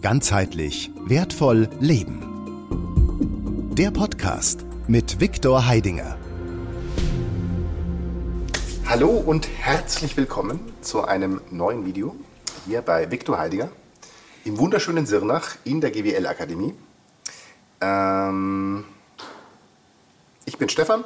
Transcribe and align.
Ganzheitlich 0.00 0.92
wertvoll 1.06 1.68
leben. 1.80 2.22
Der 3.74 3.90
Podcast 3.90 4.64
mit 4.86 5.18
Viktor 5.18 5.66
Heidinger. 5.66 6.16
Hallo 8.86 9.08
und 9.08 9.48
herzlich 9.58 10.16
willkommen 10.16 10.60
zu 10.82 11.02
einem 11.02 11.40
neuen 11.50 11.84
Video 11.84 12.14
hier 12.64 12.80
bei 12.82 13.10
Viktor 13.10 13.38
Heidinger 13.38 13.70
im 14.44 14.58
wunderschönen 14.58 15.04
Sirnach 15.04 15.56
in 15.64 15.80
der 15.80 15.90
GWL 15.90 16.28
Akademie. 16.28 16.74
Ähm, 17.80 18.84
ich 20.44 20.56
bin 20.58 20.68
Stefan, 20.68 21.02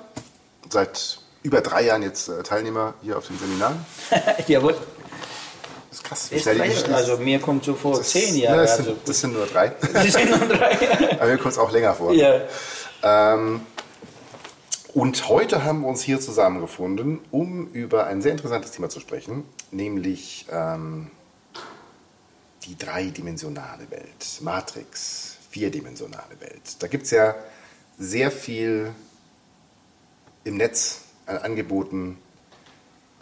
seit 0.68 1.18
über 1.42 1.62
drei 1.62 1.86
Jahren 1.86 2.02
jetzt 2.02 2.28
äh, 2.28 2.42
Teilnehmer 2.42 2.92
hier 3.00 3.16
auf 3.16 3.26
den 3.26 3.38
Seminaren. 3.38 3.86
Jawohl. 4.46 4.76
Das 6.08 6.24
ist 6.24 6.30
krass. 6.30 6.30
Wie 6.30 6.40
schnell 6.40 6.70
ich 6.70 6.94
also 6.94 7.16
mir 7.16 7.40
kommt 7.40 7.64
so 7.64 7.74
vor 7.74 8.02
zehn 8.02 8.36
Jahren. 8.36 8.56
Ja, 8.56 8.62
das, 8.62 8.78
also, 8.78 8.84
sind, 8.84 9.08
das 9.08 9.20
sind 9.20 9.32
nur 9.32 9.46
drei. 9.46 9.68
das 9.92 10.12
sind 10.12 10.30
nur 10.30 10.48
drei. 10.48 11.18
Aber 11.20 11.26
mir 11.26 11.38
kommt 11.38 11.52
es 11.52 11.58
auch 11.58 11.70
länger 11.72 11.94
vor. 11.94 12.12
ja. 12.12 12.40
Ähm, 13.02 13.62
und 14.94 15.30
heute 15.30 15.64
haben 15.64 15.80
wir 15.80 15.88
uns 15.88 16.02
hier 16.02 16.20
zusammengefunden, 16.20 17.20
um 17.30 17.68
über 17.68 18.06
ein 18.06 18.20
sehr 18.20 18.32
interessantes 18.32 18.72
Thema 18.72 18.90
zu 18.90 19.00
sprechen, 19.00 19.44
nämlich 19.70 20.46
ähm, 20.50 21.10
die 22.64 22.76
dreidimensionale 22.76 23.90
Welt, 23.90 24.40
Matrix, 24.40 25.38
vierdimensionale 25.48 26.38
Welt. 26.40 26.76
Da 26.80 26.88
gibt 26.88 27.04
es 27.04 27.10
ja 27.10 27.34
sehr 27.98 28.30
viel 28.30 28.92
im 30.44 30.58
Netz 30.58 31.02
an 31.24 31.38
Angeboten, 31.38 32.18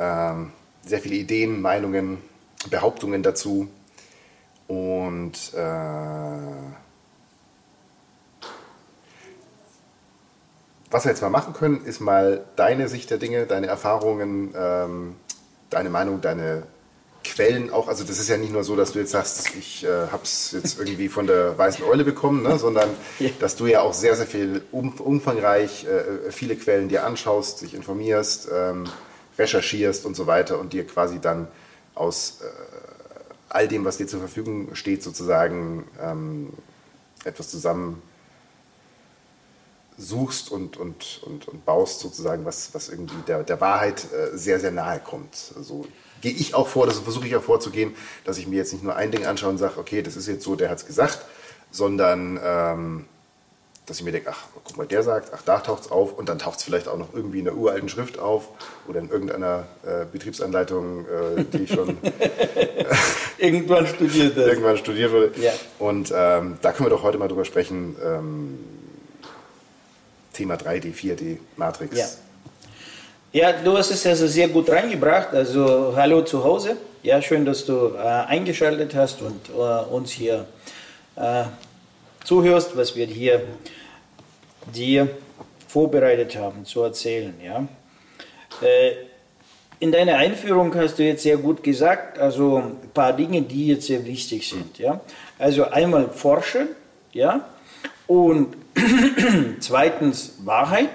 ähm, 0.01 0.53
sehr 0.85 1.01
viele 1.01 1.17
Ideen, 1.17 1.61
Meinungen, 1.61 2.19
Behauptungen 2.69 3.23
dazu. 3.23 3.69
Und 4.69 5.55
äh, 5.55 5.61
was 10.91 11.05
wir 11.05 11.11
jetzt 11.11 11.23
mal 11.23 11.31
machen 11.31 11.55
können, 11.55 11.85
ist 11.85 12.01
mal 12.01 12.45
deine 12.57 12.89
Sicht 12.89 13.11
der 13.11 13.19
Dinge, 13.19 13.47
deine 13.47 13.67
Erfahrungen, 13.67 14.55
ähm, 14.57 15.17
deine 15.71 15.91
Meinung, 15.91 16.21
deine 16.21 16.65
Quellen 17.23 17.71
auch. 17.71 17.89
Also 17.89 18.05
das 18.05 18.19
ist 18.19 18.29
ja 18.29 18.37
nicht 18.37 18.53
nur 18.53 18.65
so, 18.65 18.77
dass 18.77 18.93
du 18.93 18.99
jetzt 18.99 19.13
sagst, 19.13 19.55
ich 19.57 19.85
äh, 19.85 20.09
habe 20.11 20.23
es 20.25 20.53
jetzt 20.53 20.79
irgendwie 20.79 21.09
von 21.09 21.27
der 21.27 21.57
weißen 21.57 21.85
Eule 21.85 22.05
bekommen, 22.05 22.43
ne, 22.43 22.59
sondern 22.59 22.89
dass 23.41 23.57
du 23.57 23.67
ja 23.67 23.83
auch 23.83 23.93
sehr, 23.93 24.17
sehr 24.17 24.27
viel 24.27 24.63
um, 24.73 24.93
umfangreich 24.95 25.85
äh, 25.85 26.31
viele 26.31 26.57
Quellen 26.57 26.89
dir 26.89 27.05
anschaust, 27.05 27.63
dich 27.63 27.75
informierst, 27.75 28.49
ähm, 28.53 28.85
recherchierst 29.39 30.07
und 30.07 30.17
so 30.17 30.27
weiter 30.27 30.59
und 30.59 30.73
dir 30.73 30.87
quasi 30.87 31.21
dann 31.21 31.49
aus 32.01 32.39
äh, 32.41 32.47
all 33.51 33.69
dem, 33.69 33.85
was 33.85 33.99
dir 33.99 34.07
zur 34.07 34.21
Verfügung 34.21 34.75
steht, 34.75 35.03
sozusagen 35.03 35.87
ähm, 36.01 36.53
etwas 37.25 37.51
zusammen 37.51 38.03
suchst 39.99 40.51
und, 40.51 40.79
und, 40.79 41.21
und, 41.25 41.47
und 41.47 41.65
baust 41.67 42.01
sozusagen, 42.01 42.45
was, 42.47 42.73
was 42.73 42.89
irgendwie 42.89 43.21
der, 43.27 43.43
der 43.43 43.61
Wahrheit 43.61 44.07
äh, 44.13 44.37
sehr, 44.37 44.59
sehr 44.59 44.71
nahe 44.71 44.99
kommt. 44.99 45.35
So 45.35 45.87
gehe 46.23 46.33
ich 46.33 46.55
auch 46.55 46.69
vor, 46.69 46.87
das 46.87 46.99
versuche 47.01 47.27
ich 47.27 47.37
auch 47.37 47.43
vorzugehen, 47.43 47.95
dass 48.25 48.39
ich 48.39 48.47
mir 48.47 48.57
jetzt 48.57 48.73
nicht 48.73 48.83
nur 48.83 48.97
ein 48.97 49.11
Ding 49.11 49.27
anschaue 49.27 49.51
und 49.51 49.59
sage, 49.59 49.79
okay, 49.79 50.03
das 50.03 50.17
ist 50.17 50.27
jetzt 50.27 50.45
so, 50.45 50.57
der 50.57 50.71
hat 50.71 50.79
es 50.79 50.87
gesagt, 50.87 51.21
sondern 51.71 52.41
ähm, 52.43 53.05
dass 53.91 53.99
ich 53.99 54.05
mir 54.05 54.13
denke, 54.13 54.31
ach, 54.31 54.45
guck 54.63 54.77
mal, 54.77 54.87
der 54.87 55.03
sagt, 55.03 55.33
ach, 55.35 55.43
da 55.45 55.59
taucht 55.59 55.83
es 55.83 55.91
auf 55.91 56.17
und 56.17 56.29
dann 56.29 56.39
taucht 56.39 56.61
es 56.61 56.65
vielleicht 56.65 56.87
auch 56.87 56.97
noch 56.97 57.13
irgendwie 57.13 57.41
in 57.41 57.49
einer 57.49 57.57
uralten 57.57 57.89
Schrift 57.89 58.21
auf 58.21 58.49
oder 58.87 59.01
in 59.01 59.11
irgendeiner 59.11 59.65
äh, 59.83 60.05
Betriebsanleitung, 60.11 61.07
äh, 61.07 61.45
die 61.53 61.65
ich 61.65 61.73
schon 61.73 61.99
Irgendwann 63.39 63.89
studiert 63.89 64.37
das. 64.37 64.47
irgendwann 64.47 64.77
studiert 64.77 65.11
wurde. 65.11 65.33
Ja. 65.41 65.51
Und 65.81 66.13
ähm, 66.15 66.59
da 66.63 66.71
können 66.71 66.87
wir 66.87 66.91
doch 66.91 67.03
heute 67.03 67.19
mal 67.19 67.27
drüber 67.27 67.45
sprechen. 67.45 67.97
Ähm, 68.05 68.59
Thema 70.35 70.55
3D, 70.55 70.95
4D, 70.95 71.39
Matrix. 71.57 71.99
Ja. 71.99 72.07
Ja, 73.33 73.53
du 73.53 73.77
hast 73.77 73.91
es 73.91 74.07
also 74.07 74.29
sehr 74.29 74.47
gut 74.49 74.71
reingebracht. 74.71 75.35
Also 75.35 75.95
hallo 75.97 76.23
zu 76.23 76.45
Hause. 76.45 76.77
Ja, 77.03 77.21
schön, 77.21 77.45
dass 77.45 77.65
du 77.67 77.95
äh, 77.97 77.99
eingeschaltet 77.99 78.95
hast 78.95 79.21
und 79.21 79.49
äh, 79.49 79.93
uns 79.93 80.13
hier 80.13 80.47
äh, 81.17 81.45
zuhörst, 82.25 82.77
was 82.77 82.97
wir 82.97 83.07
hier 83.07 83.43
dir 84.75 85.09
vorbereitet 85.69 86.37
haben 86.37 86.65
zu 86.65 86.83
erzählen. 86.83 87.35
Ja. 87.43 87.67
Äh, 88.61 88.93
in 89.79 89.93
deiner 89.93 90.17
Einführung 90.17 90.75
hast 90.75 90.99
du 90.99 91.05
jetzt 91.05 91.23
sehr 91.23 91.39
gut 91.39 91.63
gesagt, 91.63 92.19
also 92.19 92.59
ein 92.59 92.91
paar 92.93 93.15
Dinge, 93.15 93.43
die 93.43 93.69
jetzt 93.69 93.87
sehr 93.87 94.05
wichtig 94.05 94.49
sind. 94.49 94.79
Ja. 94.79 95.01
Also 95.39 95.65
einmal 95.65 96.11
forschen, 96.11 96.69
ja, 97.13 97.49
und 98.07 98.57
zweitens 99.61 100.35
Wahrheit. 100.45 100.91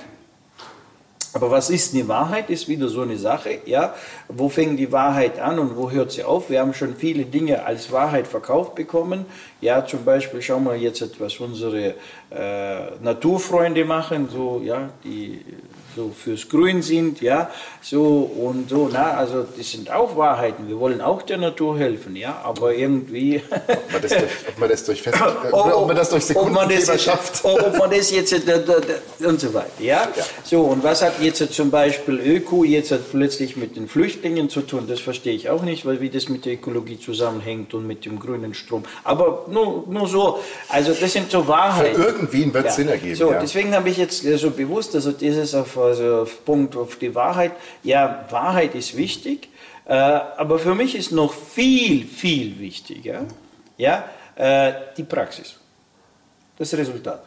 Aber 1.36 1.52
was 1.52 1.70
ist 1.70 1.94
eine 1.94 2.08
Wahrheit, 2.08 2.50
ist 2.50 2.70
wieder 2.70 2.88
so 2.88 3.02
eine 3.02 3.18
Sache. 3.18 3.60
Ja? 3.66 3.94
Wo 4.30 4.48
fängt 4.48 4.80
die 4.80 4.94
Wahrheit 4.94 5.38
an 5.38 5.60
und 5.60 5.76
wo 5.76 5.92
hört 5.92 6.14
sie 6.14 6.24
auf? 6.24 6.50
Wir 6.50 6.62
haben 6.62 6.74
schon 6.74 6.96
viele 6.96 7.26
Dinge 7.26 7.66
als 7.66 7.92
Wahrheit 7.92 8.26
verkauft 8.26 8.74
bekommen. 8.74 9.26
Ja, 9.60 9.86
zum 9.86 10.06
Beispiel 10.06 10.42
schauen 10.42 10.64
wir 10.64 10.78
jetzt 10.78 11.02
etwas 11.02 11.36
unsere 11.42 11.96
äh, 12.30 12.96
Naturfreunde 13.04 13.84
machen, 13.84 14.30
so, 14.32 14.62
ja, 14.64 14.92
die 15.04 15.42
so 15.96 16.12
fürs 16.12 16.50
Grün 16.50 16.82
sind, 16.82 17.22
ja, 17.22 17.50
so 17.82 18.04
und 18.04 18.70
so, 18.70 18.90
na, 18.92 19.12
also 19.12 19.46
das 19.58 19.72
sind 19.72 19.92
auch 19.92 20.18
Wahrheiten. 20.18 20.68
Wir 20.68 20.80
wollen 20.80 21.02
auch 21.02 21.22
der 21.22 21.38
Natur 21.38 21.78
helfen, 21.78 22.16
ja, 22.16 22.42
aber 22.44 22.74
irgendwie. 22.74 23.42
Ob 23.52 23.92
man 23.92 24.02
das 24.02 24.12
durch, 24.12 24.32
ob 24.48 24.60
man 24.60 24.70
das 24.70 24.84
durch, 24.84 25.02
Fest, 25.02 25.18
äh, 25.18 25.54
ob 25.54 26.52
man 26.52 26.70
das 26.70 26.86
durch 26.86 27.02
schafft. 27.02 27.44
ob 27.44 27.78
man 27.78 27.90
das 27.90 28.12
jetzt 28.12 28.34
da, 28.48 29.28
und 29.28 29.40
so 29.40 29.54
weiter, 29.54 29.70
ja? 29.80 30.08
Ja. 30.16 30.24
So 30.44 30.62
und 30.62 30.84
was 30.84 31.02
hat 31.02 31.22
jetzt 31.22 31.54
zum 31.54 31.72
Beispiel 31.72 32.20
Öko 32.20 32.64
jetzt 32.64 32.92
hat 32.92 33.12
plötzlich 33.12 33.56
mit 33.56 33.76
den 33.76 33.88
Flüchtlingen 33.88 34.50
zu 34.50 34.62
tun? 34.62 34.86
Das 34.88 35.00
verstehe 35.00 35.34
ich 35.34 35.50
auch 35.50 35.64
nicht, 35.64 35.86
weil 35.86 36.02
wie 36.02 36.10
das 36.10 36.30
mit 36.30 36.46
der 36.46 36.54
Ökologie 36.54 37.00
zusammenhängt 37.00 37.74
und 37.74 37.88
mit 37.88 38.06
dem 38.06 38.20
grünen 38.20 38.54
Strom. 38.54 38.84
Aber 39.04 39.46
nur, 39.50 39.86
nur 39.90 40.08
so, 40.08 40.40
also 40.70 40.94
das 40.94 41.14
sind 41.14 41.32
so 41.32 41.44
Für 41.44 41.48
Wahrheiten. 41.50 42.02
irgendwen 42.02 42.54
wird 42.54 42.68
es 42.68 42.76
Sinn 42.76 42.90
ergeben. 42.90 43.16
So, 43.16 43.32
ja. 43.32 43.40
deswegen 43.40 43.74
habe 43.74 43.90
ich 43.90 43.98
jetzt 43.98 44.26
äh, 44.26 44.38
so 44.38 44.52
bewusst, 44.52 44.96
also 44.96 45.12
dieses 45.12 45.54
auf, 45.56 45.78
also 45.86 46.28
Punkt 46.46 46.76
auf 46.76 46.98
die 46.98 47.14
Wahrheit. 47.16 47.54
Ja, 47.84 48.26
Wahrheit 48.30 48.76
ist 48.76 48.96
wichtig, 48.96 49.50
äh, 49.86 49.94
aber 49.94 50.60
für 50.60 50.76
mich 50.76 50.96
ist 50.96 51.12
noch 51.12 51.34
viel, 51.34 52.06
viel 52.08 52.60
wichtiger, 52.60 53.26
ja, 53.78 54.10
äh, 54.36 54.74
die 54.98 55.04
Praxis, 55.04 55.56
das 56.58 56.74
Resultat. 56.74 57.24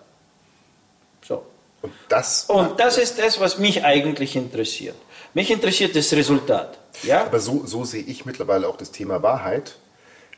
So. 1.26 1.44
Und 1.82 1.92
das, 2.08 2.46
Und 2.46 2.78
das 2.80 2.98
ist 2.98 3.18
das, 3.18 3.38
was 3.38 3.58
mich 3.58 3.84
eigentlich 3.84 4.34
interessiert. 4.34 4.96
Mich 5.34 5.50
interessiert 5.50 5.94
das 5.94 6.12
Resultat. 6.12 6.78
Ja? 7.02 7.24
aber 7.24 7.38
so, 7.38 7.64
so 7.64 7.84
sehe 7.84 8.02
ich 8.02 8.24
mittlerweile 8.24 8.68
auch 8.68 8.76
das 8.76 8.90
Thema 8.90 9.22
Wahrheit. 9.22 9.76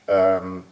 Ähm, 0.06 0.64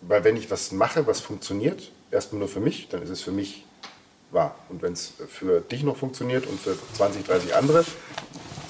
weil 0.00 0.24
wenn 0.24 0.36
ich 0.36 0.50
was 0.50 0.72
mache, 0.72 1.06
was 1.06 1.20
funktioniert, 1.20 1.90
erstmal 2.10 2.40
nur 2.40 2.48
für 2.48 2.60
mich, 2.60 2.88
dann 2.88 3.02
ist 3.02 3.10
es 3.10 3.22
für 3.22 3.32
mich 3.32 3.64
wahr. 4.30 4.54
Und 4.68 4.82
wenn 4.82 4.92
es 4.92 5.14
für 5.28 5.60
dich 5.60 5.82
noch 5.82 5.96
funktioniert 5.96 6.46
und 6.46 6.60
für 6.60 6.76
20, 6.94 7.26
30 7.26 7.54
andere, 7.54 7.84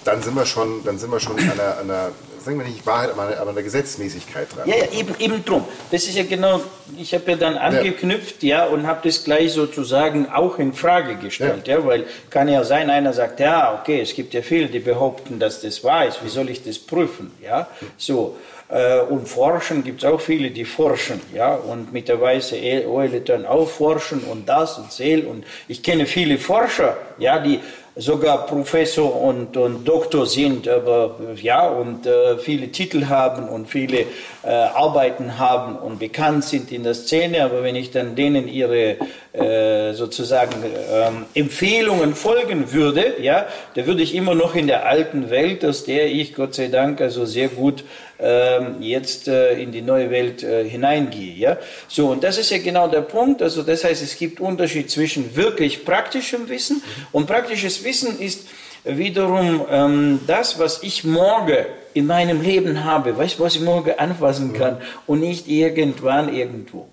dann 0.04 0.22
sind 0.22 0.34
wir 0.34 0.46
schon, 0.46 0.84
dann 0.84 0.98
sind 0.98 1.10
wir 1.10 1.20
schon 1.20 1.38
an 1.38 1.50
einer, 1.50 1.78
an 1.78 1.90
einer 1.90 2.10
sagen 2.48 2.60
wir 2.60 2.66
nicht 2.66 2.86
Wahrheit, 2.86 3.10
aber 3.10 3.24
aber 3.24 3.42
an 3.42 3.48
einer 3.48 3.62
Gesetzmäßigkeit 3.62 4.48
dran. 4.54 4.66
Ja, 4.66 4.76
ja, 4.76 4.98
eben, 4.98 5.14
eben 5.18 5.44
drum. 5.44 5.64
Das 5.90 6.04
ist 6.04 6.16
ja 6.16 6.24
genau, 6.24 6.62
ich 6.96 7.12
habe 7.12 7.32
ja 7.32 7.36
dann 7.36 7.58
angeknüpft, 7.58 8.42
ja, 8.42 8.64
und 8.64 8.86
habe 8.86 9.00
das 9.04 9.22
gleich 9.22 9.52
sozusagen 9.52 10.30
auch 10.30 10.58
in 10.58 10.72
Frage 10.72 11.16
gestellt, 11.16 11.68
ja. 11.68 11.84
weil 11.84 12.06
kann 12.30 12.48
ja 12.48 12.64
sein, 12.64 12.88
einer 12.88 13.12
sagt, 13.12 13.40
ja, 13.40 13.78
okay, 13.78 14.00
es 14.00 14.14
gibt 14.14 14.32
ja 14.32 14.40
viele, 14.40 14.68
die 14.68 14.78
behaupten, 14.78 15.38
dass 15.38 15.60
das 15.60 15.84
wahr 15.84 16.06
ist, 16.06 16.24
wie 16.24 16.30
soll 16.30 16.48
ich 16.48 16.64
das 16.64 16.78
prüfen, 16.78 17.32
ja, 17.42 17.68
so. 17.98 18.36
Äh, 18.70 19.00
Und 19.00 19.26
forschen 19.26 19.82
gibt 19.82 20.02
es 20.02 20.10
auch 20.10 20.20
viele, 20.20 20.50
die 20.50 20.66
forschen, 20.66 21.20
ja, 21.34 21.54
und 21.54 21.92
mit 21.92 22.08
der 22.08 22.18
weißen 22.20 22.58
Eule 22.86 23.20
dann 23.20 23.46
auch 23.46 23.68
forschen 23.68 24.20
und 24.24 24.48
das 24.48 24.78
und 24.78 24.92
Seel 24.92 25.26
und 25.26 25.44
ich 25.68 25.82
kenne 25.82 26.06
viele 26.06 26.38
Forscher, 26.38 26.96
ja, 27.18 27.38
die 27.38 27.60
sogar 27.98 28.46
Professor 28.46 29.20
und, 29.20 29.56
und 29.56 29.86
Doktor 29.86 30.26
sind, 30.26 30.68
aber 30.68 31.16
ja, 31.34 31.68
und 31.68 32.06
äh, 32.06 32.38
viele 32.38 32.68
Titel 32.70 33.06
haben 33.06 33.48
und 33.48 33.68
viele 33.68 34.06
äh, 34.44 34.48
Arbeiten 34.48 35.38
haben 35.38 35.76
und 35.76 35.98
bekannt 35.98 36.44
sind 36.44 36.70
in 36.70 36.84
der 36.84 36.94
Szene, 36.94 37.44
aber 37.44 37.64
wenn 37.64 37.74
ich 37.74 37.90
dann 37.90 38.14
denen 38.14 38.46
ihre 38.46 38.96
äh, 39.38 39.92
sozusagen 39.94 40.54
ähm, 40.64 41.26
Empfehlungen 41.34 42.14
folgen 42.14 42.72
würde, 42.72 43.14
ja, 43.20 43.46
da 43.74 43.86
würde 43.86 44.02
ich 44.02 44.14
immer 44.14 44.34
noch 44.34 44.54
in 44.54 44.66
der 44.66 44.86
alten 44.86 45.30
Welt, 45.30 45.64
aus 45.64 45.84
der 45.84 46.06
ich 46.06 46.34
Gott 46.34 46.54
sei 46.54 46.68
Dank 46.68 47.00
also 47.00 47.24
sehr 47.24 47.48
gut 47.48 47.84
ähm, 48.18 48.76
jetzt 48.80 49.28
äh, 49.28 49.60
in 49.60 49.70
die 49.70 49.82
neue 49.82 50.10
Welt 50.10 50.42
äh, 50.42 50.68
hineingehe. 50.68 51.34
Ja? 51.34 51.56
So, 51.86 52.08
und 52.08 52.24
das 52.24 52.38
ist 52.38 52.50
ja 52.50 52.58
genau 52.58 52.88
der 52.88 53.02
Punkt. 53.02 53.42
Also 53.42 53.62
das 53.62 53.84
heißt, 53.84 54.02
es 54.02 54.16
gibt 54.16 54.40
Unterschied 54.40 54.90
zwischen 54.90 55.36
wirklich 55.36 55.84
praktischem 55.84 56.48
Wissen 56.48 56.82
und 57.12 57.26
praktisches 57.26 57.84
Wissen 57.84 58.18
ist 58.18 58.48
wiederum 58.84 59.64
ähm, 59.70 60.20
das, 60.26 60.58
was 60.58 60.82
ich 60.82 61.04
morgen 61.04 61.66
in 61.94 62.06
meinem 62.06 62.42
Leben 62.42 62.84
habe, 62.84 63.16
weißt 63.16 63.38
was 63.40 63.56
ich 63.56 63.60
morgen 63.62 63.92
anfassen 63.98 64.52
kann 64.52 64.78
und 65.06 65.20
nicht 65.20 65.48
irgendwann 65.48 66.34
irgendwo. 66.34 66.88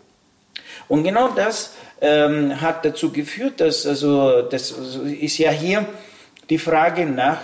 Und 0.87 1.03
genau 1.03 1.29
das 1.29 1.73
ähm, 2.05 2.61
hat 2.61 2.85
dazu 2.85 3.11
geführt, 3.11 3.59
dass, 3.59 3.85
also, 3.85 4.43
das 4.43 4.71
ist 4.71 5.37
ja 5.37 5.51
hier 5.51 5.85
die 6.49 6.59
Frage 6.59 7.05
nach, 7.05 7.39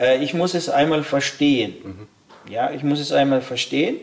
äh, 0.00 0.22
ich 0.22 0.34
muss 0.34 0.54
es 0.54 0.68
einmal 0.68 1.04
verstehen. 1.04 1.74
Mhm. 1.84 2.52
Ja, 2.52 2.72
ich 2.72 2.82
muss 2.82 2.98
es 2.98 3.12
einmal 3.12 3.42
verstehen. 3.42 3.96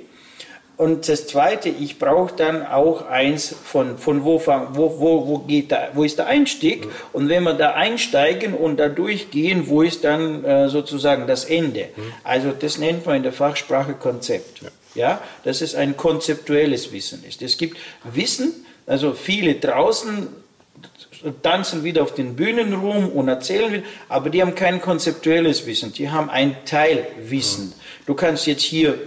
Und 0.77 1.09
das 1.09 1.25
Zweite, 1.25 1.69
ich 1.69 1.97
brauche 1.97 2.35
dann 2.35 2.65
auch 2.65 3.07
eins 3.07 3.53
von, 3.63 3.97
von 3.97 4.23
wo, 4.23 4.39
wo, 4.45 4.99
wo, 4.99 5.27
wo, 5.27 5.37
geht 5.39 5.71
da, 5.71 5.89
wo 5.95 6.03
ist 6.03 6.19
der 6.19 6.27
Einstieg? 6.27 6.85
Mhm. 6.85 6.91
Und 7.13 7.29
wenn 7.29 7.43
wir 7.43 7.55
da 7.55 7.71
einsteigen 7.71 8.53
und 8.53 8.77
da 8.77 8.87
durchgehen, 8.87 9.67
wo 9.67 9.81
ist 9.81 10.03
dann 10.03 10.45
äh, 10.45 10.69
sozusagen 10.69 11.25
das 11.25 11.45
Ende? 11.45 11.89
Mhm. 11.95 12.13
Also 12.23 12.51
das 12.51 12.77
nennt 12.77 13.07
man 13.07 13.17
in 13.17 13.23
der 13.23 13.33
Fachsprache 13.33 13.93
Konzept. 13.93 14.61
Ja. 14.61 14.69
ja, 14.93 15.21
dass 15.43 15.61
es 15.61 15.73
ein 15.73 15.97
konzeptuelles 15.97 16.91
Wissen 16.91 17.23
ist. 17.27 17.41
Es 17.41 17.57
gibt 17.57 17.77
Wissen, 18.03 18.53
also 18.87 19.13
viele 19.13 19.55
draußen 19.55 20.29
tanzen 21.43 21.83
wieder 21.83 22.03
auf 22.03 22.15
den 22.15 22.35
Bühnen 22.35 22.73
rum 22.73 23.09
und 23.09 23.27
erzählen 23.27 23.71
wieder, 23.71 23.83
aber 24.07 24.29
die 24.29 24.41
haben 24.41 24.55
kein 24.55 24.81
konzeptuelles 24.81 25.65
Wissen, 25.65 25.93
die 25.93 26.09
haben 26.09 26.29
ein 26.29 26.55
Teilwissen. 26.65 27.73
Du 28.05 28.13
kannst 28.13 28.47
jetzt 28.47 28.63
hier 28.63 28.97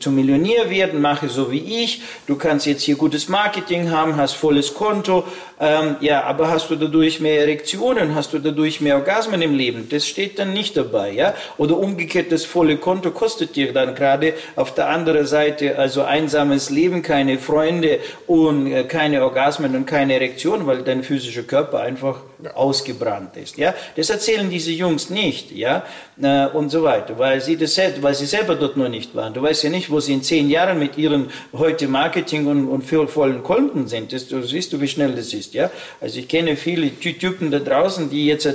zum 0.00 0.14
Millionär 0.14 0.70
werden, 0.70 1.00
mache 1.00 1.28
so 1.28 1.50
wie 1.50 1.82
ich, 1.84 2.02
du 2.26 2.36
kannst 2.36 2.66
jetzt 2.66 2.82
hier 2.82 2.96
gutes 2.96 3.28
Marketing 3.28 3.90
haben, 3.90 4.16
hast 4.16 4.34
volles 4.34 4.74
Konto, 4.74 5.24
ähm, 5.58 5.96
ja, 6.00 6.22
aber 6.24 6.50
hast 6.50 6.68
du 6.70 6.76
dadurch 6.76 7.20
mehr 7.20 7.40
Erektionen, 7.40 8.14
hast 8.14 8.32
du 8.34 8.38
dadurch 8.38 8.80
mehr 8.80 8.96
Orgasmen 8.96 9.40
im 9.40 9.54
Leben? 9.54 9.88
Das 9.88 10.06
steht 10.06 10.38
dann 10.38 10.52
nicht 10.52 10.76
dabei, 10.76 11.12
ja? 11.12 11.34
Oder 11.56 11.78
umgekehrt, 11.78 12.30
das 12.30 12.44
volle 12.44 12.76
Konto 12.76 13.10
kostet 13.10 13.56
dir 13.56 13.72
dann 13.72 13.94
gerade 13.94 14.34
auf 14.54 14.74
der 14.74 14.88
anderen 14.88 15.26
Seite 15.26 15.78
also 15.78 16.02
einsames 16.02 16.68
Leben, 16.68 17.02
keine 17.02 17.38
Freunde 17.38 18.00
und 18.26 18.66
äh, 18.66 18.84
keine 18.84 19.22
Orgasmen 19.22 19.74
und 19.74 19.86
keine 19.86 20.14
Erektion, 20.14 20.66
weil 20.66 20.82
dein 20.82 21.02
physischer 21.02 21.42
Körper 21.42 21.80
einfach. 21.80 22.20
Ausgebrannt 22.54 23.36
ist, 23.36 23.56
ja? 23.56 23.74
Das 23.96 24.10
erzählen 24.10 24.48
diese 24.50 24.72
Jungs 24.72 25.10
nicht, 25.10 25.52
ja? 25.52 25.84
Äh, 26.20 26.46
und 26.46 26.70
so 26.70 26.82
weiter, 26.82 27.18
weil 27.18 27.40
sie 27.40 27.56
das, 27.56 27.78
weil 28.00 28.14
sie 28.14 28.26
selber 28.26 28.54
dort 28.54 28.76
noch 28.76 28.88
nicht 28.88 29.14
waren. 29.14 29.34
Du 29.34 29.42
weißt 29.42 29.64
ja 29.64 29.70
nicht, 29.70 29.90
wo 29.90 30.00
sie 30.00 30.14
in 30.14 30.22
zehn 30.22 30.48
Jahren 30.48 30.78
mit 30.78 30.96
ihren 30.96 31.30
heute 31.52 31.88
Marketing 31.88 32.46
und, 32.46 32.68
und 32.68 32.82
vollen 32.82 33.42
Konten 33.42 33.86
sind. 33.86 34.12
Das, 34.12 34.28
du 34.28 34.42
siehst 34.42 34.72
du, 34.72 34.80
wie 34.80 34.88
schnell 34.88 35.12
das 35.14 35.32
ist. 35.32 35.54
Ja? 35.54 35.70
Also 36.00 36.18
ich 36.18 36.28
kenne 36.28 36.56
viele 36.56 36.90
Typen 36.98 37.50
da 37.50 37.58
draußen, 37.58 38.08
die 38.10 38.26
jetzt 38.26 38.46
äh, 38.46 38.54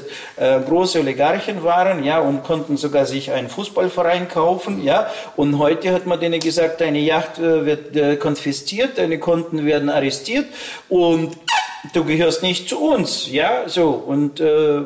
große 0.60 1.00
Oligarchen 1.00 1.64
waren 1.64 2.04
ja, 2.04 2.20
und 2.20 2.44
konnten 2.44 2.78
sogar 2.78 3.06
sich 3.06 3.32
einen 3.32 3.50
Fußballverein 3.50 4.28
kaufen. 4.28 4.84
Ja? 4.84 5.12
Und 5.36 5.60
heute 5.60 5.94
hat 5.94 6.06
man 6.06 6.20
denen 6.20 6.40
gesagt, 6.40 6.82
deine 6.82 7.00
Yacht 7.00 7.38
äh, 7.38 7.66
wird 7.66 7.96
äh, 7.96 8.16
konfisziert, 8.16 8.98
deine 8.98 9.20
Konten 9.20 9.66
werden 9.66 9.90
arrestiert 9.90 10.46
und 10.90 11.38
du 11.94 12.04
gehörst 12.04 12.44
nicht 12.44 12.70
zu 12.70 12.80
uns, 12.80 13.32
ja, 13.32 13.68
so. 13.68 13.90
Und 13.90 14.40
äh, 14.40 14.82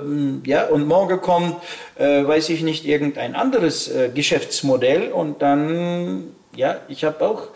ja 0.46 0.68
und 0.68 0.88
morgen 0.88 1.22
kommt, 1.22 1.58
äh, 1.96 2.26
weiß 2.26 2.50
ich 2.50 2.62
nicht, 2.62 2.86
irgendein 2.86 3.36
anderes 3.36 3.88
äh, 3.88 4.10
Geschäftsmodell 4.14 5.12
und 5.12 5.42
dann, 5.42 6.36
ja, 6.56 6.78
ich 6.88 7.04
habe 7.04 7.26
auch 7.26 7.48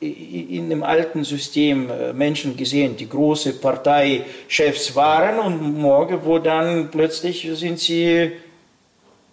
in 0.00 0.68
dem 0.68 0.82
alten 0.82 1.24
System 1.24 1.90
äh, 1.90 2.12
Menschen 2.12 2.56
gesehen, 2.56 2.96
die 2.96 3.08
große 3.08 3.54
Parteichefs 3.54 4.94
waren 4.94 5.38
und 5.38 5.78
morgen, 5.78 6.20
wo 6.24 6.38
dann 6.38 6.90
plötzlich 6.90 7.48
sind 7.54 7.78
sie 7.78 8.32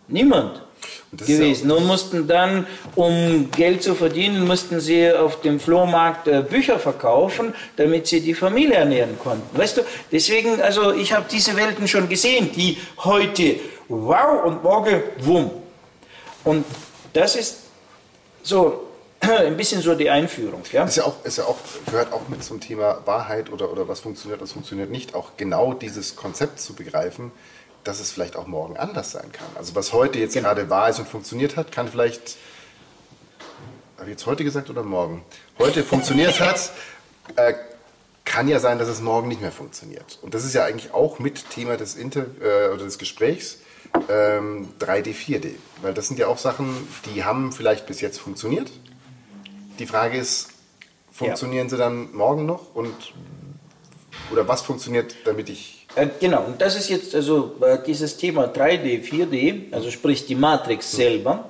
niemand 0.08 0.62
gewesen 1.18 1.72
und 1.72 1.86
mussten 1.86 2.28
dann, 2.28 2.68
um 2.96 3.50
Geld 3.52 3.84
zu 3.84 3.96
verdienen, 3.96 4.46
mussten 4.46 4.80
sie 4.80 5.12
auf 5.12 5.42
dem 5.42 5.60
Flohmarkt 5.60 6.28
äh, 6.28 6.42
Bücher 6.42 6.80
verkaufen, 6.80 7.54
damit 7.76 8.08
sie 8.08 8.22
die 8.22 8.34
Familie 8.34 8.76
ernähren 8.76 9.18
konnten. 9.20 9.58
Weißt 9.58 9.78
du, 9.78 9.82
deswegen, 10.12 10.62
also 10.62 10.94
ich 10.94 11.14
habe 11.14 11.26
diese 11.32 11.56
Welten 11.56 11.88
schon 11.88 12.10
gesehen, 12.10 12.52
die 12.52 12.78
heute 13.00 13.60
wow 13.88 14.44
und 14.46 14.64
morgen 14.64 15.02
wumm. 15.20 15.52
Und 16.44 16.66
das 17.14 17.36
ist 17.36 17.58
so 18.42 18.88
ein 19.20 19.56
bisschen 19.56 19.82
so 19.82 19.96
die 19.96 20.10
Einführung. 20.10 20.64
Ja? 20.72 20.84
Ist 20.84 20.98
ja 20.98 21.06
auch, 21.06 21.24
ist 21.24 21.38
ja 21.38 21.46
auch, 21.46 21.58
gehört 21.86 22.12
auch 22.12 22.28
mit 22.28 22.44
zum 22.44 22.60
Thema 22.60 23.02
Wahrheit 23.06 23.52
oder, 23.52 23.72
oder 23.72 23.88
was 23.88 24.02
funktioniert, 24.02 24.42
was 24.42 24.52
funktioniert 24.52 24.90
nicht, 24.90 25.16
auch 25.16 25.32
genau 25.38 25.74
dieses 25.74 26.16
Konzept 26.16 26.60
zu 26.60 26.74
begreifen, 26.74 27.32
dass 27.84 28.00
es 28.00 28.12
vielleicht 28.12 28.36
auch 28.36 28.48
morgen 28.48 28.78
anders 28.78 29.12
sein 29.12 29.32
kann. 29.32 29.48
Also 29.56 29.76
was 29.76 29.94
heute 29.94 30.20
jetzt 30.20 30.34
genau. 30.34 30.50
gerade 30.50 30.70
wahr 30.70 30.90
ist 30.90 31.00
und 31.00 31.08
funktioniert 31.08 31.58
hat, 31.58 31.72
kann 31.72 31.88
vielleicht, 31.88 32.38
habe 33.98 34.10
ich 34.10 34.12
jetzt 34.12 34.26
heute 34.26 34.44
gesagt 34.44 34.70
oder 34.70 34.84
morgen? 34.84 35.24
Heute 35.60 35.84
funktioniert 35.84 36.40
hat, 36.40 36.72
äh, 37.36 37.54
kann 38.26 38.48
ja 38.48 38.60
sein, 38.60 38.80
dass 38.80 38.88
es 38.88 39.02
morgen 39.02 39.28
nicht 39.28 39.42
mehr 39.42 39.52
funktioniert. 39.52 40.20
Und 40.22 40.34
das 40.34 40.46
ist 40.46 40.54
ja 40.54 40.64
eigentlich 40.64 40.94
auch 40.94 41.20
mit 41.20 41.50
Thema 41.50 41.78
des, 41.78 41.96
Inter 41.96 42.26
äh, 42.42 42.70
oder 42.70 42.86
des 42.86 42.98
Gesprächs 42.98 43.60
ähm, 44.10 44.70
3D, 44.80 45.14
4D. 45.14 45.52
Weil 45.82 45.94
das 45.94 46.08
sind 46.08 46.20
ja 46.20 46.28
auch 46.28 46.38
Sachen, 46.38 46.88
die 47.14 47.24
haben 47.24 47.52
vielleicht 47.52 47.86
bis 47.86 48.02
jetzt 48.02 48.20
funktioniert. 48.20 48.72
Die 49.80 49.86
Frage 49.86 50.18
ist, 50.18 50.50
funktionieren 51.12 51.68
ja. 51.68 51.70
sie 51.70 51.78
dann 51.78 52.14
morgen 52.14 52.46
noch? 52.46 52.74
Und, 52.74 53.14
oder 54.32 54.48
was 54.48 54.62
funktioniert, 54.62 55.16
damit 55.26 55.50
ich 55.50 55.83
äh, 55.96 56.08
genau, 56.20 56.44
und 56.46 56.62
das 56.62 56.76
ist 56.76 56.90
jetzt 56.90 57.16
also 57.16 57.56
äh, 57.62 57.78
dieses 57.86 58.18
Thema 58.18 58.46
3D, 58.46 59.04
4D, 59.04 59.74
also 59.74 59.92
sprich 59.92 60.26
die 60.26 60.36
Matrix 60.36 60.92
selber, 60.92 61.50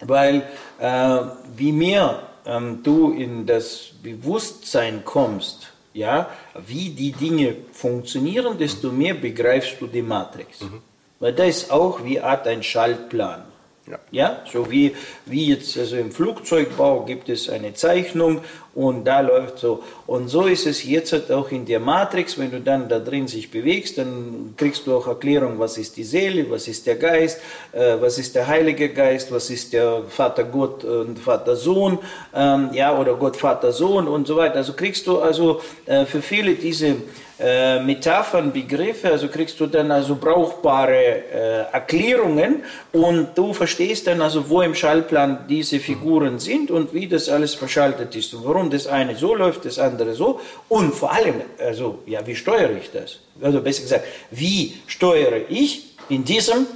weil 0.00 0.42
äh, 0.78 1.18
wie 1.56 1.72
mehr 1.72 2.22
ähm, 2.46 2.82
du 2.82 3.12
in 3.12 3.46
das 3.46 3.90
Bewusstsein 4.02 5.04
kommst, 5.04 5.68
ja, 5.94 6.28
wie 6.66 6.90
die 6.90 7.12
Dinge 7.12 7.56
funktionieren, 7.72 8.58
desto 8.58 8.92
mehr 8.92 9.14
begreifst 9.14 9.76
du 9.80 9.86
die 9.86 10.02
Matrix. 10.02 10.60
Mhm. 10.60 10.82
Weil 11.18 11.32
das 11.32 11.48
ist 11.48 11.70
auch 11.70 12.04
wie 12.04 12.20
Art 12.20 12.46
ein 12.46 12.62
Schaltplan. 12.62 13.42
Ja. 13.88 13.98
ja, 14.10 14.42
so 14.52 14.68
wie, 14.68 14.96
wie 15.26 15.46
jetzt 15.46 15.78
also 15.78 15.96
im 15.96 16.10
Flugzeugbau 16.10 17.04
gibt 17.04 17.28
es 17.28 17.48
eine 17.48 17.72
Zeichnung 17.72 18.40
und 18.74 19.04
da 19.04 19.20
läuft 19.20 19.60
so. 19.60 19.84
Und 20.08 20.26
so 20.28 20.46
ist 20.46 20.66
es 20.66 20.82
jetzt 20.82 21.12
halt 21.12 21.30
auch 21.30 21.52
in 21.52 21.64
der 21.66 21.78
Matrix, 21.78 22.36
wenn 22.36 22.50
du 22.50 22.60
dann 22.60 22.88
da 22.88 22.98
drin 22.98 23.28
sich 23.28 23.48
bewegst, 23.48 23.96
dann 23.96 24.54
kriegst 24.56 24.88
du 24.88 24.96
auch 24.96 25.06
Erklärung, 25.06 25.60
was 25.60 25.78
ist 25.78 25.96
die 25.96 26.02
Seele, 26.02 26.50
was 26.50 26.66
ist 26.66 26.84
der 26.88 26.96
Geist, 26.96 27.40
äh, 27.70 27.94
was 28.00 28.18
ist 28.18 28.34
der 28.34 28.48
Heilige 28.48 28.88
Geist, 28.88 29.30
was 29.30 29.50
ist 29.50 29.72
der 29.72 30.02
Vater 30.08 30.42
Gott 30.42 30.82
und 30.82 31.20
Vater 31.20 31.54
Sohn, 31.54 32.00
ähm, 32.34 32.70
ja, 32.72 32.98
oder 32.98 33.14
Gott 33.14 33.36
Vater 33.36 33.70
Sohn 33.70 34.08
und 34.08 34.26
so 34.26 34.36
weiter. 34.36 34.56
Also 34.56 34.72
kriegst 34.72 35.06
du 35.06 35.20
also 35.20 35.60
äh, 35.86 36.04
für 36.06 36.22
viele 36.22 36.56
diese 36.56 36.96
äh, 37.38 37.80
Metaphern, 37.80 38.50
Begriffe, 38.50 39.10
also 39.10 39.28
kriegst 39.28 39.60
du 39.60 39.66
dann 39.66 39.90
also 39.90 40.16
brauchbare 40.16 40.94
äh, 40.94 41.72
Erklärungen 41.72 42.62
und 42.92 43.36
du 43.36 43.52
verstehst 43.52 44.06
dann 44.06 44.22
also, 44.22 44.48
wo 44.48 44.62
im 44.62 44.74
Schallplan 44.74 45.46
diese 45.46 45.78
Figuren 45.78 46.38
sind 46.38 46.70
und 46.70 46.94
wie 46.94 47.06
das 47.06 47.28
alles 47.28 47.54
verschaltet 47.54 48.16
ist 48.16 48.32
und 48.32 48.44
warum 48.46 48.70
das 48.70 48.86
eine 48.86 49.14
so 49.16 49.34
läuft, 49.34 49.66
das 49.66 49.78
andere 49.78 50.14
so 50.14 50.40
und 50.70 50.94
vor 50.94 51.12
allem, 51.12 51.42
also 51.58 51.98
ja, 52.06 52.26
wie 52.26 52.34
steuere 52.34 52.72
ich 52.72 52.90
das? 52.90 53.18
Also 53.42 53.60
besser 53.60 53.82
gesagt, 53.82 54.04
wie 54.30 54.74
steuere 54.86 55.42
ich 55.50 55.94
in 56.08 56.24
diesem 56.24 56.66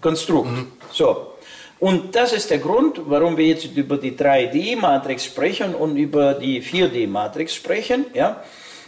Konstrukt? 0.00 0.50
Mhm. 0.50 0.72
So, 0.90 1.33
und 1.80 2.14
das 2.14 2.32
ist 2.32 2.50
der 2.50 2.58
Grund, 2.58 3.00
warum 3.06 3.36
wir 3.36 3.46
jetzt 3.46 3.64
über 3.76 3.96
die 3.96 4.12
3D-Matrix 4.12 5.24
sprechen 5.24 5.74
und 5.74 5.96
über 5.96 6.34
die 6.34 6.62
4D-Matrix 6.62 7.54
sprechen. 7.54 8.06
Ja? 8.14 8.42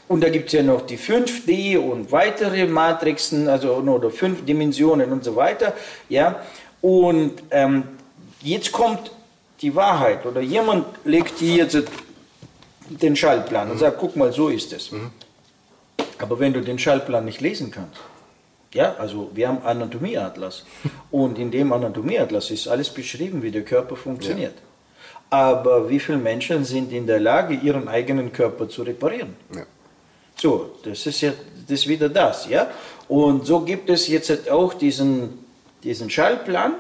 Und 0.08 0.22
da 0.22 0.28
gibt 0.28 0.46
es 0.46 0.52
ja 0.52 0.62
noch 0.62 0.82
die 0.82 0.98
5D 0.98 1.78
und 1.78 2.12
weitere 2.12 2.66
Matrixen, 2.66 3.48
also 3.48 3.74
oder 3.74 4.10
fünf 4.10 4.44
Dimensionen 4.44 5.12
und 5.12 5.24
so 5.24 5.34
weiter. 5.34 5.72
Ja? 6.08 6.40
Und 6.80 7.42
ähm, 7.50 7.82
jetzt 8.42 8.70
kommt 8.70 9.10
die 9.60 9.74
Wahrheit 9.74 10.24
oder 10.24 10.40
jemand 10.40 10.86
legt 11.04 11.38
hier 11.38 11.64
jetzt 11.64 11.82
den 12.88 13.16
Schaltplan 13.16 13.70
und 13.70 13.78
sagt, 13.78 13.98
guck 13.98 14.14
mal, 14.16 14.32
so 14.32 14.48
ist 14.48 14.72
es. 14.72 14.92
Mhm. 14.92 15.10
Aber 16.18 16.38
wenn 16.38 16.52
du 16.52 16.60
den 16.60 16.78
Schaltplan 16.78 17.24
nicht 17.24 17.40
lesen 17.40 17.70
kannst, 17.70 17.98
ja, 18.76 18.94
also 18.98 19.30
wir 19.34 19.48
haben 19.48 19.62
Anatomieatlas 19.64 20.64
und 21.10 21.38
in 21.38 21.50
dem 21.50 21.72
Anatomieatlas 21.72 22.50
ist 22.50 22.68
alles 22.68 22.90
beschrieben, 22.90 23.42
wie 23.42 23.50
der 23.50 23.62
Körper 23.62 23.96
funktioniert. 23.96 24.54
Ja. 24.54 24.62
Aber 25.28 25.88
wie 25.88 25.98
viele 25.98 26.18
Menschen 26.18 26.64
sind 26.64 26.92
in 26.92 27.06
der 27.06 27.18
Lage, 27.18 27.54
ihren 27.54 27.88
eigenen 27.88 28.32
Körper 28.32 28.68
zu 28.68 28.82
reparieren? 28.82 29.34
Ja. 29.54 29.62
So, 30.36 30.76
das 30.84 31.06
ist 31.06 31.20
ja 31.22 31.32
das 31.68 31.80
ist 31.80 31.88
wieder 31.88 32.08
das, 32.08 32.48
ja. 32.48 32.68
Und 33.08 33.46
so 33.46 33.60
gibt 33.60 33.90
es 33.90 34.06
jetzt 34.08 34.50
auch 34.50 34.74
diesen, 34.74 35.44
diesen 35.82 36.10
Schaltplan. 36.10 36.74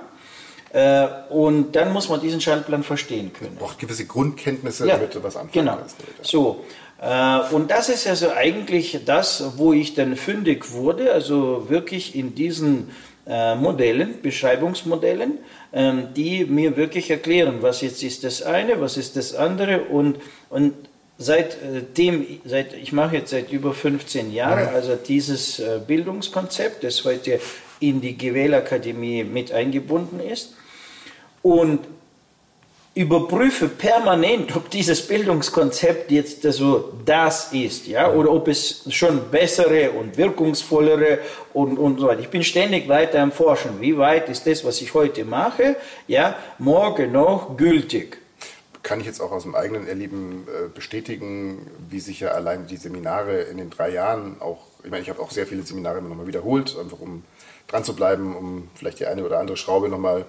Äh, 0.72 1.06
und 1.30 1.74
dann 1.74 1.92
muss 1.92 2.08
man 2.08 2.20
diesen 2.20 2.40
Schaltplan 2.40 2.82
verstehen 2.82 3.32
können. 3.32 3.56
Braucht 3.56 3.78
gewisse 3.78 4.04
Grundkenntnisse, 4.04 4.86
ja, 4.86 4.96
damit 4.96 5.14
du 5.14 5.22
was 5.22 5.36
anfangen 5.36 5.52
genau. 5.52 5.76
kannst. 5.76 5.96
So, 6.22 6.64
Äh, 6.85 6.85
und 6.98 7.70
das 7.70 7.90
ist 7.90 8.06
also 8.06 8.30
eigentlich 8.32 9.00
das, 9.04 9.58
wo 9.58 9.72
ich 9.74 9.94
dann 9.94 10.16
fündig 10.16 10.72
wurde, 10.72 11.12
also 11.12 11.68
wirklich 11.68 12.16
in 12.16 12.34
diesen 12.34 12.90
äh, 13.26 13.56
Modellen, 13.56 14.22
Beschreibungsmodellen, 14.22 15.38
ähm, 15.72 16.08
die 16.14 16.44
mir 16.44 16.76
wirklich 16.76 17.10
erklären, 17.10 17.56
was 17.60 17.80
jetzt 17.80 18.04
ist 18.04 18.22
das 18.22 18.42
eine, 18.42 18.80
was 18.80 18.96
ist 18.96 19.16
das 19.16 19.34
andere 19.34 19.80
und, 19.82 20.18
und 20.48 20.74
seitdem, 21.18 22.22
äh, 22.22 22.38
seit, 22.44 22.72
ich 22.74 22.92
mache 22.92 23.16
jetzt 23.16 23.30
seit 23.30 23.50
über 23.50 23.74
15 23.74 24.32
Jahren, 24.32 24.68
also 24.68 24.94
dieses 24.94 25.60
Bildungskonzept, 25.88 26.84
das 26.84 27.04
heute 27.04 27.40
in 27.80 28.00
die 28.00 28.16
GWL-Akademie 28.16 29.24
mit 29.24 29.50
eingebunden 29.50 30.20
ist. 30.20 30.54
Und 31.42 31.80
überprüfe 32.96 33.68
permanent, 33.68 34.56
ob 34.56 34.70
dieses 34.70 35.06
Bildungskonzept 35.06 36.10
jetzt 36.10 36.42
so 36.42 36.94
das 37.04 37.52
ist, 37.52 37.86
ja, 37.86 38.10
oder 38.10 38.32
ob 38.32 38.48
es 38.48 38.90
schon 38.90 39.30
bessere 39.30 39.90
und 39.90 40.16
wirkungsvollere 40.16 41.18
und, 41.52 41.78
und 41.78 42.00
so 42.00 42.06
weiter. 42.06 42.20
Ich 42.20 42.30
bin 42.30 42.42
ständig 42.42 42.88
weiter 42.88 43.20
am 43.20 43.32
Forschen. 43.32 43.82
Wie 43.82 43.98
weit 43.98 44.30
ist 44.30 44.46
das, 44.46 44.64
was 44.64 44.80
ich 44.80 44.94
heute 44.94 45.26
mache, 45.26 45.76
ja, 46.08 46.36
morgen 46.58 47.12
noch 47.12 47.58
gültig? 47.58 48.16
Kann 48.82 49.00
ich 49.00 49.06
jetzt 49.06 49.20
auch 49.20 49.30
aus 49.30 49.42
dem 49.42 49.54
eigenen 49.54 49.86
Erleben 49.86 50.46
äh, 50.48 50.68
bestätigen, 50.74 51.70
wie 51.90 52.00
sich 52.00 52.20
ja 52.20 52.28
allein 52.28 52.66
die 52.66 52.78
Seminare 52.78 53.42
in 53.42 53.58
den 53.58 53.68
drei 53.68 53.90
Jahren 53.90 54.40
auch, 54.40 54.62
ich 54.82 54.90
meine, 54.90 55.02
ich 55.02 55.10
habe 55.10 55.20
auch 55.20 55.30
sehr 55.30 55.46
viele 55.46 55.64
Seminare 55.64 55.98
immer 55.98 56.08
nochmal 56.08 56.28
wiederholt, 56.28 56.74
einfach 56.80 57.00
um 57.00 57.24
dran 57.66 57.84
zu 57.84 57.94
bleiben, 57.94 58.34
um 58.34 58.70
vielleicht 58.74 59.00
die 59.00 59.06
eine 59.06 59.22
oder 59.22 59.38
andere 59.38 59.58
Schraube 59.58 59.90
nochmal 59.90 60.20
mal 60.20 60.26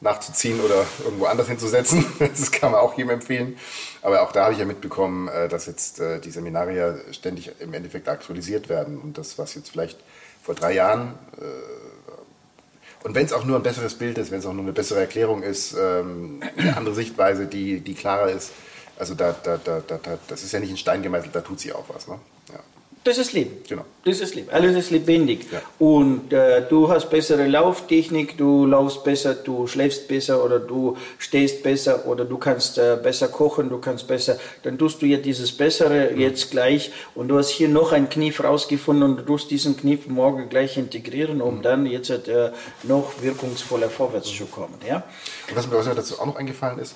nachzuziehen 0.00 0.60
oder 0.60 0.84
irgendwo 1.04 1.26
anders 1.26 1.48
hinzusetzen. 1.48 2.04
Das 2.18 2.50
kann 2.50 2.72
man 2.72 2.80
auch 2.80 2.96
jedem 2.96 3.10
empfehlen. 3.10 3.56
Aber 4.02 4.22
auch 4.22 4.32
da 4.32 4.44
habe 4.44 4.52
ich 4.52 4.58
ja 4.58 4.64
mitbekommen, 4.64 5.28
äh, 5.28 5.48
dass 5.48 5.66
jetzt 5.66 6.00
äh, 6.00 6.20
die 6.20 6.30
Seminare 6.30 6.74
ja 6.74 6.94
ständig 7.12 7.50
im 7.60 7.74
Endeffekt 7.74 8.08
aktualisiert 8.08 8.68
werden. 8.68 8.98
Und 8.98 9.18
das, 9.18 9.38
was 9.38 9.54
jetzt 9.54 9.70
vielleicht 9.70 9.98
vor 10.42 10.54
drei 10.54 10.72
Jahren, 10.72 11.14
äh, 11.40 13.04
und 13.04 13.14
wenn 13.14 13.24
es 13.24 13.32
auch 13.32 13.44
nur 13.44 13.56
ein 13.56 13.62
besseres 13.62 13.94
Bild 13.94 14.18
ist, 14.18 14.30
wenn 14.30 14.40
es 14.40 14.46
auch 14.46 14.52
nur 14.52 14.64
eine 14.64 14.72
bessere 14.72 15.00
Erklärung 15.00 15.42
ist, 15.42 15.74
ähm, 15.78 16.40
eine 16.56 16.76
andere 16.76 16.94
Sichtweise, 16.94 17.46
die, 17.46 17.80
die 17.80 17.94
klarer 17.94 18.30
ist, 18.30 18.52
also 18.98 19.14
da, 19.14 19.34
da, 19.42 19.56
da, 19.56 19.80
da, 19.80 19.98
das 20.26 20.42
ist 20.42 20.52
ja 20.52 20.58
nicht 20.58 20.70
in 20.70 20.76
Stein 20.76 21.02
gemeißelt, 21.02 21.34
da 21.34 21.40
tut 21.40 21.60
sie 21.60 21.72
auch 21.72 21.84
was. 21.88 22.08
Ne? 22.08 22.18
Ja. 22.52 22.58
Das 23.04 23.16
ist 23.18 23.32
Leben. 23.32 23.56
Genau. 23.68 23.84
Das 24.04 24.20
ist 24.20 24.34
Leben. 24.34 24.48
Alles 24.50 24.76
ist 24.76 24.90
lebendig. 24.90 25.46
Ja. 25.50 25.62
Und 25.78 26.32
äh, 26.32 26.66
du 26.68 26.90
hast 26.90 27.10
bessere 27.10 27.46
Lauftechnik, 27.46 28.36
du 28.36 28.66
laufst 28.66 29.04
besser, 29.04 29.34
du 29.34 29.66
schläfst 29.66 30.08
besser 30.08 30.44
oder 30.44 30.58
du 30.58 30.96
stehst 31.18 31.62
besser 31.62 32.06
oder 32.06 32.24
du 32.24 32.38
kannst 32.38 32.78
äh, 32.78 32.98
besser 33.02 33.28
kochen, 33.28 33.68
du 33.68 33.78
kannst 33.78 34.06
besser. 34.06 34.38
Dann 34.62 34.78
tust 34.78 35.00
du 35.00 35.06
ja 35.06 35.18
dieses 35.18 35.52
Bessere 35.52 36.10
mhm. 36.12 36.20
jetzt 36.20 36.50
gleich 36.50 36.90
und 37.14 37.28
du 37.28 37.38
hast 37.38 37.50
hier 37.50 37.68
noch 37.68 37.92
ein 37.92 38.08
Kniff 38.08 38.42
rausgefunden 38.42 39.10
und 39.10 39.16
du 39.18 39.22
tust 39.22 39.50
diesen 39.50 39.76
Kniff 39.76 40.06
morgen 40.08 40.48
gleich 40.48 40.76
integrieren, 40.76 41.40
um 41.40 41.58
mhm. 41.58 41.62
dann 41.62 41.86
jetzt 41.86 42.10
äh, 42.10 42.52
noch 42.82 43.22
wirkungsvoller 43.22 43.90
vorwärts 43.90 44.32
mhm. 44.32 44.36
zu 44.36 44.46
kommen. 44.46 44.74
Ja? 44.86 45.04
Und 45.48 45.56
was 45.56 45.66
mir 45.66 45.94
dazu 45.94 46.20
auch 46.20 46.26
noch 46.26 46.36
eingefallen 46.36 46.78
ist, 46.78 46.94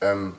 ähm, 0.00 0.34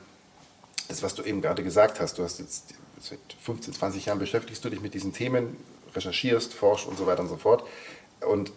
das, 0.88 1.02
was 1.02 1.14
du 1.14 1.22
eben 1.22 1.40
gerade 1.42 1.62
gesagt 1.62 2.00
hast, 2.00 2.18
du 2.18 2.22
hast 2.22 2.38
jetzt 2.38 2.74
seit 3.00 3.18
15, 3.40 3.74
20 3.74 4.06
Jahren 4.06 4.18
beschäftigst 4.18 4.64
du 4.64 4.70
dich 4.70 4.80
mit 4.80 4.94
diesen 4.94 5.12
Themen, 5.12 5.56
recherchierst, 5.94 6.54
forschst 6.54 6.86
und 6.86 6.98
so 6.98 7.06
weiter 7.06 7.22
und 7.22 7.28
so 7.28 7.36
fort. 7.36 7.64
Und 8.26 8.52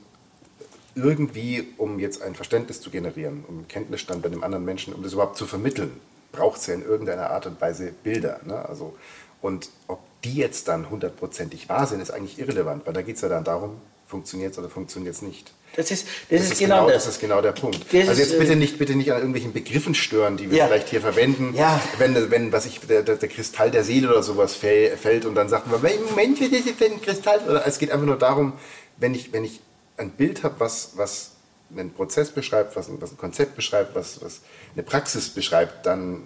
irgendwie, 0.96 1.68
um 1.78 2.00
jetzt 2.00 2.22
ein 2.22 2.36
Verständnis 2.36 2.82
zu 2.82 2.90
generieren, 2.90 3.44
um 3.48 3.68
Kenntnisstand 3.68 4.22
bei 4.22 4.30
dem 4.30 4.44
anderen 4.44 4.66
Menschen, 4.66 4.94
um 4.94 5.04
das 5.04 5.14
überhaupt 5.14 5.38
zu 5.38 5.46
vermitteln, 5.46 5.92
braucht 6.32 6.60
es 6.60 6.68
ja 6.68 6.74
in 6.74 6.84
irgendeiner 6.84 7.30
Art 7.30 7.46
und 7.46 7.60
Weise 7.62 7.92
Bilder. 8.04 8.40
Ne? 8.46 8.68
Also, 8.68 8.96
und 9.42 9.70
ob 9.88 10.00
die 10.24 10.36
jetzt 10.36 10.68
dann 10.68 10.90
hundertprozentig 10.90 11.70
wahr 11.70 11.88
sind, 11.88 12.02
ist 12.02 12.12
eigentlich 12.12 12.40
irrelevant, 12.40 12.86
weil 12.86 12.94
da 12.94 13.02
geht 13.02 13.16
es 13.16 13.22
ja 13.22 13.30
dann 13.30 13.44
darum, 13.44 13.80
funktioniert 14.10 14.54
es 14.54 14.60
oder 14.60 14.70
funktioniert 14.70 15.16
es 15.16 15.22
nicht. 15.22 15.54
Das 15.76 15.92
ist, 15.92 16.08
das, 16.30 16.42
das 16.42 16.52
ist, 16.52 16.60
genau, 16.60 16.86
genau, 16.86 16.90
das. 16.90 17.08
ist 17.08 17.22
genau 17.22 17.42
der 17.42 17.52
Punkt. 17.52 17.94
Das 17.94 18.10
also 18.10 18.22
jetzt 18.22 18.40
bitte 18.40 18.54
äh, 18.54 18.56
nicht, 18.56 18.80
bitte 18.80 18.96
nicht 18.96 19.12
an 19.12 19.20
irgendwelchen 19.20 19.54
Begriffen 19.54 19.94
stören, 19.94 20.36
die 20.36 20.50
wir 20.50 20.58
ja. 20.58 20.68
vielleicht 20.68 20.90
hier 20.90 21.00
verwenden. 21.00 21.54
Ja. 21.56 21.80
Wenn, 22.00 22.32
wenn 22.32 22.52
was 22.52 22.66
ich, 22.66 22.80
der, 22.82 23.04
der, 23.04 23.18
der, 23.18 23.30
Kristall 23.30 23.70
der 23.70 23.84
Seele 23.84 24.10
oder 24.10 24.24
sowas 24.24 24.56
fällt 24.56 25.26
und 25.26 25.36
dann 25.36 25.48
sagt 25.48 25.68
man, 25.68 25.80
Moment, 25.82 26.42
das 26.42 26.48
ist 26.48 26.82
ein 26.82 27.02
Kristall. 27.02 27.40
Oder 27.48 27.68
es 27.68 27.78
geht 27.78 27.92
einfach 27.92 28.06
nur 28.06 28.18
darum, 28.18 28.54
wenn 28.98 29.14
ich, 29.14 29.32
wenn 29.32 29.46
ich 29.46 29.62
ein 29.98 30.10
Bild 30.10 30.44
habe, 30.44 30.56
was, 30.58 30.94
was 30.96 31.34
einen 31.72 31.94
Prozess 31.94 32.32
beschreibt, 32.32 32.76
was 32.76 32.90
ein, 32.90 33.00
was 33.00 33.12
ein 33.12 33.18
Konzept 33.18 33.56
beschreibt, 33.56 33.96
was, 33.96 34.24
was 34.24 34.42
eine 34.74 34.82
Praxis 34.82 35.30
beschreibt, 35.30 35.86
dann 35.86 36.24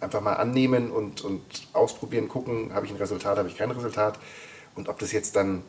einfach 0.00 0.22
mal 0.22 0.34
annehmen 0.34 0.90
und, 0.90 1.20
und 1.20 1.42
ausprobieren, 1.74 2.28
gucken, 2.28 2.72
habe 2.72 2.86
ich 2.86 2.92
ein 2.92 2.98
Resultat, 2.98 3.36
habe 3.36 3.48
ich 3.48 3.56
kein 3.56 3.70
Resultat. 3.70 4.18
Und 4.74 4.88
ob 4.88 4.98
das 4.98 5.12
jetzt 5.12 5.36
dann 5.36 5.62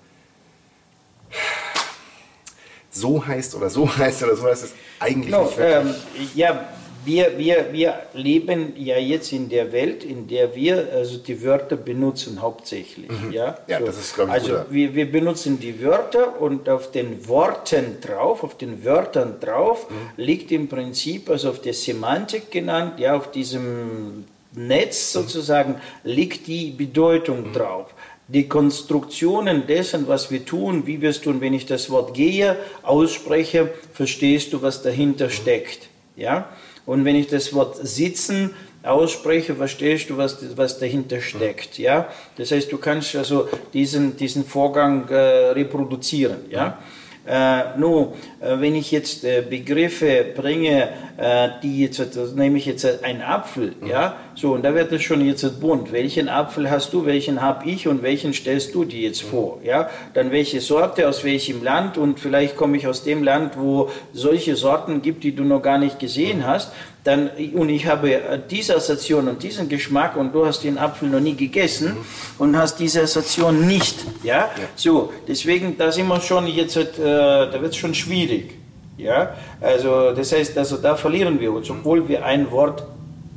so 3.00 3.26
heißt 3.26 3.56
oder 3.56 3.70
so 3.70 3.88
heißt 3.98 4.24
oder 4.24 4.36
so 4.36 4.46
heißt, 4.46 4.66
ist 4.66 4.76
eigentlich 5.00 5.32
no, 5.32 5.44
nicht 5.44 5.58
wirklich. 5.58 5.96
Ähm, 6.18 6.30
ja, 6.36 6.70
wir, 7.08 7.38
wir, 7.38 7.68
wir 7.72 8.02
leben 8.14 8.74
ja 8.76 8.98
jetzt 8.98 9.32
in 9.32 9.48
der 9.48 9.72
Welt, 9.72 10.04
in 10.04 10.28
der 10.28 10.54
wir 10.54 10.90
also 10.94 11.18
die 11.18 11.42
Wörter 11.42 11.78
benutzen 11.78 12.42
hauptsächlich. 12.42 13.10
Mhm. 13.10 13.32
Ja, 13.32 13.58
ja 13.66 13.80
so. 13.80 13.86
das 13.86 13.98
ist, 13.98 14.16
glaube 14.16 14.32
ich, 14.32 14.44
Also 14.44 14.66
wir, 14.70 14.94
wir 14.94 15.10
benutzen 15.10 15.58
die 15.58 15.82
Wörter 15.82 16.42
und 16.42 16.68
auf 16.68 16.92
den 16.92 17.26
Worten 17.28 18.02
drauf, 18.02 18.44
auf 18.44 18.58
den 18.58 18.84
Wörtern 18.84 19.40
drauf, 19.40 19.90
mhm. 19.90 19.96
liegt 20.18 20.52
im 20.52 20.68
Prinzip, 20.68 21.30
also 21.30 21.50
auf 21.52 21.62
der 21.62 21.74
Semantik 21.74 22.52
genannt, 22.52 23.00
ja, 23.00 23.16
auf 23.16 23.32
diesem 23.32 24.26
Netz 24.54 25.16
mhm. 25.16 25.22
sozusagen, 25.22 25.72
mhm. 25.74 26.12
liegt 26.12 26.48
die 26.48 26.72
Bedeutung 26.72 27.50
mhm. 27.50 27.54
drauf 27.54 27.94
die 28.28 28.48
Konstruktionen 28.48 29.68
dessen, 29.68 30.08
was 30.08 30.32
wir 30.32 30.44
tun, 30.44 30.86
wie 30.86 31.02
wir 31.02 31.12
es 31.12 31.22
tun, 31.22 31.40
wenn 31.40 31.54
ich 31.54 31.66
das 31.66 31.90
Wort 31.90 32.14
gehe, 32.14 32.58
ausspreche, 32.84 33.72
verstehst 33.94 34.54
du, 34.54 34.62
was 34.62 34.82
dahinter 34.82 35.30
steckt. 35.30 35.88
Ja? 36.16 36.50
Und 36.86 37.06
wenn 37.06 37.16
ich 37.16 37.28
das 37.28 37.54
Wort 37.54 37.78
sitzen 37.86 38.54
ausspreche, 38.84 39.56
verstehst 39.56 40.10
du, 40.10 40.18
was, 40.18 40.58
was 40.58 40.80
dahinter 40.80 41.22
steckt. 41.22 41.78
Ja? 41.78 42.10
Das 42.38 42.52
heißt, 42.52 42.72
du 42.72 42.78
kannst 42.78 43.16
also 43.16 43.48
diesen, 43.74 44.18
diesen 44.18 44.46
Vorgang 44.46 45.08
äh, 45.10 45.16
reproduzieren. 45.52 46.40
Ja? 46.50 46.80
Äh, 47.28 47.78
nur, 47.78 48.14
äh, 48.40 48.60
wenn 48.60 48.76
ich 48.76 48.92
jetzt 48.92 49.26
äh, 49.26 49.44
Begriffe 49.48 50.26
bringe, 50.34 50.90
äh, 51.18 51.50
die 51.62 51.82
jetzt, 51.82 52.00
das 52.00 52.34
nehme 52.36 52.58
ich 52.58 52.66
jetzt 52.66 53.04
einen 53.04 53.22
Apfel, 53.22 53.74
mhm. 53.82 53.88
ja, 53.88 54.16
so, 54.34 54.54
und 54.54 54.64
da 54.64 54.74
wird 54.74 54.94
es 54.94 55.02
schon 55.02 55.26
jetzt 55.26 55.60
bunt. 55.60 55.92
Welchen 55.92 56.30
Apfel 56.30 56.70
hast 56.72 56.94
du, 56.94 57.06
welchen 57.06 57.42
habe 57.42 57.70
ich 57.70 57.88
und 57.88 58.02
welchen 58.02 58.34
stellst 58.34 58.74
du 58.74 58.86
dir 58.86 59.02
jetzt 59.02 59.26
mhm. 59.26 59.30
vor, 59.30 59.60
ja? 59.62 59.90
Dann 60.14 60.32
welche 60.32 60.62
Sorte, 60.62 61.10
aus 61.10 61.26
welchem 61.26 61.64
Land 61.64 61.98
und 61.98 62.20
vielleicht 62.20 62.56
komme 62.56 62.78
ich 62.78 62.88
aus 62.88 63.04
dem 63.04 63.24
Land, 63.24 63.58
wo 63.58 63.92
solche 64.14 64.56
Sorten 64.56 65.02
gibt, 65.02 65.26
die 65.26 65.36
du 65.36 65.44
noch 65.44 65.62
gar 65.62 65.80
nicht 65.80 66.00
gesehen 66.00 66.40
mhm. 66.40 66.48
hast 66.48 66.72
dann, 67.08 67.30
und 67.54 67.70
ich 67.70 67.86
habe 67.86 68.20
diese 68.50 68.76
Assoziation 68.76 69.30
und 69.30 69.42
diesen 69.42 69.70
Geschmack 69.70 70.18
und 70.18 70.34
du 70.36 70.46
hast 70.46 70.64
den 70.66 70.78
Apfel 70.78 71.08
noch 71.08 71.22
nie 71.22 71.36
gegessen 71.36 71.94
mhm. 71.94 72.06
und 72.38 72.58
hast 72.58 72.78
diese 72.80 73.02
Assoziation 73.02 73.66
nicht. 73.66 73.96
Ja? 74.24 74.40
ja? 74.40 74.50
So, 74.76 75.14
deswegen, 75.26 75.78
da 75.78 75.90
sind 75.90 76.08
wir 76.08 76.20
schon 76.20 76.48
jetzt, 76.48 76.76
äh, 76.76 76.86
da 76.98 77.54
wird 77.54 77.72
es 77.72 77.78
schon 77.78 77.94
schwierig. 77.94 78.56
Ja? 78.98 79.36
Also, 79.62 80.12
das 80.12 80.34
heißt, 80.34 80.58
also 80.58 80.76
da 80.78 80.98
verlieren 80.98 81.40
wir 81.40 81.54
uns, 81.54 81.70
obwohl 81.70 82.06
wir 82.10 82.26
ein 82.26 82.52
Wort 82.52 82.84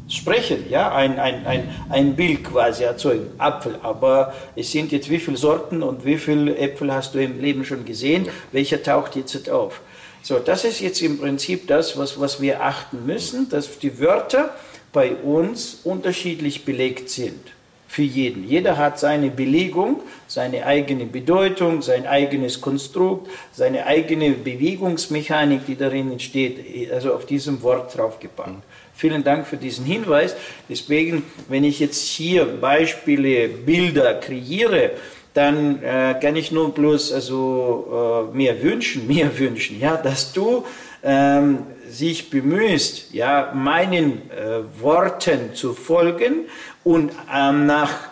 sprechen, 0.09 0.65
ja, 0.69 0.93
ein, 0.93 1.21
ein, 1.21 1.47
ein, 1.47 1.69
ein 1.91 2.17
Bild 2.17 2.43
quasi 2.43 2.83
erzeugen, 2.83 3.27
Apfel. 3.39 3.77
Aber 3.85 4.35
es 4.57 4.73
sind 4.73 4.91
jetzt 4.91 5.09
wie 5.09 5.21
viele 5.21 5.37
Sorten 5.37 5.85
und 5.85 6.05
wie 6.05 6.19
viele 6.19 6.57
Äpfel 6.59 6.93
hast 6.93 7.15
du 7.15 7.21
im 7.21 7.41
Leben 7.41 7.65
schon 7.65 7.85
gesehen? 7.85 8.29
Welcher 8.50 8.83
taucht 8.83 9.15
jetzt 9.15 9.49
auf? 9.49 9.81
So, 10.23 10.39
das 10.39 10.65
ist 10.65 10.81
jetzt 10.81 11.00
im 11.03 11.19
Prinzip 11.19 11.67
das, 11.67 11.97
was, 11.97 12.21
was 12.21 12.41
wir 12.41 12.62
achten 12.62 13.07
müssen, 13.07 13.49
dass 13.49 13.79
die 13.79 13.99
Wörter 13.99 14.55
bei 14.93 15.15
uns 15.15 15.79
unterschiedlich 15.85 16.65
belegt 16.65 17.11
sind. 17.11 17.41
Für 17.89 18.03
jeden. 18.03 18.47
Jeder 18.47 18.77
hat 18.77 19.00
seine 19.00 19.31
Belegung, 19.31 20.03
seine 20.29 20.65
eigene 20.65 21.07
Bedeutung, 21.07 21.83
sein 21.83 22.07
eigenes 22.07 22.61
Konstrukt, 22.61 23.29
seine 23.53 23.85
eigene 23.85 24.31
Bewegungsmechanik, 24.31 25.67
die 25.67 25.75
darin 25.75 26.12
entsteht, 26.12 26.93
also 26.93 27.12
auf 27.15 27.27
diesem 27.27 27.62
Wort 27.62 27.97
draufgepackt. 27.97 28.62
Vielen 29.00 29.25
Dank 29.25 29.47
für 29.47 29.57
diesen 29.57 29.87
Hinweis. 29.87 30.37
Deswegen, 30.69 31.23
wenn 31.49 31.64
ich 31.64 31.80
jetzt 31.80 32.07
hier 32.07 32.45
Beispiele, 32.45 33.49
Bilder 33.49 34.12
kreiere, 34.12 34.90
dann 35.33 35.83
äh, 35.83 36.16
kann 36.21 36.37
ich 36.37 36.52
nur 36.52 36.75
bloß 36.75 37.11
also 37.14 38.28
äh, 38.30 38.37
mehr 38.37 38.62
wünschen, 38.62 39.07
mehr 39.14 39.38
wünschen, 39.38 39.80
ja, 39.80 39.97
dass 39.97 40.35
du 40.35 40.66
ähm, 41.02 41.61
sich 41.88 42.28
bemühst, 42.28 43.14
ja, 43.14 43.52
meinen 43.54 44.30
äh, 44.33 44.83
Worten 44.83 45.54
zu 45.54 45.73
folgen 45.73 46.45
und 46.85 47.12
ähm, 47.35 47.64
nach 47.64 48.10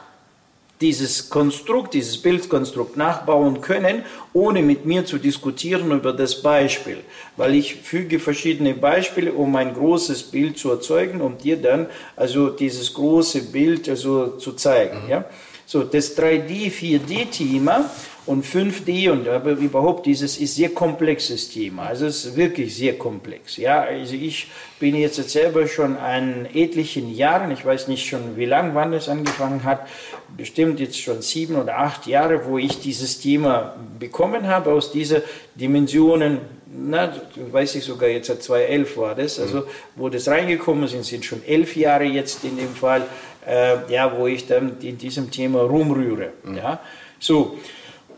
dieses 0.80 1.28
Konstrukt, 1.28 1.94
dieses 1.94 2.18
Bildkonstrukt 2.18 2.97
nachbauen 2.97 3.61
können, 3.61 4.04
ohne 4.32 4.62
mit 4.62 4.85
mir 4.87 5.04
zu 5.04 5.18
diskutieren 5.18 5.90
über 5.90 6.12
das 6.12 6.42
Beispiel. 6.42 6.99
Weil 7.37 7.54
ich 7.54 7.75
füge 7.76 8.20
verschiedene 8.20 8.75
Beispiele, 8.75 9.32
um 9.32 9.54
ein 9.56 9.75
großes 9.75 10.25
Bild 10.25 10.58
zu 10.58 10.70
erzeugen, 10.70 11.20
um 11.20 11.37
dir 11.38 11.56
dann 11.56 11.87
also 12.14 12.50
dieses 12.50 12.94
große 12.94 13.42
Bild 13.44 13.88
also 13.88 14.37
zu 14.38 14.52
zeigen. 14.52 15.04
Mhm. 15.04 15.11
Ja? 15.11 15.25
So, 15.66 15.82
das 15.82 16.16
3D, 16.16 16.70
4D-Thema 16.70 17.90
und 18.28 18.44
5D 18.44 19.11
und 19.11 19.26
überhaupt 19.58 20.04
dieses 20.04 20.37
ist 20.37 20.56
sehr 20.56 20.68
komplexes 20.68 21.49
Thema. 21.49 21.85
Also 21.87 22.04
es 22.04 22.26
ist 22.26 22.37
wirklich 22.37 22.76
sehr 22.76 22.99
komplex. 22.99 23.56
Ja, 23.56 23.80
also 23.80 24.14
ich 24.14 24.49
bin 24.78 24.94
jetzt 24.97 25.16
selber 25.30 25.66
schon 25.66 25.97
an 25.97 26.47
etlichen 26.52 27.14
Jahren, 27.14 27.50
ich 27.50 27.64
weiß 27.64 27.88
nicht 27.88 28.06
schon 28.06 28.37
wie 28.37 28.44
lange, 28.44 28.75
wann 28.75 28.92
es 28.92 29.08
angefangen 29.08 29.64
hat, 29.64 29.88
bestimmt 30.37 30.78
jetzt 30.78 31.00
schon 31.00 31.23
sieben 31.23 31.56
oder 31.56 31.78
acht 31.78 32.06
Jahre, 32.06 32.44
wo 32.44 32.58
ich 32.58 32.80
dieses 32.80 33.18
Thema 33.18 33.75
bekommen 33.99 34.47
habe 34.47 34.73
aus 34.73 34.92
dieser 34.92 35.23
Dimensionen. 35.54 36.40
Na, 36.70 37.11
weiß 37.50 37.76
ich 37.76 37.85
sogar 37.85 38.11
jetzt 38.11 38.26
seit 38.26 38.42
2011 38.42 38.97
war 38.99 39.14
das, 39.14 39.40
also 39.40 39.64
wo 39.97 40.11
das 40.11 40.28
reingekommen 40.28 40.87
sind, 40.87 41.06
sind 41.06 41.25
schon 41.25 41.42
elf 41.47 41.76
Jahre 41.76 42.04
jetzt 42.04 42.44
in 42.44 42.58
dem 42.58 42.75
Fall, 42.75 43.06
äh, 43.47 43.76
ja, 43.90 44.14
wo 44.18 44.26
ich 44.26 44.47
dann 44.47 44.76
in 44.82 44.99
diesem 44.99 45.30
Thema 45.30 45.62
rumrühre. 45.62 46.35
Ja, 46.54 46.80
so. 47.18 47.56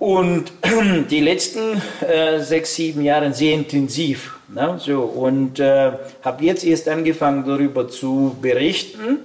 Und 0.00 0.50
die 1.10 1.20
letzten 1.20 1.80
äh, 2.00 2.40
sechs, 2.40 2.74
sieben 2.74 3.02
Jahre 3.02 3.34
sehr 3.34 3.52
intensiv. 3.52 4.34
Ne? 4.48 4.76
So, 4.78 5.02
und 5.02 5.60
äh, 5.60 5.92
habe 6.22 6.44
jetzt 6.44 6.64
erst 6.64 6.88
angefangen 6.88 7.44
darüber 7.46 7.86
zu 7.86 8.34
berichten, 8.40 9.18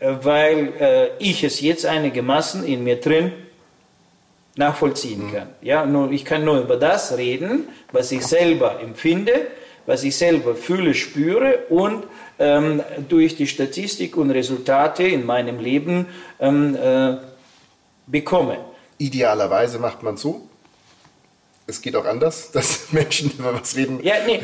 äh, 0.00 0.12
weil 0.22 0.72
äh, 0.78 1.08
ich 1.18 1.42
es 1.44 1.62
jetzt 1.62 1.86
einigermaßen 1.86 2.62
in 2.62 2.84
mir 2.84 2.96
drin 3.00 3.32
nachvollziehen 4.56 5.32
kann. 5.32 5.48
Ja, 5.62 5.86
nur, 5.86 6.10
ich 6.10 6.26
kann 6.26 6.44
nur 6.44 6.60
über 6.60 6.76
das 6.76 7.16
reden, 7.16 7.68
was 7.90 8.12
ich 8.12 8.26
selber 8.26 8.80
empfinde, 8.82 9.32
was 9.86 10.04
ich 10.04 10.14
selber 10.14 10.54
fühle, 10.54 10.92
spüre 10.92 11.60
und 11.70 12.04
ähm, 12.38 12.82
durch 13.08 13.34
die 13.36 13.46
Statistik 13.46 14.18
und 14.18 14.30
Resultate 14.30 15.04
in 15.04 15.24
meinem 15.24 15.58
Leben 15.58 16.06
ähm, 16.38 16.76
äh, 16.76 17.16
bekomme. 18.06 18.58
Idealerweise 18.98 19.78
macht 19.78 20.02
man 20.02 20.16
so. 20.16 20.48
Es 21.70 21.82
geht 21.82 21.94
auch 21.96 22.06
anders, 22.06 22.50
dass 22.52 22.90
Menschen 22.92 23.30
über 23.38 23.52
was 23.52 23.76
reden. 23.76 24.00
Ja, 24.02 24.14
nee, 24.26 24.40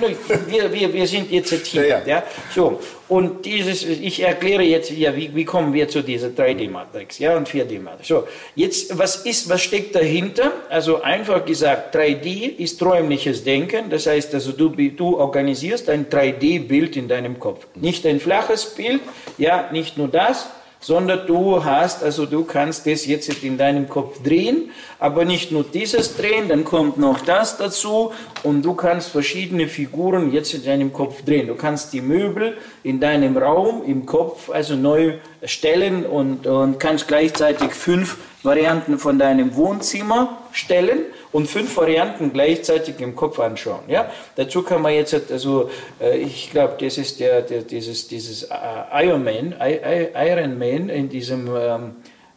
wir, 0.47 0.71
wir, 0.71 0.93
wir 0.93 1.07
sind 1.07 1.31
jetzt 1.31 1.55
ein 1.55 1.63
Team. 1.63 1.81
Ja, 1.81 1.89
Ja, 2.01 2.03
ja. 2.07 2.23
So, 2.55 2.81
und 3.09 3.47
dieses, 3.47 3.83
ich 3.83 4.21
erkläre 4.21 4.63
jetzt, 4.63 4.91
ja, 4.91 5.17
wie, 5.17 5.35
wie 5.35 5.47
kommen 5.47 5.73
wir 5.73 5.89
zu 5.89 6.03
dieser 6.03 6.29
3D-Matrix 6.29 7.19
ja, 7.19 7.35
und 7.35 7.49
4D-Matrix. 7.49 8.09
So, 8.09 8.29
jetzt, 8.55 8.99
was 8.99 9.17
ist, 9.25 9.49
was 9.49 9.63
steckt 9.63 9.95
dahinter? 9.95 10.53
Also 10.69 11.01
einfach 11.01 11.47
gesagt, 11.47 11.97
3D 11.97 12.59
ist 12.59 12.83
räumliches 12.83 13.43
Denken, 13.43 13.89
das 13.89 14.07
heißt, 14.07 14.35
also 14.35 14.53
du, 14.53 14.69
du 14.69 15.19
organisierst 15.19 15.89
ein 15.89 16.11
3D-Bild 16.11 16.97
in 16.97 17.09
deinem 17.09 17.39
Kopf. 17.39 17.67
Nicht 17.75 18.05
ein 18.07 18.21
flaches 18.21 18.67
Bild, 18.67 19.01
ja, 19.39 19.71
nicht 19.73 19.97
nur 19.97 20.09
das, 20.09 20.47
sondern 20.85 21.27
du 21.27 21.65
hast, 21.65 22.03
also 22.03 22.27
du 22.27 22.45
kannst 22.45 22.87
das 22.87 23.07
jetzt 23.07 23.43
in 23.43 23.57
deinem 23.57 23.89
Kopf 23.89 24.23
drehen, 24.23 24.71
aber 24.99 25.25
nicht 25.25 25.51
nur 25.51 25.65
dieses 25.65 26.15
drehen, 26.15 26.47
dann 26.49 26.65
kommt 26.65 26.99
noch 26.99 27.21
das 27.21 27.57
dazu 27.57 28.13
und 28.43 28.63
du 28.63 28.75
kannst 28.75 29.09
verschiedene 29.09 29.67
Figuren 29.67 30.31
jetzt 30.31 30.53
in 30.53 30.63
deinem 30.63 30.93
Kopf 30.93 31.23
drehen. 31.25 31.47
Du 31.47 31.55
kannst 31.55 31.95
die 31.95 32.03
Möbel 32.03 32.59
in 32.83 33.01
deinem 33.01 33.39
Raum, 33.39 33.83
im 33.87 34.05
Kopf, 34.05 34.51
also 34.51 34.77
neu 34.77 35.15
stellen 35.43 36.05
und, 36.05 36.47
und 36.47 36.79
kannst 36.79 37.09
gleichzeitig 37.09 37.73
fünf 37.73 38.19
Varianten 38.43 38.99
von 38.99 39.19
deinem 39.19 39.57
Wohnzimmer 39.57 40.37
stellen 40.53 40.99
und 41.35 41.49
fünf 41.49 41.77
Varianten 41.77 42.33
gleichzeitig 42.33 43.01
im 43.01 43.17
Kopf 43.17 43.41
anschauen. 43.41 43.83
Ja? 43.89 44.09
Dazu 44.37 44.63
kann 44.63 44.81
man 44.81 44.95
jetzt, 44.95 45.33
also 45.33 45.69
äh, 46.01 46.17
ich 46.19 46.53
glaube, 46.53 46.77
das 46.79 46.97
ist 46.97 47.19
der, 47.19 47.43
der, 47.43 47.63
dieses, 47.63 48.07
dieses 48.07 48.45
äh, 48.45 49.05
Iron 49.05 49.25
Man, 49.25 49.53
Iron 49.61 50.57
Man 50.57 50.89
in 50.89 51.09
diesem 51.09 51.49
ähm, 51.49 51.97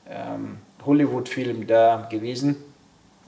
ähm, 0.10 0.58
Hollywood-Film 0.84 1.68
da 1.68 2.08
gewesen. 2.10 2.56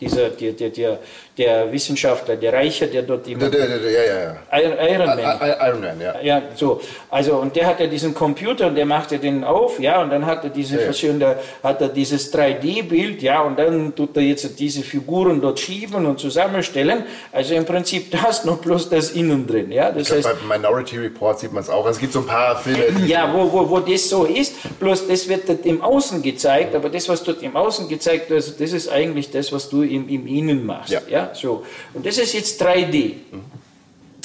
Dieser, 0.01 0.29
der, 0.29 0.53
der, 0.53 0.69
der, 0.71 0.99
der 1.39 1.71
Wissenschaftler, 1.71 2.35
der 2.35 2.51
Reiche, 2.51 2.87
der 2.87 3.03
dort 3.03 3.25
immer 3.25 3.49
der, 3.49 3.65
der, 3.65 3.79
der, 3.79 3.91
ja, 3.91 4.03
ja, 4.03 4.19
ja. 4.23 4.89
Iron, 4.91 5.05
Man. 5.07 5.19
Iron 5.67 5.81
Man, 5.81 6.01
ja. 6.01 6.13
Ja, 6.21 6.41
so. 6.53 6.81
Also, 7.09 7.37
und 7.37 7.55
der 7.55 7.65
hat 7.65 7.79
ja 7.79 7.87
diesen 7.87 8.13
Computer 8.13 8.67
und 8.67 8.75
der 8.75 8.85
macht 8.85 9.13
ja 9.13 9.17
den 9.17 9.45
auf, 9.45 9.79
ja, 9.79 10.01
und 10.01 10.09
dann 10.09 10.25
hat 10.25 10.43
er 10.43 10.49
diese 10.49 10.75
Ja, 10.75 10.81
verschiedene, 10.83 11.37
hat 11.63 11.81
er 11.81 11.87
dieses 11.87 12.33
3D-Bild, 12.33 13.21
ja, 13.21 13.41
und 13.41 13.57
dann 13.57 13.95
tut 13.95 14.17
er 14.17 14.23
jetzt 14.23 14.59
diese 14.59 14.81
Figuren 14.81 15.39
dort 15.39 15.61
schieben 15.61 16.05
und 16.05 16.19
zusammenstellen. 16.19 17.03
Also 17.31 17.55
im 17.55 17.65
Prinzip 17.65 18.11
das 18.21 18.43
noch 18.43 18.59
plus 18.59 18.89
das 18.89 19.11
innen 19.11 19.47
drin, 19.47 19.71
ja. 19.71 19.91
Das 19.93 20.07
glaub, 20.07 20.17
heißt, 20.25 20.49
bei 20.49 20.57
Minority 20.57 20.97
Report 20.97 21.39
sieht 21.39 21.53
man 21.53 21.63
es 21.63 21.69
auch. 21.69 21.87
Es 21.87 21.99
gibt 21.99 22.11
so 22.11 22.19
ein 22.19 22.25
paar 22.27 22.57
Filme. 22.57 23.07
ja, 23.07 23.33
wo, 23.33 23.49
wo, 23.49 23.69
wo 23.69 23.79
das 23.79 24.09
so 24.09 24.25
ist, 24.25 24.55
bloß 24.77 25.07
das 25.07 25.29
wird 25.29 25.47
dort 25.47 25.65
im 25.65 25.81
Außen 25.81 26.21
gezeigt, 26.21 26.75
aber 26.75 26.89
das, 26.89 27.07
was 27.07 27.23
dort 27.23 27.41
im 27.43 27.55
Außen 27.55 27.87
gezeigt 27.87 28.29
wird, 28.29 28.41
also 28.41 28.51
das 28.59 28.73
ist 28.73 28.89
eigentlich 28.89 29.31
das, 29.31 29.53
was 29.53 29.69
du 29.69 29.83
im, 29.83 30.09
im 30.09 30.27
Innen 30.27 30.65
machst. 30.65 30.91
Ja. 30.91 30.99
Ja. 31.07 31.28
So. 31.35 31.65
Und 31.93 32.05
das 32.05 32.17
ist 32.17 32.33
jetzt 32.33 32.61
3D. 32.61 33.13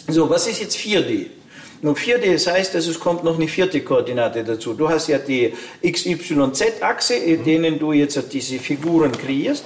So, 0.09 0.29
was 0.29 0.47
ist 0.47 0.61
jetzt 0.61 0.77
4D? 0.77 1.27
Nun 1.83 1.95
4D, 1.95 2.33
das 2.33 2.47
heißt, 2.47 2.75
also 2.75 2.91
es 2.91 2.99
kommt 2.99 3.25
noch 3.25 3.37
eine 3.37 3.47
vierte 3.47 3.81
Koordinate 3.83 4.43
dazu. 4.43 4.73
Du 4.73 4.89
hast 4.89 5.09
ja 5.09 5.19
die 5.19 5.53
XYZ-Achse, 5.83 7.15
in 7.15 7.45
denen 7.45 7.79
du 7.79 7.93
jetzt 7.93 8.33
diese 8.33 8.59
Figuren 8.59 9.13
kreierst, 9.13 9.65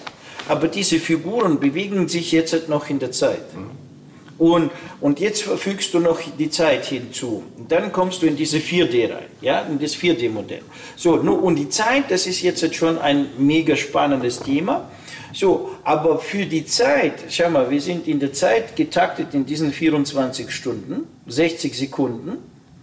aber 0.48 0.68
diese 0.68 0.98
Figuren 0.98 1.60
bewegen 1.60 2.08
sich 2.08 2.32
jetzt 2.32 2.68
noch 2.68 2.90
in 2.90 2.98
der 2.98 3.12
Zeit. 3.12 3.44
Und, 4.38 4.70
und 5.00 5.20
jetzt 5.20 5.42
fügst 5.42 5.94
du 5.94 6.00
noch 6.00 6.20
die 6.38 6.48
Zeit 6.50 6.86
hinzu. 6.86 7.42
Und 7.56 7.70
dann 7.70 7.92
kommst 7.92 8.22
du 8.22 8.26
in 8.26 8.36
diese 8.36 8.58
4D 8.58 9.12
rein, 9.12 9.26
ja, 9.40 9.60
in 9.62 9.78
das 9.78 9.96
4D-Modell. 9.96 10.62
So, 10.96 11.16
nur, 11.16 11.42
und 11.42 11.56
die 11.56 11.68
Zeit, 11.68 12.10
das 12.10 12.26
ist 12.26 12.42
jetzt 12.42 12.74
schon 12.74 12.98
ein 12.98 13.26
mega 13.38 13.76
spannendes 13.76 14.40
Thema. 14.40 14.90
So, 15.38 15.70
aber 15.84 16.18
für 16.18 16.46
die 16.46 16.66
Zeit, 16.66 17.12
schau 17.28 17.48
mal, 17.48 17.70
wir 17.70 17.80
sind 17.80 18.08
in 18.08 18.18
der 18.18 18.32
Zeit 18.32 18.74
getaktet 18.74 19.34
in 19.34 19.46
diesen 19.46 19.72
24 19.72 20.50
Stunden, 20.50 21.06
60 21.28 21.78
Sekunden, 21.78 22.38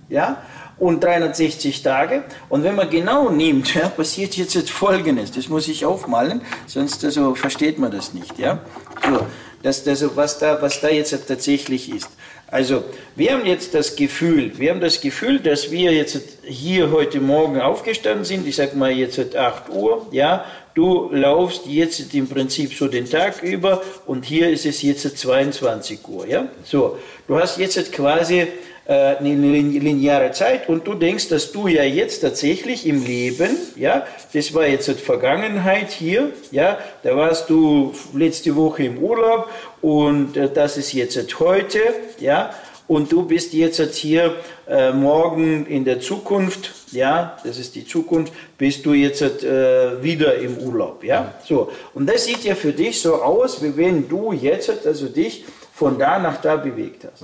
ja, 0.07 0.41
und 0.79 1.03
360 1.03 1.83
Tage. 1.83 2.23
Und 2.47 2.63
wenn 2.63 2.75
man 2.75 2.89
genau 2.89 3.29
nimmt, 3.29 3.75
ja, 3.75 3.89
passiert 3.89 4.37
jetzt, 4.37 4.53
jetzt 4.53 4.71
Folgendes. 4.71 5.33
Das 5.33 5.49
muss 5.49 5.67
ich 5.67 5.85
aufmalen, 5.85 6.39
sonst 6.65 7.03
also 7.03 7.35
versteht 7.35 7.77
man 7.77 7.91
das 7.91 8.13
nicht, 8.13 8.39
ja. 8.39 8.61
So, 9.03 9.25
das, 9.61 9.83
das, 9.83 10.15
was, 10.15 10.39
da, 10.39 10.61
was 10.61 10.79
da 10.79 10.87
jetzt 10.87 11.13
tatsächlich 11.27 11.93
ist. 11.93 12.07
Also, 12.47 12.85
wir 13.17 13.33
haben 13.33 13.45
jetzt 13.45 13.73
das 13.73 13.97
Gefühl, 13.97 14.57
wir 14.57 14.69
haben 14.69 14.79
das 14.79 15.01
Gefühl, 15.01 15.39
dass 15.39 15.71
wir 15.71 15.91
jetzt 15.91 16.21
hier 16.43 16.89
heute 16.91 17.19
Morgen 17.19 17.59
aufgestanden 17.59 18.23
sind, 18.23 18.47
ich 18.47 18.55
sag 18.55 18.77
mal 18.77 18.91
jetzt 18.91 19.35
8 19.35 19.69
Uhr, 19.71 20.07
ja, 20.11 20.45
du 20.75 21.09
laufst 21.11 21.65
jetzt 21.65 22.13
im 22.13 22.27
Prinzip 22.27 22.73
so 22.73 22.87
den 22.87 23.09
Tag 23.09 23.41
über 23.41 23.81
und 24.05 24.25
hier 24.25 24.49
ist 24.49 24.65
es 24.65 24.81
jetzt 24.81 25.17
22 25.17 25.99
Uhr, 26.07 26.27
ja. 26.27 26.47
So, 26.63 26.97
du 27.27 27.39
hast 27.39 27.57
jetzt 27.57 27.91
quasi 27.93 28.45
äh, 28.87 29.15
eine 29.15 29.29
lin- 29.35 29.79
lineare 29.81 30.31
Zeit 30.31 30.69
und 30.69 30.85
du 30.85 30.93
denkst, 30.93 31.29
dass 31.29 31.51
du 31.51 31.67
ja 31.67 31.83
jetzt 31.83 32.19
tatsächlich 32.19 32.85
im 32.85 33.03
Leben, 33.03 33.57
ja, 33.75 34.05
das 34.33 34.53
war 34.53 34.67
jetzt 34.67 34.87
die 34.87 34.93
Vergangenheit 34.93 35.89
hier, 35.91 36.31
ja, 36.51 36.77
da 37.01 37.15
warst 37.15 37.49
du 37.49 37.93
letzte 38.13 38.55
Woche 38.55 38.83
im 38.83 38.99
Urlaub 38.99 39.49
und 39.81 40.37
äh, 40.37 40.49
das 40.53 40.77
ist 40.77 40.93
jetzt 40.93 41.39
heute, 41.39 41.79
ja, 42.19 42.53
und 42.87 43.11
du 43.11 43.23
bist 43.23 43.53
jetzt 43.53 43.95
hier 43.95 44.35
äh, 44.67 44.91
morgen 44.91 45.65
in 45.65 45.85
der 45.85 45.99
Zukunft, 45.99 46.71
ja, 46.91 47.37
das 47.43 47.57
ist 47.57 47.75
die 47.75 47.85
Zukunft, 47.85 48.33
bist 48.57 48.85
du 48.85 48.93
jetzt 48.93 49.21
äh, 49.21 50.03
wieder 50.03 50.35
im 50.35 50.57
Urlaub, 50.57 51.03
ja, 51.03 51.33
so. 51.45 51.71
Und 51.93 52.07
das 52.07 52.25
sieht 52.25 52.43
ja 52.43 52.55
für 52.55 52.73
dich 52.73 53.01
so 53.01 53.15
aus, 53.15 53.61
wie 53.63 53.75
wenn 53.75 54.07
du 54.07 54.33
jetzt 54.33 54.71
also 54.85 55.07
dich 55.07 55.45
von 55.73 55.97
da 55.97 56.19
nach 56.19 56.41
da 56.41 56.55
bewegt 56.55 57.05
hast. 57.11 57.23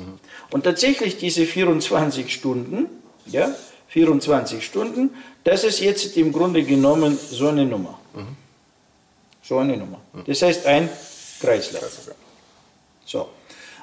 Und 0.51 0.63
tatsächlich 0.63 1.17
diese 1.17 1.45
24 1.45 2.33
Stunden, 2.33 2.87
ja, 3.27 3.53
24 3.89 4.65
Stunden, 4.65 5.11
das 5.43 5.63
ist 5.63 5.79
jetzt 5.79 6.17
im 6.17 6.31
Grunde 6.31 6.63
genommen 6.63 7.17
so 7.17 7.47
eine 7.47 7.65
Nummer. 7.65 7.99
So 9.43 9.57
eine 9.57 9.77
Nummer. 9.77 9.99
Das 10.25 10.41
heißt 10.41 10.65
ein 10.65 10.89
Kreislauf. 11.39 12.11
So. 13.05 13.29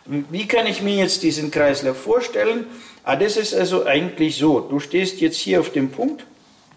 Wie 0.09 0.49
kann 0.49 0.67
ich 0.67 0.81
mir 0.81 0.97
jetzt 0.97 1.23
diesen 1.23 1.51
Kreislauf 1.51 1.99
vorstellen? 1.99 2.67
Ah, 3.05 3.17
das 3.17 3.37
ist 3.37 3.55
also 3.55 3.85
eigentlich 3.85 4.37
so. 4.37 4.61
Du 4.61 4.81
stehst 4.81 5.21
jetzt 5.21 5.37
hier 5.37 5.61
auf 5.61 5.71
dem 5.71 5.91
Punkt 5.91 6.25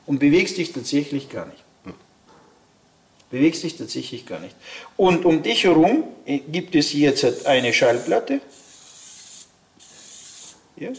und 0.05 0.19
bewegst 0.19 0.57
dich 0.57 0.73
tatsächlich 0.73 1.29
gar 1.29 1.45
nicht. 1.45 1.63
Bewegst 3.29 3.63
dich 3.63 3.77
tatsächlich 3.77 4.25
gar 4.25 4.39
nicht. 4.41 4.55
Und 4.97 5.23
um 5.23 5.41
dich 5.41 5.63
herum 5.63 6.03
äh, 6.25 6.39
gibt 6.39 6.75
es 6.75 6.91
jetzt 6.91 7.45
eine 7.45 7.71
Schallplatte. 7.71 8.41
Ja. 10.75 10.89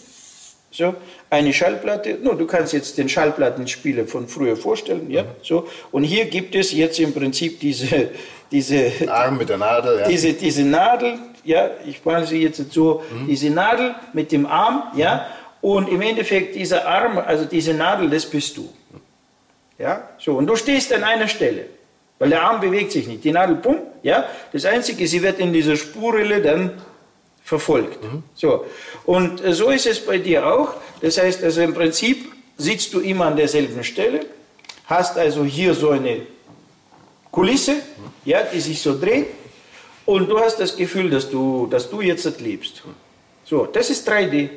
So, 0.70 0.94
eine 1.28 1.52
Schallplatte. 1.52 2.18
No, 2.22 2.32
du 2.32 2.46
kannst 2.46 2.72
jetzt 2.72 2.96
den 2.96 3.10
Schallplattenspieler 3.10 4.06
von 4.06 4.26
früher 4.28 4.56
vorstellen. 4.56 5.10
Ja. 5.10 5.26
So. 5.42 5.68
Und 5.90 6.04
hier 6.04 6.24
gibt 6.24 6.54
es 6.54 6.72
jetzt 6.72 6.98
im 6.98 7.12
Prinzip 7.12 7.60
diese, 7.60 8.08
diese, 8.50 8.90
Arm 9.06 9.36
mit 9.36 9.50
der 9.50 9.58
Nadel, 9.58 10.00
ja. 10.00 10.08
diese, 10.08 10.32
diese 10.32 10.62
Nadel, 10.62 11.18
ja, 11.44 11.70
ich 11.86 12.04
mache 12.04 12.26
sie 12.26 12.42
jetzt 12.42 12.72
so, 12.72 13.02
diese 13.26 13.50
Nadel 13.50 13.94
mit 14.12 14.32
dem 14.32 14.46
Arm, 14.46 14.84
ja, 14.94 15.26
und 15.60 15.88
im 15.88 16.00
Endeffekt 16.02 16.54
dieser 16.56 16.86
Arm, 16.86 17.18
also 17.18 17.44
diese 17.44 17.72
Nadel, 17.72 18.10
das 18.10 18.26
bist 18.26 18.56
du. 18.56 18.68
Ja, 19.78 20.08
so, 20.18 20.34
und 20.36 20.46
du 20.46 20.56
stehst 20.56 20.92
an 20.92 21.04
einer 21.04 21.28
Stelle. 21.28 21.66
Weil 22.18 22.30
der 22.30 22.42
Arm 22.42 22.60
bewegt 22.60 22.92
sich 22.92 23.08
nicht. 23.08 23.24
Die 23.24 23.32
Nadel, 23.32 23.56
bumm, 23.56 23.78
ja. 24.04 24.24
Das 24.52 24.64
Einzige, 24.64 25.08
sie 25.08 25.22
wird 25.22 25.40
in 25.40 25.52
dieser 25.52 25.76
Spurrille 25.76 26.40
dann 26.40 26.80
verfolgt. 27.42 28.00
Mhm. 28.02 28.22
So. 28.34 28.64
Und 29.04 29.44
äh, 29.44 29.52
so 29.52 29.70
ist 29.70 29.86
es 29.86 30.04
bei 30.06 30.18
dir 30.18 30.46
auch. 30.46 30.74
Das 31.00 31.18
heißt, 31.18 31.42
also 31.42 31.60
im 31.62 31.74
Prinzip 31.74 32.30
sitzt 32.56 32.94
du 32.94 33.00
immer 33.00 33.26
an 33.26 33.36
derselben 33.36 33.82
Stelle, 33.82 34.20
hast 34.86 35.18
also 35.18 35.44
hier 35.44 35.74
so 35.74 35.90
eine 35.90 36.22
Kulisse, 37.32 37.74
ja, 38.24 38.42
die 38.42 38.60
sich 38.60 38.80
so 38.80 38.96
dreht 39.00 39.26
und 40.06 40.28
du 40.28 40.38
hast 40.38 40.58
das 40.58 40.76
Gefühl, 40.76 41.10
dass 41.10 41.30
du, 41.30 41.66
dass 41.66 41.88
du 41.88 42.00
jetzt 42.00 42.40
lebst. 42.40 42.82
So, 43.44 43.66
das 43.66 43.90
ist 43.90 44.08
3D. 44.08 44.48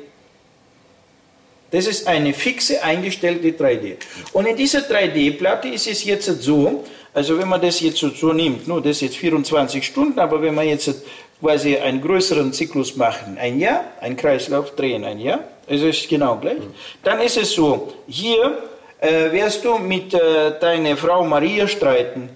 Das 1.70 1.86
ist 1.86 2.06
eine 2.06 2.32
fixe 2.32 2.82
eingestellte 2.82 3.48
3D. 3.48 3.96
Und 4.32 4.46
in 4.46 4.56
dieser 4.56 4.80
3D-Platte 4.80 5.68
ist 5.68 5.86
es 5.86 6.04
jetzt 6.04 6.26
so, 6.42 6.84
also 7.12 7.38
wenn 7.38 7.48
man 7.48 7.60
das 7.60 7.80
jetzt 7.80 7.98
so, 7.98 8.32
nimmt, 8.32 8.68
nur 8.68 8.80
das 8.80 8.96
ist 8.96 9.00
jetzt 9.00 9.16
24 9.16 9.84
Stunden, 9.84 10.18
aber 10.18 10.40
wenn 10.40 10.54
man 10.54 10.68
jetzt 10.68 11.02
quasi 11.40 11.76
einen 11.76 12.00
größeren 12.00 12.52
Zyklus 12.52 12.96
machen, 12.96 13.36
ein 13.38 13.58
Jahr, 13.58 13.84
ein 14.00 14.16
Kreislauf 14.16 14.74
drehen, 14.76 15.04
ein 15.04 15.18
Jahr, 15.18 15.40
also 15.68 15.88
ist 15.88 16.08
genau 16.08 16.36
gleich, 16.36 16.58
dann 17.02 17.20
ist 17.20 17.36
es 17.36 17.52
so, 17.52 17.92
hier 18.06 18.58
äh, 19.00 19.32
wirst 19.32 19.64
du 19.64 19.78
mit 19.78 20.14
äh, 20.14 20.58
deiner 20.60 20.96
Frau 20.96 21.24
Maria 21.24 21.66
streiten. 21.66 22.30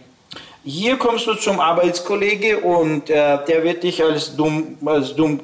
Hier 0.65 0.97
kommst 0.97 1.27
du 1.27 1.35
zum 1.35 1.59
Arbeitskollege 1.59 2.59
und 2.59 3.09
äh, 3.09 3.39
der 3.47 3.65
wird 3.65 3.83
dich 3.83 4.03
als 4.03 4.37
dumm, 4.37 4.77
als 4.85 5.15
dumm 5.15 5.41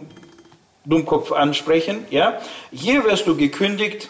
Dummkopf 0.84 1.32
ansprechen. 1.32 2.04
Ja? 2.10 2.38
Hier 2.70 3.04
wirst 3.04 3.26
du 3.26 3.36
gekündigt. 3.36 4.08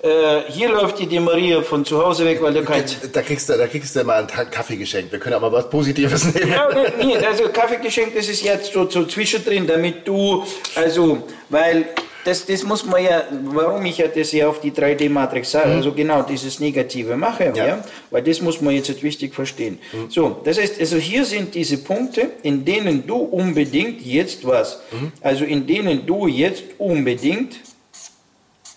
Äh, 0.00 0.42
hier 0.48 0.68
läuft 0.68 0.98
die, 0.98 1.06
die 1.06 1.18
Maria 1.18 1.62
von 1.62 1.84
zu 1.84 2.04
Hause 2.04 2.24
weg, 2.26 2.40
weil 2.42 2.52
du 2.52 2.62
kein... 2.62 2.84
Da 3.12 3.22
kriegst 3.22 3.48
du, 3.48 3.56
da 3.56 3.66
kriegst 3.66 3.96
du 3.96 4.04
mal 4.04 4.18
einen 4.18 4.50
Kaffee 4.50 4.76
geschenkt. 4.76 5.10
Wir 5.10 5.18
können 5.18 5.34
aber 5.34 5.50
was 5.50 5.68
Positives 5.68 6.32
nehmen. 6.34 6.52
Ja, 6.52 6.68
nee, 7.02 7.16
also 7.16 7.48
Kaffee 7.48 7.78
geschenkt, 7.78 8.16
das 8.16 8.28
ist 8.28 8.42
jetzt 8.42 8.72
so, 8.72 8.88
so 8.88 9.06
zwischendrin, 9.06 9.66
damit 9.66 10.06
du, 10.06 10.44
also, 10.74 11.26
weil 11.48 11.88
das, 12.24 12.46
das 12.46 12.62
muss 12.62 12.84
man 12.84 13.04
ja, 13.04 13.24
warum 13.44 13.84
ich 13.84 13.98
ja 13.98 14.08
das 14.08 14.32
ja 14.32 14.48
auf 14.48 14.60
die 14.60 14.72
3D-Matrix 14.72 15.50
sage, 15.50 15.68
mhm. 15.68 15.76
also 15.76 15.92
genau 15.92 16.22
dieses 16.22 16.58
Negative 16.58 17.16
mache, 17.16 17.52
ja. 17.54 17.66
ja. 17.66 17.84
weil 18.10 18.22
das 18.22 18.40
muss 18.40 18.60
man 18.60 18.74
jetzt 18.74 19.02
wichtig 19.02 19.34
verstehen. 19.34 19.78
Mhm. 19.92 20.10
So, 20.10 20.40
das 20.44 20.58
heißt, 20.58 20.80
also 20.80 20.96
hier 20.96 21.24
sind 21.24 21.54
diese 21.54 21.78
Punkte, 21.78 22.30
in 22.42 22.64
denen 22.64 23.06
du 23.06 23.16
unbedingt 23.16 24.00
jetzt 24.00 24.46
was, 24.46 24.80
mhm. 24.90 25.12
also 25.20 25.44
in 25.44 25.66
denen 25.66 26.06
du 26.06 26.26
jetzt 26.26 26.64
unbedingt 26.78 27.56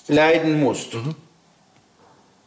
leiden 0.08 0.60
musst. 0.60 0.94
Mhm. 0.94 1.16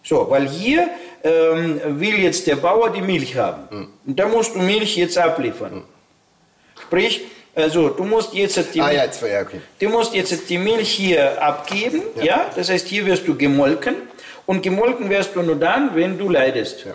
So, 0.03 0.27
weil 0.29 0.49
hier 0.49 0.89
ähm, 1.23 1.81
will 2.01 2.19
jetzt 2.19 2.47
der 2.47 2.57
Bauer 2.57 2.91
die 2.91 3.03
Milch 3.03 3.37
haben. 3.37 3.63
Mhm. 3.71 3.89
Und 4.07 4.19
da 4.19 4.29
musst 4.29 4.55
du 4.55 4.59
Milch 4.59 4.97
jetzt 4.97 5.19
abliefern. 5.19 5.75
Mhm. 5.75 5.83
Sprich, 6.81 7.23
also 7.61 7.91
du 7.91 8.05
musst 8.05 8.35
jetzt 8.35 8.75
die, 8.75 8.81
ah, 8.81 8.91
ja, 8.91 9.05
jetzt, 9.05 9.23
ja, 9.23 9.43
okay. 9.43 9.61
du 9.79 9.89
musst 9.89 10.15
jetzt 10.15 10.49
die 10.49 10.59
Milch 10.59 10.91
hier 10.91 11.43
abgeben, 11.43 12.03
ja. 12.17 12.25
ja. 12.25 12.51
Das 12.55 12.71
heißt, 12.71 12.87
hier 12.89 13.07
wirst 13.07 13.27
du 13.27 13.37
gemolken 13.37 13.95
und 14.47 14.63
gemolken 14.63 15.11
wirst 15.11 15.37
du 15.37 15.43
nur 15.43 15.57
dann, 15.57 15.95
wenn 15.95 16.19
du 16.19 16.29
leidest. 16.29 16.87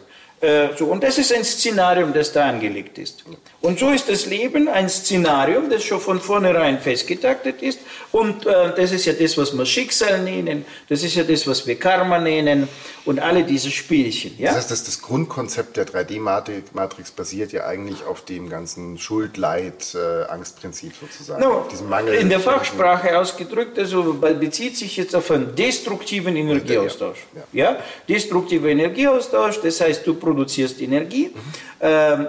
Äh, 0.41 0.69
so, 0.78 0.86
und 0.86 1.04
das 1.04 1.17
ist 1.17 1.34
ein 1.34 1.43
Szenarium, 1.43 2.13
das 2.13 2.34
da 2.34 2.50
angelegt 2.50 2.98
ist. 2.98 3.24
Und 3.62 3.80
so 3.80 3.89
ist 3.89 4.10
das 4.10 4.26
Leben 4.26 4.67
ein 4.67 4.89
Szenarium, 4.89 5.69
das 5.69 5.84
schon 5.84 6.00
von 6.00 6.19
vornherein 6.19 6.80
festgetaktet 6.80 7.62
ist. 7.62 7.80
Und 8.12 8.45
äh, 8.45 8.74
das 8.76 8.91
ist 8.91 9.06
ja 9.06 9.13
das, 9.13 9.38
was 9.38 9.58
wir 9.58 9.65
Schicksal 9.65 10.21
nennen, 10.21 10.65
das 10.89 11.04
ist 11.04 11.15
ja 11.15 11.24
das, 11.24 11.48
was 11.48 11.65
wir 11.65 11.80
Karma 11.80 12.19
nennen 12.19 12.67
und 13.06 13.19
alle 13.19 13.43
diese 13.43 13.71
Spielchen. 13.71 14.36
Ja? 14.38 14.48
Das 14.48 14.58
heißt, 14.58 14.71
dass 14.71 14.84
das 14.84 15.02
Grundkonzept 15.02 15.78
der 15.78 15.88
3D-Matrix 15.88 17.12
basiert 17.12 17.54
ja 17.54 17.65
eigentlich 17.65 18.04
auf 18.04 18.26
dem 18.26 18.50
ganzen 18.50 18.98
Schuld, 18.98 19.38
Leid, 19.38 19.95
äh, 19.95 20.24
Angstprinzip 20.26 20.93
sozusagen. 21.00 21.41
No, 21.41 21.67
Mangel 21.89 22.15
in 22.15 22.30
der 22.30 22.39
Fachsprache 22.39 23.17
ausgedrückt, 23.17 23.78
also 23.80 24.13
bezieht 24.13 24.78
sich 24.78 24.98
jetzt 24.98 25.15
auf 25.15 25.30
einen 25.32 25.56
destruktiven 25.56 26.36
Energieaustausch. 26.36 27.19
Ja, 27.36 27.43
ja. 27.54 27.71
ja? 27.71 27.80
Destruktiver 28.10 28.67
Energieaustausch, 28.69 29.60
das 29.62 29.80
heißt, 29.82 30.06
du 30.06 30.15
produzierst 30.25 30.81
Energie. 30.81 31.29
Mhm. 31.29 32.27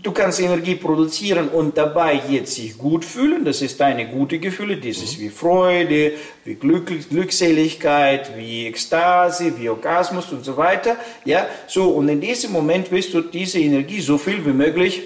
Du 0.00 0.12
kannst 0.12 0.38
Energie 0.40 0.76
produzieren 0.76 1.48
und 1.48 1.76
dabei 1.76 2.22
jetzt 2.28 2.54
sich 2.54 2.78
gut 2.78 3.04
fühlen. 3.04 3.44
Das 3.44 3.62
ist 3.62 3.80
deine 3.80 4.06
gute 4.06 4.38
Gefühle. 4.38 4.76
Das 4.76 4.98
ist 4.98 5.18
wie 5.18 5.28
Freude, 5.28 6.12
wie 6.44 6.54
Glück, 6.54 6.92
Glückseligkeit, 7.10 8.36
wie 8.36 8.66
Ekstase, 8.66 9.58
wie 9.58 9.68
Orgasmus 9.68 10.30
und 10.30 10.44
so 10.44 10.56
weiter. 10.56 10.96
Ja, 11.24 11.46
so. 11.66 11.90
Und 11.90 12.08
in 12.08 12.20
diesem 12.20 12.52
Moment 12.52 12.92
willst 12.92 13.12
du 13.12 13.22
diese 13.22 13.58
Energie 13.58 14.00
so 14.00 14.18
viel 14.18 14.44
wie 14.46 14.52
möglich 14.52 15.02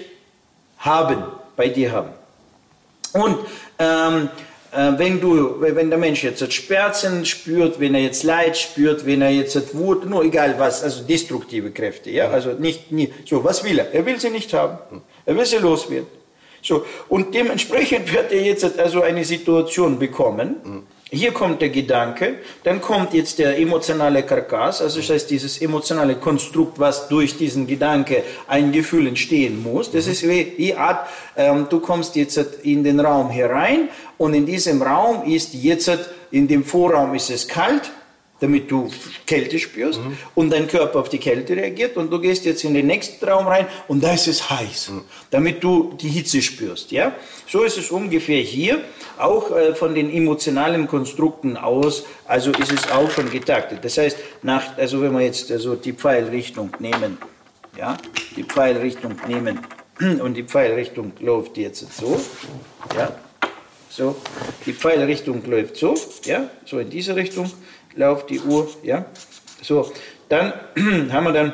haben, 0.77 1.23
bei 1.55 1.69
dir 1.69 1.91
haben. 1.91 2.09
Und 3.13 3.37
ähm, 3.79 4.25
äh, 4.25 4.52
wenn, 4.97 5.21
du, 5.21 5.61
wenn 5.61 5.89
der 5.89 5.99
Mensch 5.99 6.23
jetzt 6.23 6.51
Schmerzen 6.51 7.25
spürt, 7.25 7.79
wenn 7.79 7.93
er 7.95 8.01
jetzt 8.01 8.23
Leid 8.23 8.57
spürt, 8.57 9.05
wenn 9.05 9.21
er 9.21 9.29
jetzt 9.29 9.75
Wut, 9.75 10.09
nur 10.09 10.23
egal 10.23 10.55
was, 10.57 10.83
also 10.83 11.03
destruktive 11.03 11.71
Kräfte, 11.71 12.09
ja, 12.09 12.29
also 12.29 12.53
nicht, 12.53 12.91
nie, 12.91 13.13
so, 13.25 13.43
was 13.43 13.63
will 13.63 13.79
er? 13.79 13.93
Er 13.93 14.05
will 14.05 14.19
sie 14.19 14.29
nicht 14.29 14.53
haben. 14.53 15.01
Er 15.25 15.35
will 15.37 15.45
sie 15.45 15.57
loswerden. 15.57 16.07
So, 16.61 16.85
und 17.09 17.35
dementsprechend 17.35 18.11
wird 18.13 18.31
er 18.31 18.41
jetzt 18.41 18.79
also 18.79 19.01
eine 19.01 19.25
Situation 19.25 19.99
bekommen, 19.99 20.83
hier 21.13 21.31
kommt 21.31 21.61
der 21.61 21.69
Gedanke, 21.69 22.39
dann 22.63 22.81
kommt 22.81 23.13
jetzt 23.13 23.37
der 23.37 23.59
emotionale 23.59 24.23
Karkass, 24.23 24.81
also 24.81 24.99
das 24.99 25.09
heißt 25.09 25.29
dieses 25.29 25.61
emotionale 25.61 26.15
Konstrukt, 26.15 26.79
was 26.79 27.07
durch 27.07 27.37
diesen 27.37 27.67
Gedanke 27.67 28.23
ein 28.47 28.71
Gefühl 28.71 29.07
entstehen 29.07 29.61
muss. 29.61 29.91
Das 29.91 30.07
ist 30.07 30.27
wie, 30.27 30.53
wie 30.57 30.73
Art, 30.73 31.07
ähm, 31.37 31.67
du 31.69 31.79
kommst 31.79 32.15
jetzt 32.15 32.37
in 32.63 32.83
den 32.83 32.99
Raum 32.99 33.29
herein 33.29 33.89
und 34.17 34.33
in 34.33 34.45
diesem 34.45 34.81
Raum 34.81 35.23
ist 35.29 35.53
jetzt, 35.53 35.91
in 36.31 36.47
dem 36.47 36.63
Vorraum 36.63 37.13
ist 37.13 37.29
es 37.29 37.47
kalt, 37.47 37.91
damit 38.39 38.69
du 38.69 38.91
Kälte 39.25 39.57
spürst 39.57 40.01
mhm. 40.01 40.17
und 40.35 40.49
dein 40.49 40.67
Körper 40.67 40.99
auf 40.99 41.09
die 41.09 41.17
Kälte 41.17 41.55
reagiert 41.55 41.95
und 41.95 42.11
du 42.11 42.19
gehst 42.19 42.43
jetzt 42.43 42.63
in 42.65 42.73
den 42.73 42.87
nächsten 42.87 43.23
Raum 43.23 43.47
rein 43.47 43.67
und 43.87 44.03
da 44.03 44.13
ist 44.13 44.27
es 44.27 44.49
heiß, 44.49 44.89
mhm. 44.89 45.01
damit 45.29 45.63
du 45.63 45.93
die 45.93 46.09
Hitze 46.09 46.41
spürst. 46.41 46.91
Ja? 46.91 47.15
So 47.47 47.63
ist 47.63 47.77
es 47.77 47.89
ungefähr 47.89 48.41
hier, 48.41 48.81
auch 49.17 49.51
äh, 49.51 49.75
von 49.75 49.95
den 49.95 50.11
emotionalen 50.11 50.87
Konstrukten 50.87 51.57
aus, 51.57 52.05
also 52.25 52.51
ist 52.51 52.71
es 52.71 52.91
auch 52.91 53.09
schon 53.11 53.29
getaktet. 53.29 53.79
Das 53.83 53.97
heißt, 53.97 54.17
nach, 54.41 54.77
also 54.77 55.01
wenn 55.01 55.13
wir 55.13 55.21
jetzt 55.21 55.51
also 55.51 55.75
die 55.75 55.93
Pfeilrichtung 55.93 56.71
nehmen, 56.79 57.17
ja, 57.77 57.97
die 58.35 58.43
Pfeilrichtung 58.43 59.15
nehmen 59.27 59.59
und 60.21 60.35
die 60.35 60.43
Pfeilrichtung 60.43 61.13
läuft 61.19 61.57
jetzt 61.57 61.93
so, 61.95 62.19
ja, 62.95 63.15
so, 63.89 64.15
die 64.65 64.73
Pfeilrichtung 64.73 65.43
läuft 65.45 65.77
so, 65.77 65.95
ja, 66.25 66.49
so 66.65 66.79
in 66.79 66.89
diese 66.89 67.15
Richtung 67.15 67.51
läuft 67.95 68.29
die 68.29 68.39
Uhr, 68.39 68.69
ja. 68.83 69.05
So, 69.61 69.91
dann 70.29 70.53
haben 71.11 71.23
wir 71.25 71.33
dann 71.33 71.53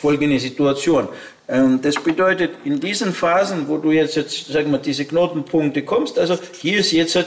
folgende 0.00 0.38
Situation. 0.38 1.08
Ähm, 1.50 1.80
das 1.82 1.96
bedeutet, 1.96 2.52
in 2.64 2.78
diesen 2.78 3.12
Phasen, 3.12 3.66
wo 3.66 3.76
du 3.76 3.90
jetzt, 3.90 4.14
jetzt 4.14 4.46
sagen 4.46 4.70
wir, 4.70 4.78
diese 4.78 5.04
Knotenpunkte 5.04 5.82
kommst, 5.82 6.18
also 6.18 6.38
hier 6.60 6.78
ist 6.78 6.92
jetzt 6.92 7.18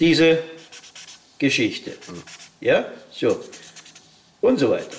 diese 0.00 0.38
Geschichte. 1.38 1.92
Ja, 2.60 2.86
so. 3.12 3.40
Und 4.40 4.58
so 4.58 4.70
weiter. 4.70 4.96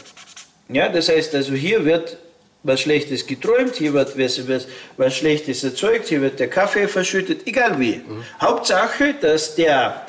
Ja, 0.69 0.87
das 0.87 1.09
heißt 1.09 1.35
also, 1.35 1.53
hier 1.53 1.83
wird 1.83 2.17
was 2.63 2.81
Schlechtes 2.81 3.27
geträumt, 3.27 3.75
hier 3.75 3.93
wird 3.93 4.17
was, 4.17 4.47
was, 4.47 4.67
was 4.97 5.15
Schlechtes 5.15 5.63
erzeugt, 5.63 6.07
hier 6.07 6.21
wird 6.21 6.39
der 6.39 6.49
Kaffee 6.49 6.87
verschüttet, 6.87 7.41
egal 7.45 7.79
wie. 7.79 7.97
Mhm. 7.97 8.23
Hauptsache, 8.41 9.15
dass 9.21 9.53
der 9.55 10.07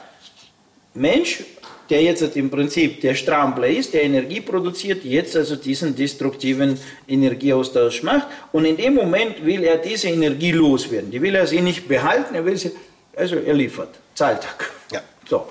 Mensch, 0.94 1.42
der 1.90 2.02
jetzt 2.02 2.36
im 2.36 2.50
Prinzip 2.50 3.00
der 3.00 3.14
Strampler 3.14 3.68
ist, 3.68 3.94
der 3.94 4.02
Energie 4.02 4.40
produziert, 4.40 5.04
jetzt 5.04 5.36
also 5.36 5.56
diesen 5.56 5.94
destruktiven 5.94 6.78
Energieaustausch 7.08 8.02
macht. 8.02 8.26
Und 8.52 8.64
in 8.64 8.76
dem 8.76 8.94
Moment 8.94 9.44
will 9.44 9.64
er 9.64 9.78
diese 9.78 10.08
Energie 10.08 10.52
loswerden. 10.52 11.10
Die 11.10 11.20
will 11.20 11.34
er 11.34 11.46
sie 11.46 11.60
nicht 11.60 11.88
behalten, 11.88 12.34
er 12.34 12.44
will 12.44 12.56
sie, 12.56 12.72
also 13.14 13.36
er 13.36 13.54
liefert. 13.54 13.90
Zahltag. 14.14 14.70
Ja. 14.92 15.02
So. 15.28 15.46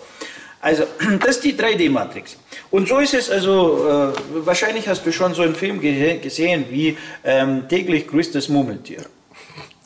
Also, 0.61 0.83
das 1.19 1.37
ist 1.37 1.43
die 1.43 1.53
3D-Matrix. 1.53 2.37
Und 2.71 2.87
so 2.87 2.99
ist 2.99 3.13
es 3.13 3.29
also, 3.29 3.87
äh, 3.87 4.45
wahrscheinlich 4.45 4.87
hast 4.87 5.05
du 5.05 5.11
schon 5.11 5.33
so 5.33 5.43
einen 5.43 5.55
Film 5.55 5.79
ge 5.79 6.17
gesehen 6.17 6.65
wie 6.69 6.97
ähm, 7.23 7.67
täglich 7.69 8.07
grüßt 8.07 8.33
das 8.33 8.49
Murmeltier. 8.49 9.05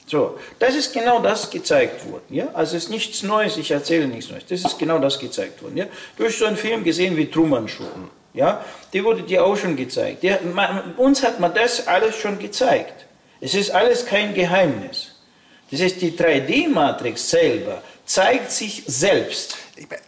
So, 0.09 0.39
das 0.57 0.73
ist 0.73 0.91
genau 0.91 1.21
das 1.21 1.51
gezeigt 1.51 2.03
worden. 2.11 2.23
Ja? 2.29 2.47
Also 2.55 2.75
es 2.75 2.85
ist 2.85 2.89
nichts 2.89 3.21
Neues, 3.21 3.57
ich 3.57 3.69
erzähle 3.69 4.07
nichts 4.07 4.31
Neues. 4.31 4.43
Das 4.49 4.61
ist 4.61 4.79
genau 4.79 4.97
das 4.97 5.19
gezeigt 5.19 5.61
worden. 5.61 5.77
Ja? 5.77 5.85
Du 6.17 6.25
hast 6.25 6.39
so 6.39 6.45
einen 6.45 6.57
Film 6.57 6.83
gesehen 6.83 7.15
wie 7.15 7.27
Truman 7.27 7.67
Show. 7.67 7.83
Ja? 8.33 8.65
Der 8.91 9.03
wurde 9.03 9.21
dir 9.21 9.45
auch 9.45 9.55
schon 9.55 9.75
gezeigt. 9.75 10.23
Der, 10.23 10.41
man, 10.41 10.95
uns 10.97 11.21
hat 11.21 11.39
man 11.39 11.53
das 11.53 11.87
alles 11.87 12.15
schon 12.15 12.39
gezeigt. 12.39 13.05
Es 13.39 13.53
ist 13.53 13.69
alles 13.69 14.03
kein 14.03 14.33
Geheimnis. 14.33 15.11
Das 15.69 15.79
heißt, 15.79 16.01
die 16.01 16.17
3D-Matrix 16.17 17.29
selber 17.29 17.83
zeigt 18.03 18.51
sich 18.51 18.83
selbst. 18.87 19.57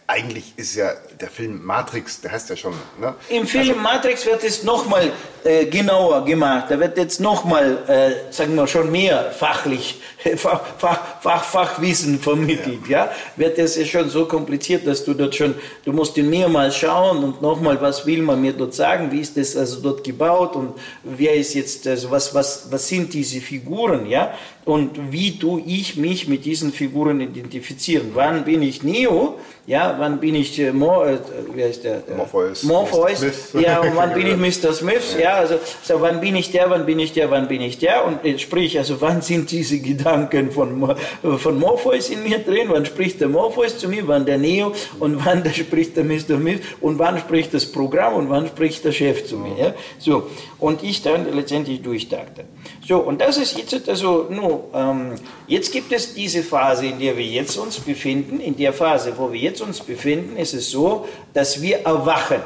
Eigentlich 0.06 0.52
ist 0.56 0.74
ja 0.74 0.92
der 1.20 1.28
Film 1.28 1.64
Matrix, 1.64 2.20
der 2.20 2.32
heißt 2.32 2.50
ja 2.50 2.56
schon. 2.56 2.74
Ne? 3.00 3.14
Im 3.30 3.46
Film 3.46 3.68
also, 3.70 3.80
Matrix 3.80 4.26
wird 4.26 4.44
es 4.44 4.62
nochmal 4.64 5.12
äh, 5.44 5.66
genauer 5.66 6.24
gemacht. 6.24 6.66
Da 6.68 6.78
wird 6.78 6.98
jetzt 6.98 7.20
nochmal, 7.20 7.78
äh, 7.88 8.32
sagen 8.32 8.54
wir 8.54 8.66
schon 8.66 8.90
mehr 8.92 9.30
fachlich, 9.32 10.00
Fach, 10.36 10.60
Fach, 10.78 11.00
Fach, 11.20 11.44
Fachwissen 11.44 12.18
vermittelt. 12.20 12.86
Ja. 12.88 13.06
ja. 13.06 13.12
Wird 13.36 13.58
es 13.58 13.88
schon 13.88 14.10
so 14.10 14.26
kompliziert, 14.26 14.86
dass 14.86 15.04
du 15.04 15.14
dort 15.14 15.34
schon, 15.34 15.54
du 15.84 15.92
musst 15.92 16.16
ihn 16.16 16.28
mehrmals 16.28 16.76
schauen 16.76 17.24
und 17.24 17.42
nochmal, 17.42 17.80
was 17.80 18.04
will 18.06 18.22
man 18.22 18.40
mir 18.40 18.52
dort 18.52 18.74
sagen, 18.74 19.10
wie 19.10 19.20
ist 19.20 19.36
das 19.36 19.56
also 19.56 19.80
dort 19.80 20.04
gebaut 20.04 20.54
und 20.54 20.74
wer 21.02 21.34
ist 21.34 21.54
jetzt, 21.54 21.86
also 21.86 22.10
was, 22.10 22.34
was, 22.34 22.70
was 22.70 22.88
sind 22.88 23.12
diese 23.14 23.40
Figuren, 23.40 24.06
ja 24.06 24.34
und 24.64 25.12
wie 25.12 25.38
tue 25.38 25.62
ich 25.66 25.96
mich 25.96 26.28
mit 26.28 26.44
diesen 26.44 26.72
Figuren 26.72 27.20
identifizieren. 27.20 28.12
Wann 28.14 28.44
bin 28.44 28.62
ich 28.62 28.82
Neo? 28.82 29.38
Ja, 29.64 29.94
wann 29.98 30.18
bin 30.18 30.34
ich 30.34 30.58
äh, 30.58 30.72
Mo, 30.72 31.04
äh, 31.04 31.18
wie 31.54 31.62
heißt 31.62 31.84
der? 31.84 32.02
Morpheus. 32.16 32.64
Morpheus. 32.64 33.52
Ja, 33.54 33.80
und 33.80 33.94
wann 33.94 34.12
bin 34.12 34.26
ich 34.26 34.36
Mr. 34.64 34.72
Smith? 34.72 35.16
Ja, 35.20 35.34
also 35.34 35.54
so, 35.82 36.00
wann 36.00 36.20
bin 36.20 36.34
ich 36.34 36.50
der, 36.50 36.68
wann 36.68 36.84
bin 36.84 36.98
ich 36.98 37.12
der, 37.12 37.30
wann 37.30 37.46
bin 37.46 37.60
ich 37.60 37.78
der? 37.78 38.04
Und 38.04 38.24
äh, 38.24 38.38
sprich, 38.38 38.76
also 38.78 39.00
wann 39.00 39.22
sind 39.22 39.52
diese 39.52 39.78
Gedanken 39.78 40.50
von, 40.50 40.96
von 41.38 41.58
Morpheus 41.60 42.10
in 42.10 42.24
mir 42.24 42.40
drin? 42.40 42.68
Wann 42.70 42.86
spricht 42.86 43.20
der 43.20 43.28
Morpheus 43.28 43.78
zu 43.78 43.88
mir? 43.88 44.06
Wann 44.08 44.26
der 44.26 44.38
Neo? 44.38 44.72
Und 44.98 45.24
wann 45.24 45.44
der 45.44 45.52
spricht 45.52 45.96
der 45.96 46.04
Mr. 46.04 46.38
Smith? 46.38 46.60
Und 46.80 46.98
wann 46.98 47.18
spricht 47.18 47.54
das 47.54 47.70
Programm? 47.70 48.14
Und 48.14 48.30
wann 48.30 48.48
spricht 48.48 48.84
der 48.84 48.92
Chef 48.92 49.26
zu 49.26 49.36
mir? 49.36 49.56
Ja? 49.56 49.74
So, 49.98 50.28
und 50.58 50.82
ich 50.82 51.02
dann 51.02 51.32
letztendlich 51.34 51.82
durchdachte. 51.82 52.44
So, 52.86 52.98
und 52.98 53.20
das 53.20 53.38
ist 53.38 53.56
jetzt 53.56 53.88
also, 53.88 54.26
no, 54.28 54.68
ähm, 54.74 55.14
jetzt 55.46 55.72
gibt 55.72 55.92
es 55.92 56.14
diese 56.14 56.42
Phase, 56.42 56.86
in 56.86 56.98
der 56.98 57.16
wir 57.16 57.24
jetzt 57.24 57.56
uns 57.56 57.78
befinden. 57.78 58.40
In 58.40 58.56
der 58.56 58.72
Phase, 58.72 59.12
wo 59.16 59.32
wir 59.32 59.38
jetzt 59.38 59.60
uns 59.60 59.80
befinden, 59.80 60.36
ist 60.36 60.52
es 60.52 60.70
so, 60.70 61.06
dass 61.32 61.62
wir 61.62 61.78
erwachen. 61.84 62.40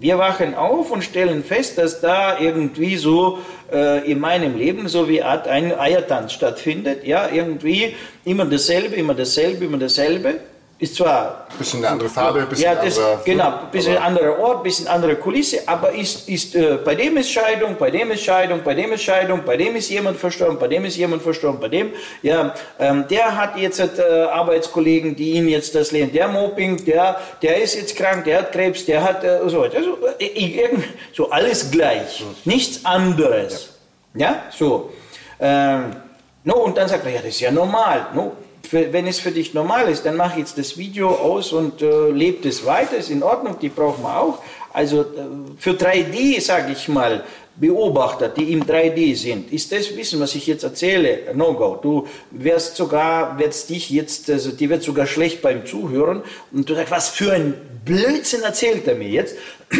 Wir 0.00 0.18
wachen 0.18 0.54
auf 0.54 0.90
und 0.90 1.02
stellen 1.02 1.44
fest, 1.44 1.78
dass 1.78 2.00
da 2.00 2.40
irgendwie 2.40 2.96
so 2.96 3.38
äh, 3.72 4.10
in 4.10 4.18
meinem 4.18 4.56
Leben 4.56 4.88
so 4.88 5.08
wie 5.08 5.22
Art 5.22 5.46
ein 5.46 5.76
Eiertanz 5.76 6.32
stattfindet. 6.32 7.04
Ja, 7.04 7.28
irgendwie 7.32 7.94
immer 8.24 8.46
dasselbe, 8.46 8.96
immer 8.96 9.14
dasselbe, 9.14 9.64
immer 9.64 9.78
dasselbe 9.78 10.40
ist 10.80 10.94
zwar 10.94 11.46
ein 11.50 11.58
bisschen 11.58 11.80
eine 11.80 11.88
andere 11.88 12.08
Farbe, 12.08 12.40
ein 12.40 12.48
bisschen 12.48 12.64
ja, 12.64 12.74
das, 12.76 12.98
andere, 12.98 13.20
genau, 13.24 13.48
ein 13.48 13.70
bisschen 13.72 13.96
anderer 13.96 14.38
Ort, 14.38 14.58
ein 14.58 14.62
bisschen 14.62 14.86
andere 14.86 15.16
Kulisse, 15.16 15.66
aber 15.66 15.90
ist, 15.92 16.28
ist 16.28 16.54
äh, 16.54 16.78
bei 16.84 16.94
dem 16.94 17.16
ist 17.16 17.32
Scheidung, 17.32 17.74
bei 17.76 17.90
dem 17.90 18.12
ist 18.12 18.22
Scheidung, 18.22 18.60
bei 18.62 18.74
dem 18.74 18.92
ist 18.92 19.02
Scheidung, 19.02 19.42
bei 19.44 19.56
dem 19.56 19.74
ist 19.74 19.90
jemand 19.90 20.18
verstorben, 20.18 20.56
bei 20.56 20.68
dem 20.68 20.84
ist 20.84 20.96
jemand 20.96 21.22
verstorben, 21.22 21.58
bei 21.60 21.68
dem, 21.68 21.90
ja, 22.22 22.54
ähm, 22.78 23.06
der 23.10 23.36
hat 23.36 23.56
jetzt 23.56 23.80
äh, 23.80 24.02
Arbeitskollegen, 24.30 25.16
die 25.16 25.32
ihn 25.32 25.48
jetzt 25.48 25.74
das 25.74 25.90
lehnen, 25.90 26.12
der 26.12 26.28
Mobbing, 26.28 26.84
der, 26.84 27.20
der 27.42 27.60
ist 27.60 27.74
jetzt 27.74 27.96
krank, 27.96 28.24
der 28.24 28.38
hat 28.38 28.52
Krebs, 28.52 28.86
der 28.86 29.02
hat 29.02 29.24
äh, 29.24 29.40
so, 29.48 29.62
also, 29.62 29.98
äh, 30.20 30.68
so 31.12 31.28
alles 31.30 31.72
gleich, 31.72 32.24
nichts 32.44 32.84
anderes, 32.84 33.70
ja, 34.14 34.26
ja? 34.26 34.42
so. 34.56 34.92
Ähm, 35.40 35.96
no, 36.44 36.54
und 36.54 36.76
dann 36.76 36.88
sagt 36.88 37.04
er, 37.04 37.12
ja, 37.12 37.18
das 37.18 37.30
ist 37.30 37.40
ja 37.40 37.50
normal, 37.50 38.06
no, 38.14 38.32
wenn 38.72 39.06
es 39.06 39.20
für 39.20 39.30
dich 39.30 39.54
normal 39.54 39.88
ist, 39.88 40.04
dann 40.04 40.16
mach 40.16 40.36
jetzt 40.36 40.58
das 40.58 40.76
Video 40.76 41.10
aus 41.10 41.52
und 41.52 41.82
äh, 41.82 42.10
lebt 42.10 42.44
es 42.46 42.64
weiter, 42.64 42.96
ist 42.96 43.10
in 43.10 43.22
Ordnung, 43.22 43.58
die 43.60 43.68
brauchen 43.68 44.02
wir 44.02 44.16
auch. 44.18 44.38
Also 44.72 45.02
äh, 45.02 45.04
für 45.58 45.72
3D, 45.72 46.40
sage 46.40 46.72
ich 46.72 46.88
mal, 46.88 47.24
Beobachter, 47.60 48.28
die 48.28 48.52
im 48.52 48.64
3D 48.64 49.16
sind, 49.16 49.52
ist 49.52 49.72
das 49.72 49.96
Wissen, 49.96 50.20
was 50.20 50.34
ich 50.36 50.46
jetzt 50.46 50.62
erzähle, 50.62 51.34
No-Go. 51.34 51.78
Du 51.82 52.06
wirst 52.30 52.76
sogar, 52.76 53.38
wirst 53.38 53.70
dich 53.70 53.90
jetzt, 53.90 54.30
also 54.30 54.52
die 54.52 54.70
wird 54.70 54.84
sogar 54.84 55.06
schlecht 55.06 55.42
beim 55.42 55.66
Zuhören 55.66 56.22
und 56.52 56.70
du 56.70 56.74
sagst, 56.74 56.92
was 56.92 57.08
für 57.08 57.32
ein 57.32 57.54
Blödsinn 57.84 58.42
erzählt 58.42 58.86
er 58.86 58.94
mir 58.94 59.08
jetzt. 59.08 59.36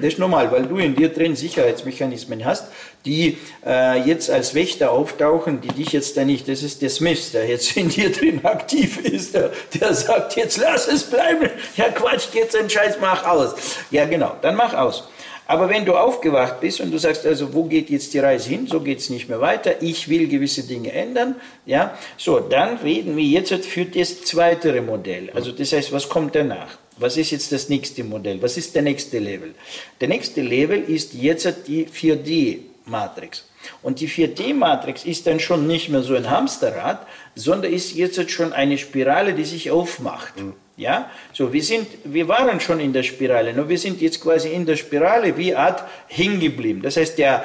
Das 0.00 0.14
ist 0.14 0.18
normal, 0.18 0.50
weil 0.52 0.64
du 0.64 0.78
in 0.78 0.94
dir 0.94 1.08
drin 1.08 1.36
Sicherheitsmechanismen 1.36 2.44
hast, 2.44 2.66
die 3.04 3.38
äh, 3.64 4.00
jetzt 4.00 4.30
als 4.30 4.54
Wächter 4.54 4.92
auftauchen, 4.92 5.60
die 5.60 5.68
dich 5.68 5.92
jetzt 5.92 6.16
da 6.16 6.24
nicht, 6.24 6.48
das 6.48 6.62
ist 6.62 6.80
der 6.80 6.90
Smith, 6.90 7.32
der 7.32 7.46
jetzt 7.46 7.76
in 7.76 7.88
dir 7.88 8.10
drin 8.12 8.44
aktiv 8.44 8.98
ist, 9.04 9.34
der, 9.34 9.50
der 9.74 9.94
sagt, 9.94 10.36
jetzt 10.36 10.58
lass 10.58 10.88
es 10.88 11.04
bleiben, 11.04 11.50
ja 11.76 11.88
quatscht 11.88 12.34
jetzt 12.34 12.54
den 12.54 12.70
Scheiß, 12.70 12.96
mach 13.00 13.26
aus. 13.26 13.54
Ja 13.90 14.06
genau, 14.06 14.36
dann 14.42 14.54
mach 14.54 14.74
aus. 14.74 15.04
Aber 15.48 15.68
wenn 15.68 15.84
du 15.84 15.94
aufgewacht 15.94 16.60
bist 16.60 16.80
und 16.80 16.90
du 16.90 16.98
sagst, 16.98 17.24
also 17.24 17.54
wo 17.54 17.64
geht 17.64 17.88
jetzt 17.88 18.12
die 18.14 18.18
Reise 18.18 18.48
hin, 18.48 18.66
so 18.66 18.80
geht 18.80 18.98
es 18.98 19.10
nicht 19.10 19.28
mehr 19.28 19.40
weiter, 19.40 19.80
ich 19.80 20.08
will 20.08 20.26
gewisse 20.26 20.64
Dinge 20.64 20.92
ändern, 20.92 21.36
ja, 21.64 21.96
so, 22.16 22.40
dann 22.40 22.78
reden 22.78 23.16
wir 23.16 23.24
jetzt 23.24 23.52
für 23.64 23.84
das 23.84 24.24
zweite 24.24 24.80
Modell. 24.82 25.30
Also 25.34 25.52
das 25.52 25.72
heißt, 25.72 25.92
was 25.92 26.08
kommt 26.08 26.34
danach? 26.34 26.78
Was 26.98 27.16
ist 27.16 27.30
jetzt 27.30 27.52
das 27.52 27.68
nächste 27.68 28.02
Modell? 28.04 28.40
Was 28.42 28.56
ist 28.56 28.74
der 28.74 28.82
nächste 28.82 29.18
Level? 29.18 29.54
Der 30.00 30.08
nächste 30.08 30.40
Level 30.40 30.82
ist 30.82 31.14
jetzt 31.14 31.68
die 31.68 31.86
4D-Matrix. 31.86 33.44
Und 33.82 34.00
die 34.00 34.08
4D-Matrix 34.08 35.04
ist 35.04 35.26
dann 35.26 35.38
schon 35.38 35.66
nicht 35.66 35.90
mehr 35.90 36.02
so 36.02 36.14
ein 36.14 36.30
Hamsterrad, 36.30 37.06
sondern 37.34 37.72
ist 37.72 37.94
jetzt 37.94 38.30
schon 38.30 38.52
eine 38.52 38.78
Spirale, 38.78 39.34
die 39.34 39.44
sich 39.44 39.70
aufmacht. 39.70 40.40
Mhm. 40.40 40.54
Ja, 40.78 41.10
so 41.32 41.54
wir 41.54 41.62
sind, 41.62 41.86
wir 42.04 42.28
waren 42.28 42.60
schon 42.60 42.80
in 42.80 42.92
der 42.92 43.02
Spirale, 43.02 43.54
nur 43.54 43.66
wir 43.68 43.78
sind 43.78 44.02
jetzt 44.02 44.20
quasi 44.20 44.50
in 44.50 44.66
der 44.66 44.76
Spirale 44.76 45.34
wie 45.38 45.54
Art 45.54 45.82
hingeblieben. 46.06 46.82
Das 46.82 46.98
heißt, 46.98 47.16
der 47.16 47.44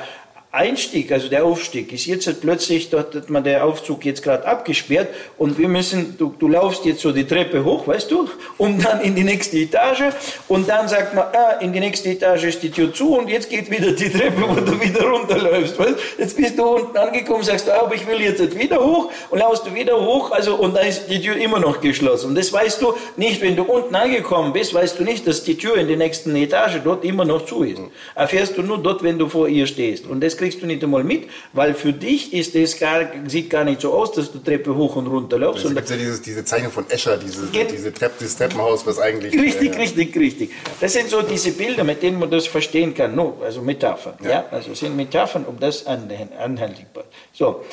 Einstieg, 0.53 1.13
also 1.13 1.29
der 1.29 1.45
Aufstieg, 1.45 1.93
ist 1.93 2.05
jetzt 2.07 2.27
halt 2.27 2.41
plötzlich, 2.41 2.89
dort 2.89 3.15
hat 3.15 3.29
man 3.29 3.41
der 3.41 3.63
Aufzug 3.63 4.03
jetzt 4.03 4.21
gerade 4.21 4.45
abgesperrt 4.45 5.07
und 5.37 5.57
wir 5.57 5.69
müssen, 5.69 6.17
du, 6.17 6.35
du 6.37 6.49
laufst 6.49 6.83
jetzt 6.83 6.99
so 6.99 7.13
die 7.13 7.25
Treppe 7.25 7.63
hoch, 7.63 7.87
weißt 7.87 8.11
du, 8.11 8.27
um 8.57 8.77
dann 8.77 8.99
in 8.99 9.15
die 9.15 9.23
nächste 9.23 9.57
Etage 9.57 10.13
und 10.49 10.67
dann 10.67 10.89
sagt 10.89 11.15
man, 11.15 11.23
ah, 11.31 11.61
in 11.61 11.71
die 11.71 11.79
nächste 11.79 12.09
Etage 12.09 12.43
ist 12.43 12.61
die 12.63 12.69
Tür 12.69 12.93
zu 12.93 13.17
und 13.17 13.29
jetzt 13.29 13.49
geht 13.49 13.71
wieder 13.71 13.93
die 13.93 14.09
Treppe, 14.09 14.43
wo 14.45 14.55
du 14.59 14.81
wieder 14.81 15.07
runterläufst, 15.07 15.79
weißt 15.79 15.95
Jetzt 16.17 16.35
bist 16.35 16.59
du 16.59 16.63
unten 16.63 16.97
angekommen, 16.97 17.43
sagst 17.43 17.67
du, 17.67 17.73
ah, 17.73 17.83
aber 17.83 17.95
ich 17.95 18.05
will 18.05 18.19
jetzt 18.19 18.41
halt 18.41 18.59
wieder 18.59 18.83
hoch 18.83 19.09
und 19.29 19.39
laufst 19.39 19.65
du 19.65 19.73
wieder 19.73 20.05
hoch, 20.05 20.31
also 20.31 20.55
und 20.55 20.75
dann 20.75 20.85
ist 20.85 21.07
die 21.07 21.21
Tür 21.21 21.37
immer 21.37 21.59
noch 21.59 21.79
geschlossen. 21.79 22.27
Und 22.27 22.37
das 22.37 22.51
weißt 22.51 22.81
du 22.81 22.93
nicht, 23.15 23.41
wenn 23.41 23.55
du 23.55 23.63
unten 23.63 23.95
angekommen 23.95 24.51
bist, 24.51 24.73
weißt 24.73 24.99
du 24.99 25.05
nicht, 25.05 25.25
dass 25.25 25.45
die 25.45 25.57
Tür 25.57 25.77
in 25.77 25.87
der 25.87 25.95
nächsten 25.95 26.35
Etage 26.35 26.81
dort 26.83 27.05
immer 27.05 27.23
noch 27.23 27.45
zu 27.45 27.63
ist. 27.63 27.79
Erfährst 28.15 28.57
du 28.57 28.63
nur 28.63 28.79
dort, 28.79 29.01
wenn 29.01 29.17
du 29.17 29.29
vor 29.29 29.47
ihr 29.47 29.65
stehst. 29.65 30.05
Und 30.07 30.21
das 30.21 30.40
kriegst 30.41 30.59
du 30.59 30.65
nicht 30.65 30.83
einmal 30.83 31.03
mit, 31.03 31.29
weil 31.53 31.75
für 31.75 31.93
dich 31.93 32.33
ist 32.33 32.55
es 32.55 32.79
gar, 32.79 33.05
sieht 33.27 33.51
gar 33.51 33.63
nicht 33.63 33.79
so 33.79 33.93
aus, 33.93 34.11
dass 34.11 34.31
du 34.31 34.39
Treppe 34.39 34.75
hoch 34.75 34.95
und 34.95 35.05
runter 35.05 35.37
läufst. 35.37 35.65
Es 35.65 35.75
gibt 35.75 35.89
ja 35.91 35.95
dieses, 35.95 36.21
diese 36.21 36.43
Zeichnung 36.43 36.71
von 36.71 36.89
Escher, 36.89 37.15
diese, 37.17 37.45
diese 37.45 37.93
Treppe, 37.93 38.15
dieses 38.19 38.37
Treppenhaus, 38.37 38.85
was 38.87 38.97
eigentlich... 38.97 39.33
Richtig, 39.39 39.75
äh, 39.75 39.77
richtig, 39.77 40.15
richtig. 40.17 40.49
Das 40.79 40.93
sind 40.93 41.09
so 41.09 41.21
diese 41.21 41.51
Bilder, 41.51 41.83
mit 41.83 42.01
denen 42.01 42.17
man 42.17 42.31
das 42.31 42.47
verstehen 42.47 42.95
kann. 42.95 43.15
No, 43.15 43.37
also 43.43 43.61
Metaphern. 43.61 44.15
Ja. 44.23 44.29
ja. 44.29 44.45
Also 44.49 44.73
sind 44.73 44.95
Metaphern, 44.95 45.45
um 45.45 45.59
das 45.59 45.85
anhaltbar. 45.85 47.03
So, 47.33 47.63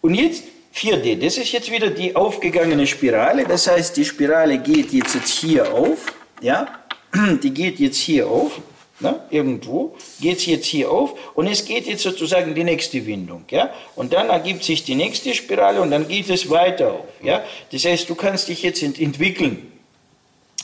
und 0.00 0.14
jetzt 0.14 0.44
4D, 0.74 1.22
das 1.22 1.36
ist 1.36 1.52
jetzt 1.52 1.70
wieder 1.70 1.90
die 1.90 2.16
aufgegangene 2.16 2.86
Spirale. 2.86 3.44
Das 3.44 3.66
heißt, 3.66 3.94
die 3.98 4.06
Spirale 4.06 4.58
geht 4.58 4.92
jetzt, 4.92 5.14
jetzt 5.14 5.28
hier 5.28 5.74
auf. 5.74 6.14
Ja, 6.40 6.68
die 7.42 7.52
geht 7.52 7.78
jetzt 7.80 7.98
hier 7.98 8.28
auf. 8.28 8.60
Ne? 9.00 9.20
Irgendwo 9.30 9.94
geht 10.20 10.38
es 10.38 10.46
jetzt 10.46 10.66
hier 10.66 10.90
auf 10.90 11.14
und 11.36 11.46
es 11.46 11.64
geht 11.64 11.86
jetzt 11.86 12.02
sozusagen 12.02 12.54
die 12.56 12.64
nächste 12.64 13.06
Windung. 13.06 13.44
Ja? 13.48 13.72
Und 13.94 14.12
dann 14.12 14.28
ergibt 14.28 14.64
sich 14.64 14.82
die 14.82 14.96
nächste 14.96 15.34
Spirale 15.34 15.80
und 15.80 15.92
dann 15.92 16.08
geht 16.08 16.28
es 16.28 16.50
weiter 16.50 16.92
auf. 16.92 17.06
Ja? 17.22 17.44
Das 17.70 17.84
heißt, 17.84 18.10
du 18.10 18.16
kannst 18.16 18.48
dich 18.48 18.62
jetzt 18.62 18.82
entwickeln, 18.82 19.70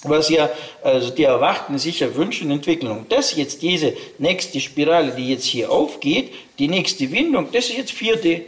was 0.03 0.31
ja 0.31 0.51
also 0.83 1.11
die 1.11 1.23
Erwachten 1.23 1.79
sicher 1.79 2.16
wünschen, 2.16 2.51
Entwicklung. 2.51 2.99
Und 2.99 3.12
das 3.12 3.37
jetzt 3.37 3.62
diese 3.62 3.94
nächste 4.18 4.59
Spirale, 4.61 5.12
die 5.12 5.29
jetzt 5.29 5.44
hier 5.44 5.70
aufgeht, 5.70 6.33
die 6.59 6.68
nächste 6.68 7.12
Windung, 7.12 7.51
das 7.53 7.66
ist 7.66 7.77
jetzt 7.77 7.92
4D. 7.92 8.42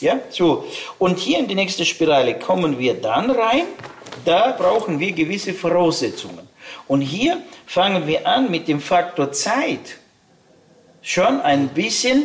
Ja, 0.00 0.20
so. 0.30 0.64
Und 0.98 1.18
hier 1.18 1.40
in 1.40 1.48
die 1.48 1.56
nächste 1.56 1.84
Spirale 1.84 2.38
kommen 2.38 2.78
wir 2.78 2.94
dann 2.94 3.30
rein, 3.30 3.64
da 4.24 4.52
brauchen 4.52 5.00
wir 5.00 5.12
gewisse 5.12 5.52
Voraussetzungen. 5.52 6.49
Und 6.86 7.00
hier 7.00 7.42
fangen 7.66 8.06
wir 8.06 8.26
an 8.26 8.50
mit 8.50 8.68
dem 8.68 8.80
Faktor 8.80 9.32
Zeit 9.32 9.96
schon 11.02 11.40
ein 11.40 11.68
bisschen 11.68 12.24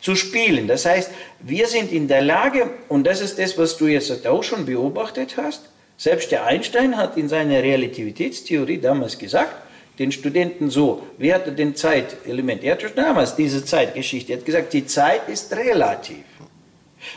zu 0.00 0.16
spielen. 0.16 0.66
Das 0.66 0.86
heißt, 0.86 1.10
wir 1.40 1.66
sind 1.66 1.92
in 1.92 2.08
der 2.08 2.22
Lage, 2.22 2.70
und 2.88 3.06
das 3.06 3.20
ist 3.20 3.38
das, 3.38 3.56
was 3.58 3.76
du 3.76 3.86
jetzt 3.86 4.26
auch 4.26 4.42
schon 4.42 4.66
beobachtet 4.66 5.36
hast, 5.36 5.62
selbst 5.96 6.30
der 6.32 6.46
Einstein 6.46 6.96
hat 6.96 7.16
in 7.16 7.28
seiner 7.28 7.62
Relativitätstheorie 7.62 8.78
damals 8.78 9.18
gesagt, 9.18 9.54
den 9.98 10.12
Studenten 10.12 10.70
so, 10.70 11.02
wie 11.18 11.34
hatte 11.34 11.52
den 11.52 11.76
Zeitelement? 11.76 12.64
Er 12.64 12.72
hat 12.72 12.82
schon 12.82 12.94
damals 12.94 13.36
diese 13.36 13.62
Zeitgeschichte, 13.62 14.32
er 14.32 14.38
hat 14.38 14.46
gesagt, 14.46 14.72
die 14.72 14.86
Zeit 14.86 15.28
ist 15.28 15.52
relativ. 15.52 16.24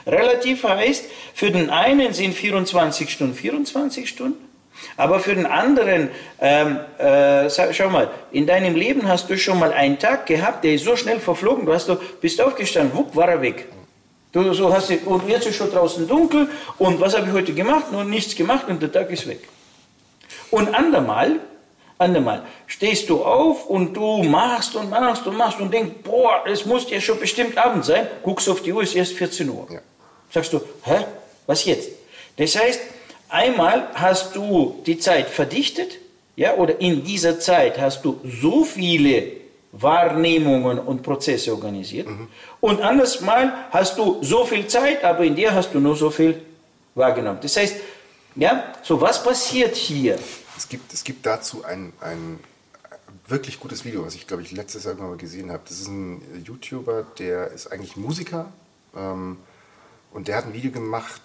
Relativ 0.06 0.64
heißt, 0.64 1.06
für 1.34 1.50
den 1.50 1.70
einen 1.70 2.14
sind 2.14 2.34
24 2.34 3.10
Stunden 3.10 3.36
24 3.36 4.10
Stunden, 4.10 4.44
aber 4.98 5.20
für 5.20 5.36
den 5.36 5.46
anderen, 5.46 6.10
ähm, 6.40 6.80
äh, 6.98 7.50
schau 7.50 7.90
mal, 7.90 8.10
in 8.32 8.48
deinem 8.48 8.76
Leben 8.76 9.08
hast 9.08 9.30
du 9.30 9.38
schon 9.38 9.60
mal 9.60 9.74
einen 9.74 10.00
Tag 10.00 10.26
gehabt, 10.26 10.64
der 10.64 10.74
ist 10.74 10.86
so 10.86 10.96
schnell 10.96 11.20
verflogen, 11.20 11.66
du 11.66 11.74
hast, 11.74 11.88
du 11.90 11.98
bist 12.22 12.42
aufgestanden, 12.42 12.98
wupp, 12.98 13.16
war 13.16 13.30
er 13.30 13.42
weg. 13.42 13.68
Du 14.32 14.52
so 14.54 14.74
hast, 14.74 14.92
und 15.06 15.30
jetzt 15.30 15.46
ist 15.46 15.56
schon 15.56 15.72
draußen 15.72 16.08
dunkel 16.08 16.48
und 16.80 17.00
was 17.00 17.16
habe 17.16 17.28
ich 17.28 17.34
heute 17.34 17.54
gemacht? 17.54 17.92
Nur 17.92 18.04
nichts 18.04 18.36
gemacht 18.36 18.68
und 18.68 18.82
der 18.82 18.92
Tag 18.92 19.12
ist 19.12 19.28
weg. 19.28 19.42
Und 20.50 20.74
andermal 20.74 21.40
Andermal 22.04 22.44
stehst 22.68 23.10
du 23.10 23.24
auf 23.24 23.68
und 23.68 23.94
du 23.94 24.24
machst 24.24 24.76
und 24.76 24.90
machst 24.90 25.26
und 25.28 25.38
machst 25.38 25.60
und 25.60 25.74
denkst, 25.74 25.94
boah, 26.04 26.44
es 26.46 26.66
muss 26.66 26.90
ja 26.90 27.00
schon 27.00 27.20
bestimmt 27.20 27.58
Abend 27.58 27.86
sein. 27.86 28.08
Guckst 28.24 28.50
auf 28.50 28.62
die 28.62 28.74
Uhr, 28.74 28.84
es 28.84 28.90
ist 28.90 28.96
erst 28.96 29.14
14 29.14 29.50
Uhr. 29.50 29.68
Ja. 29.72 29.80
Sagst 30.32 30.52
du, 30.54 30.62
hä, 30.84 31.06
was 31.46 31.64
jetzt? 31.66 31.90
Das 32.38 32.56
heißt, 32.56 32.82
einmal 33.34 33.90
hast 33.96 34.36
du 34.36 34.82
die 34.86 35.00
Zeit 35.00 35.30
verdichtet, 35.30 36.00
ja, 36.36 36.56
oder 36.56 36.80
in 36.80 37.04
dieser 37.04 37.40
Zeit 37.40 37.80
hast 37.80 38.04
du 38.06 38.20
so 38.24 38.64
viele 38.64 39.44
Wahrnehmungen 39.72 40.80
und 40.80 41.04
Prozesse 41.04 41.52
organisiert. 41.52 42.08
Mhm. 42.08 42.28
Und 42.62 42.82
anderes 42.82 43.22
Mal 43.22 43.68
hast 43.72 43.98
du 43.98 44.24
so 44.24 44.46
viel 44.46 44.68
Zeit, 44.68 45.04
aber 45.04 45.24
in 45.24 45.36
dir 45.36 45.54
hast 45.54 45.74
du 45.74 45.80
nur 45.80 45.96
so 45.96 46.10
viel 46.10 46.42
wahrgenommen. 46.96 47.40
Das 47.42 47.58
heißt, 47.58 47.76
ja, 48.36 48.64
so 48.84 49.02
was 49.02 49.24
passiert 49.24 49.76
hier? 49.76 50.18
Es 50.56 50.70
gibt, 50.70 50.94
es 50.94 51.04
gibt 51.04 51.26
dazu 51.26 51.64
ein, 51.64 51.94
ein 52.02 52.40
wirklich 53.28 53.60
gutes 53.60 53.84
Video, 53.86 54.06
was 54.06 54.16
ich 54.16 54.28
glaube 54.28 54.44
ich 54.44 54.52
letztes 54.52 54.84
Jahr 54.86 54.96
mal 54.96 55.18
gesehen 55.18 55.52
habe. 55.52 55.64
Das 55.68 55.80
ist 55.80 55.88
ein 55.88 56.44
YouTuber, 56.46 57.06
der 57.18 57.52
ist 57.52 57.72
eigentlich 57.72 57.96
Musiker 57.96 58.52
ähm, 58.96 59.38
und 60.12 60.28
der 60.28 60.38
hat 60.38 60.46
ein 60.46 60.54
Video 60.54 60.72
gemacht, 60.72 61.22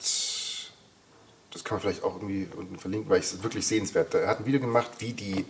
das 1.52 1.64
kann 1.64 1.76
man 1.76 1.82
vielleicht 1.82 2.04
auch 2.04 2.16
irgendwie 2.16 2.48
unten 2.56 2.78
verlinken, 2.78 3.10
weil 3.10 3.20
ich 3.20 3.26
es 3.26 3.42
wirklich 3.42 3.66
sehenswert. 3.66 4.14
Er 4.14 4.28
hat 4.28 4.40
ein 4.40 4.46
Video 4.46 4.60
gemacht, 4.60 4.90
wie 4.98 5.12
die, 5.12 5.44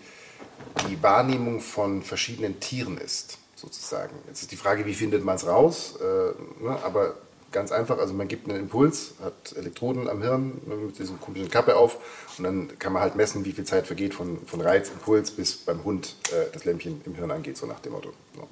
die 0.89 1.03
Wahrnehmung 1.03 1.61
von 1.61 2.03
verschiedenen 2.03 2.61
Tieren 2.61 2.99
ist, 2.99 3.39
sozusagen. 3.57 4.15
Jetzt 4.29 4.43
ist 4.43 4.53
die 4.53 4.57
Frage, 4.57 4.87
wie 4.87 4.95
findet 4.95 5.25
man 5.25 5.37
es 5.37 5.47
raus, 5.47 5.99
äh, 6.01 6.65
ne? 6.65 6.79
aber 6.85 7.17
ganz 7.51 7.73
einfach, 7.73 7.99
also 7.99 8.15
man 8.15 8.29
gibt 8.29 8.49
einen 8.49 8.61
Impuls, 8.61 9.15
hat 9.23 9.57
Elektroden 9.57 10.09
am 10.09 10.23
Hirn 10.23 10.61
mit 10.67 10.99
dieser 10.99 11.15
komischen 11.15 11.51
Kappe 11.51 11.77
auf 11.77 11.99
und 12.37 12.45
dann 12.45 12.79
kann 12.79 12.93
man 12.93 13.03
halt 13.03 13.17
messen, 13.17 13.45
wie 13.45 13.53
viel 13.53 13.65
Zeit 13.65 13.87
vergeht 13.87 14.15
von, 14.15 14.45
von 14.47 14.61
Reiz, 14.61 14.91
Impuls 14.91 15.31
bis 15.31 15.57
beim 15.57 15.83
Hund 15.85 16.17
äh, 16.31 16.47
das 16.53 16.65
Lämpchen 16.65 17.01
im 17.07 17.15
Hirn 17.15 17.31
angeht, 17.31 17.57
so 17.57 17.67
nach 17.67 17.81
dem 17.81 17.93
Motto. 17.93 18.13
So. 18.37 18.49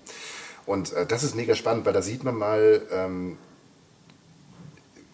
Und 0.64 0.92
äh, 0.94 1.06
das 1.06 1.22
ist 1.22 1.37
mega 1.37 1.54
spannend, 1.54 1.87
weil 1.87 1.92
da 1.92 2.02
sieht 2.02 2.24
man 2.24 2.37
mal, 2.37 2.82
ähm, 2.90 3.38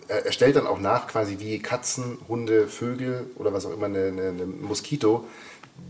er 0.09 0.33
stellt 0.33 0.57
dann 0.57 0.67
auch 0.67 0.79
nach, 0.79 1.07
quasi 1.07 1.39
wie 1.39 1.59
Katzen, 1.61 2.19
Hunde, 2.29 2.69
Vögel 2.69 3.31
oder 3.37 3.53
was 3.53 3.67
auch 3.67 3.73
immer, 3.73 3.87
eine, 3.87 4.07
eine, 4.07 4.29
eine 4.29 4.47
Moskito, 4.47 5.25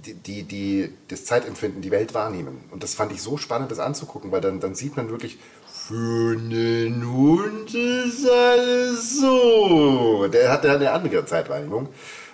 die, 0.04 0.14
die, 0.14 0.42
die, 0.44 0.92
das 1.08 1.24
Zeitempfinden, 1.24 1.82
die 1.82 1.90
Welt 1.90 2.14
wahrnehmen. 2.14 2.64
Und 2.70 2.82
das 2.82 2.94
fand 2.94 3.12
ich 3.12 3.22
so 3.22 3.36
spannend, 3.36 3.70
das 3.70 3.78
anzugucken, 3.78 4.32
weil 4.32 4.40
dann, 4.40 4.60
dann 4.60 4.74
sieht 4.74 4.96
man 4.96 5.10
wirklich, 5.10 5.38
für 5.66 6.38
einen 6.38 7.12
Hund 7.12 7.74
ist 7.74 8.28
alles 8.28 9.18
so. 9.18 10.28
Der 10.28 10.52
hat 10.52 10.64
ja 10.64 10.74
eine 10.74 10.92
andere 10.92 11.24
Zeitwahrnehmung. 11.24 11.88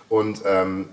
Und 0.09 0.43
ähm, 0.45 0.89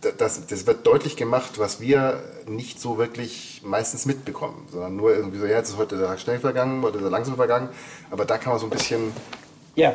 das, 0.00 0.46
das 0.46 0.66
wird 0.66 0.86
deutlich 0.86 1.16
gemacht, 1.16 1.58
was 1.58 1.80
wir 1.80 2.22
nicht 2.46 2.80
so 2.80 2.96
wirklich 2.96 3.60
meistens 3.64 4.06
mitbekommen, 4.06 4.66
sondern 4.70 4.96
nur 4.96 5.14
irgendwie 5.14 5.38
so, 5.38 5.46
ja, 5.46 5.58
jetzt 5.58 5.70
ist 5.70 5.76
heute 5.76 5.98
der 5.98 6.06
Tag 6.06 6.20
schnell 6.20 6.38
vergangen, 6.38 6.82
heute 6.82 6.98
ist 6.98 7.04
er 7.04 7.10
langsam 7.10 7.36
vergangen, 7.36 7.68
aber 8.10 8.24
da 8.24 8.38
kann 8.38 8.52
man 8.52 8.60
so 8.60 8.66
ein 8.66 8.70
bisschen... 8.70 9.12
Ja. 9.76 9.94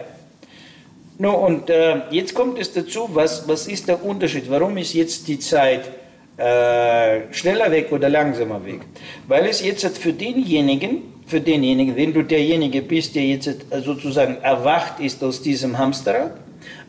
No, 1.18 1.34
und 1.34 1.70
äh, 1.70 2.02
jetzt 2.12 2.34
kommt 2.34 2.60
es 2.60 2.74
dazu, 2.74 3.10
was, 3.14 3.48
was 3.48 3.68
ist 3.68 3.88
der 3.88 4.04
Unterschied? 4.04 4.50
Warum 4.50 4.78
ist 4.78 4.94
jetzt 4.94 5.28
die 5.28 5.40
Zeit 5.40 5.90
äh, 6.36 7.32
schneller 7.32 7.72
weg 7.72 7.92
oder 7.92 8.10
langsamer 8.10 8.66
weg? 8.66 8.82
Weil 9.28 9.46
es 9.46 9.64
jetzt 9.64 9.98
für 9.98 10.12
denjenigen, 10.12 11.04
für 11.26 11.40
denjenigen, 11.40 11.96
wenn 11.96 12.14
du 12.14 12.22
derjenige 12.22 12.82
bist, 12.82 13.16
der 13.16 13.24
jetzt 13.24 13.50
sozusagen 13.84 14.38
erwacht 14.42 15.00
ist 15.00 15.24
aus 15.24 15.42
diesem 15.42 15.78
Hamsterrad, 15.78 16.34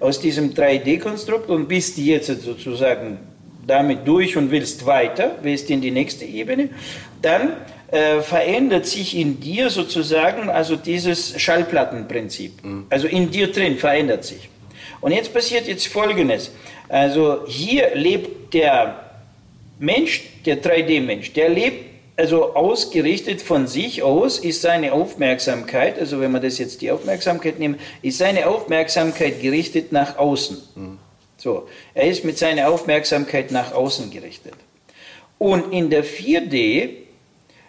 aus 0.00 0.20
diesem 0.20 0.52
3D-Konstrukt 0.52 1.48
und 1.48 1.68
bist 1.68 1.96
jetzt 1.96 2.26
sozusagen 2.42 3.18
damit 3.66 4.06
durch 4.06 4.36
und 4.36 4.50
willst 4.50 4.86
weiter, 4.86 5.36
willst 5.42 5.70
in 5.70 5.80
die 5.80 5.90
nächste 5.90 6.24
Ebene, 6.24 6.70
dann 7.22 7.52
äh, 7.90 8.20
verändert 8.20 8.86
sich 8.86 9.16
in 9.16 9.40
dir 9.40 9.70
sozusagen 9.70 10.50
also 10.50 10.76
dieses 10.76 11.40
Schallplattenprinzip. 11.40 12.64
Mhm. 12.64 12.86
Also 12.90 13.06
in 13.06 13.30
dir 13.30 13.52
drin 13.52 13.78
verändert 13.78 14.24
sich. 14.24 14.48
Und 15.00 15.12
jetzt 15.12 15.32
passiert 15.32 15.68
jetzt 15.68 15.86
Folgendes. 15.88 16.50
Also 16.88 17.46
hier 17.46 17.94
lebt 17.94 18.54
der 18.54 19.00
Mensch, 19.78 20.24
der 20.44 20.62
3D-Mensch, 20.62 21.32
der 21.32 21.48
lebt 21.48 21.86
also 22.16 22.54
ausgerichtet 22.54 23.42
von 23.42 23.66
sich 23.66 24.02
aus 24.02 24.38
ist 24.38 24.62
seine 24.62 24.92
Aufmerksamkeit, 24.92 25.98
also 25.98 26.18
wenn 26.20 26.32
man 26.32 26.40
das 26.40 26.58
jetzt 26.58 26.80
die 26.80 26.90
Aufmerksamkeit 26.90 27.58
nimmt, 27.58 27.78
ist 28.00 28.18
seine 28.18 28.46
Aufmerksamkeit 28.46 29.42
gerichtet 29.42 29.92
nach 29.92 30.16
außen. 30.16 30.56
Mhm. 30.74 30.98
So, 31.36 31.68
er 31.92 32.08
ist 32.08 32.24
mit 32.24 32.38
seiner 32.38 32.70
Aufmerksamkeit 32.70 33.50
nach 33.50 33.72
außen 33.72 34.10
gerichtet. 34.10 34.54
Und 35.38 35.72
in 35.72 35.90
der 35.90 36.04
4D, 36.04 37.05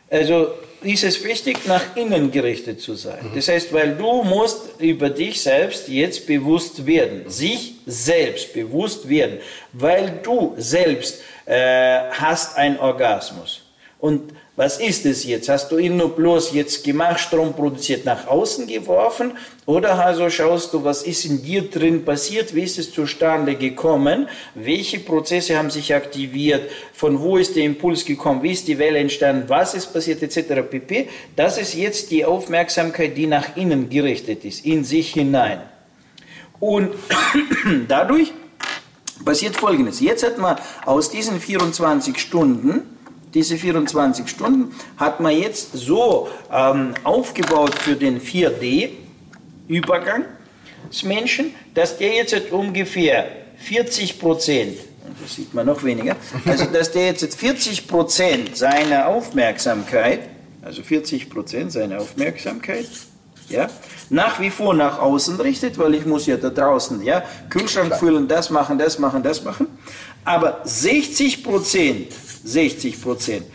also 0.10 0.54
ist 0.82 1.04
es 1.04 1.24
wichtig, 1.24 1.66
nach 1.66 1.96
innen 1.96 2.32
gerichtet 2.32 2.82
zu 2.82 2.96
sein. 2.96 3.30
Mhm. 3.32 3.36
Das 3.36 3.48
heißt, 3.48 3.74
weil 3.74 3.96
du 3.96 4.24
musst 4.24 4.80
über 4.80 5.10
dich 5.10 5.42
selbst 5.42 5.88
jetzt 5.88 6.28
bewusst 6.28 6.86
werden, 6.86 7.30
sich 7.30 7.76
selbst 7.86 8.54
bewusst 8.54 9.10
werden, 9.10 9.40
weil 9.74 10.20
du 10.24 10.54
selbst 10.58 11.22
äh, 11.46 12.10
hast 12.12 12.58
einen 12.58 12.78
Orgasmus. 12.78 13.64
Und 14.00 14.34
was 14.58 14.80
ist 14.80 15.06
es 15.06 15.24
jetzt? 15.24 15.50
Hast 15.50 15.72
du 15.72 15.78
ihn 15.78 15.98
nur 15.98 16.16
bloß 16.16 16.52
jetzt 16.54 16.84
gemacht, 16.84 17.20
Strom 17.20 17.54
produziert, 17.54 18.06
nach 18.06 18.26
außen 18.26 18.66
geworfen? 18.66 19.34
Oder 19.68 20.04
also 20.04 20.32
schaust 20.32 20.74
du, 20.74 20.84
was 20.84 21.04
ist 21.04 21.26
in 21.26 21.44
dir 21.44 21.70
drin 21.70 22.04
passiert? 22.04 22.56
Wie 22.56 22.64
ist 22.64 22.80
es 22.80 22.92
zustande 22.92 23.54
gekommen? 23.54 24.28
Welche 24.56 24.98
Prozesse 24.98 25.56
haben 25.56 25.70
sich 25.70 25.94
aktiviert? 25.94 26.72
Von 26.92 27.20
wo 27.22 27.38
ist 27.38 27.56
der 27.56 27.66
Impuls 27.66 28.04
gekommen? 28.04 28.42
Wie 28.42 28.52
ist 28.52 28.68
die 28.68 28.80
Welle 28.80 28.98
entstanden? 28.98 29.44
Was 29.48 29.76
ist 29.76 29.94
passiert? 29.94 30.24
Etc. 30.24 30.40
pp. 30.68 31.08
Das 31.36 31.60
ist 31.60 31.76
jetzt 31.76 32.10
die 32.10 32.26
Aufmerksamkeit, 32.26 33.16
die 33.16 33.28
nach 33.28 33.56
innen 33.58 33.92
gerichtet 33.92 34.44
ist, 34.44 34.66
in 34.66 34.84
sich 34.84 35.14
hinein. 35.14 35.62
Und 36.60 36.96
dadurch 37.88 38.34
passiert 39.24 39.56
Folgendes. 39.56 40.00
Jetzt 40.00 40.26
hat 40.26 40.40
man 40.40 40.58
aus 40.84 41.12
diesen 41.12 41.40
24 41.40 42.18
Stunden 42.18 42.97
diese 43.38 43.56
24 43.56 44.28
Stunden 44.28 44.74
hat 44.98 45.20
man 45.20 45.38
jetzt 45.38 45.74
so 45.74 46.28
ähm, 46.52 46.96
aufgebaut 47.04 47.76
für 47.76 47.96
den 47.96 48.20
4D-Übergang 48.20 50.26
des 50.90 51.04
Menschen, 51.04 51.54
dass 51.76 52.00
der 52.00 52.16
jetzt 52.16 52.52
ungefähr 52.52 53.28
40 53.58 54.20
Prozent, 54.20 54.80
das 55.22 55.36
sieht 55.36 55.54
man 55.54 55.68
noch 55.68 55.84
weniger, 55.84 56.16
also 56.46 56.66
dass 56.66 56.92
der 56.92 57.08
jetzt 57.08 57.36
40 57.36 57.88
Prozent 57.88 58.58
seiner 58.58 59.08
Aufmerksamkeit, 59.08 60.22
also 60.64 60.82
40 60.82 61.30
Prozent 61.30 61.72
seiner 61.72 62.00
Aufmerksamkeit, 62.00 62.88
ja, 63.50 63.68
nach 64.10 64.40
wie 64.40 64.50
vor 64.50 64.74
nach 64.74 64.98
außen 64.98 65.40
richtet, 65.40 65.78
weil 65.78 65.94
ich 65.94 66.08
muss 66.08 66.26
ja 66.26 66.38
da 66.38 66.50
draußen, 66.50 67.04
ja, 67.04 67.24
Kühlschrank 67.52 67.98
füllen, 67.98 68.28
das 68.28 68.50
machen, 68.50 68.80
das 68.80 68.98
machen, 68.98 69.22
das 69.22 69.44
machen, 69.44 69.68
aber 70.26 70.62
60 70.64 71.44
Prozent 71.44 72.12
60 72.44 73.02
Prozent. 73.02 73.46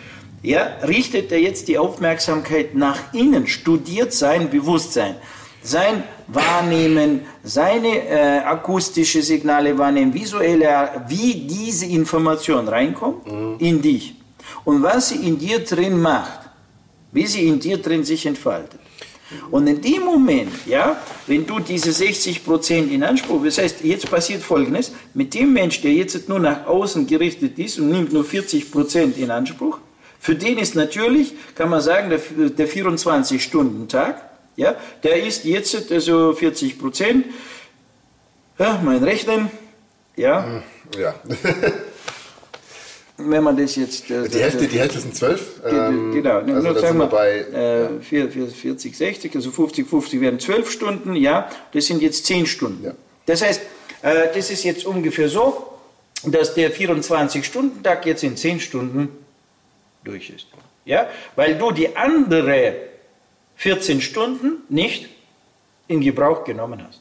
Ja, 0.42 0.66
richtet 0.86 1.30
er 1.30 1.38
jetzt 1.38 1.68
die 1.68 1.78
Aufmerksamkeit 1.78 2.74
nach 2.74 3.14
innen, 3.14 3.46
studiert 3.46 4.12
sein 4.12 4.50
Bewusstsein, 4.50 5.14
sein 5.62 6.02
Wahrnehmen, 6.26 7.20
seine 7.44 8.08
äh, 8.08 8.38
akustische 8.40 9.22
Signale 9.22 9.78
wahrnehmen, 9.78 10.12
visuelle, 10.12 11.04
wie 11.06 11.46
diese 11.46 11.86
Information 11.86 12.66
reinkommt 12.66 13.26
mhm. 13.30 13.56
in 13.58 13.80
dich 13.80 14.16
und 14.64 14.82
was 14.82 15.10
sie 15.10 15.26
in 15.26 15.38
dir 15.38 15.60
drin 15.60 16.00
macht, 16.00 16.40
wie 17.12 17.26
sie 17.26 17.46
in 17.46 17.60
dir 17.60 17.78
drin 17.78 18.02
sich 18.02 18.26
entfaltet. 18.26 18.81
Und 19.50 19.66
in 19.66 19.80
dem 19.80 20.02
Moment, 20.02 20.52
ja, 20.66 21.00
wenn 21.26 21.46
du 21.46 21.60
diese 21.60 21.92
60 21.92 22.44
Prozent 22.44 22.92
in 22.92 23.02
Anspruch, 23.02 23.44
das 23.44 23.58
heißt, 23.58 23.84
jetzt 23.84 24.10
passiert 24.10 24.42
Folgendes, 24.42 24.92
mit 25.14 25.34
dem 25.34 25.52
Mensch, 25.52 25.80
der 25.82 25.92
jetzt 25.92 26.28
nur 26.28 26.40
nach 26.40 26.66
außen 26.66 27.06
gerichtet 27.06 27.58
ist 27.58 27.78
und 27.78 27.90
nimmt 27.90 28.12
nur 28.12 28.24
40 28.24 28.70
Prozent 28.70 29.18
in 29.18 29.30
Anspruch, 29.30 29.78
für 30.20 30.36
den 30.36 30.58
ist 30.58 30.76
natürlich, 30.76 31.34
kann 31.54 31.68
man 31.68 31.80
sagen, 31.80 32.08
der, 32.08 32.20
der 32.48 32.68
24-Stunden-Tag, 32.68 34.22
ja, 34.56 34.76
der 35.02 35.24
ist 35.24 35.44
jetzt 35.44 35.90
also 35.90 36.32
40 36.32 36.78
Prozent, 36.78 37.26
ja, 38.58 38.80
mein 38.84 39.02
Rechnen, 39.02 39.50
ja. 40.16 40.62
Ja. 40.96 41.14
wenn 43.30 43.42
man 43.42 43.56
das 43.56 43.76
jetzt. 43.76 44.10
Äh, 44.10 44.28
die, 44.28 44.40
Hälfte, 44.40 44.66
die 44.66 44.78
Hälfte 44.78 45.00
sind 45.00 45.14
12. 45.14 45.60
Ähm, 45.64 46.12
genau, 46.12 46.38
also 46.38 46.52
nur 46.52 46.78
sagen 46.78 46.98
wir 46.98 47.06
bei 47.06 47.44
äh, 47.52 47.82
ja. 47.82 48.48
40, 48.48 48.96
60, 48.96 49.34
also 49.34 49.50
50, 49.50 49.88
50 49.88 50.20
wären 50.20 50.38
12 50.38 50.70
Stunden, 50.70 51.16
ja, 51.16 51.50
das 51.72 51.86
sind 51.86 52.02
jetzt 52.02 52.26
10 52.26 52.46
Stunden. 52.46 52.84
Ja. 52.84 52.94
Das 53.26 53.42
heißt, 53.42 53.60
äh, 54.02 54.28
das 54.34 54.50
ist 54.50 54.64
jetzt 54.64 54.84
ungefähr 54.84 55.28
so, 55.28 55.68
dass 56.24 56.54
der 56.54 56.72
24-Stunden-Tag 56.72 58.06
jetzt 58.06 58.22
in 58.22 58.36
10 58.36 58.60
Stunden 58.60 59.08
durch 60.04 60.30
ist. 60.30 60.46
Ja, 60.84 61.08
weil 61.36 61.56
du 61.58 61.70
die 61.70 61.96
andere 61.96 62.74
14 63.56 64.00
Stunden 64.00 64.62
nicht 64.68 65.08
in 65.88 66.00
Gebrauch 66.00 66.44
genommen 66.44 66.84
hast. 66.86 67.00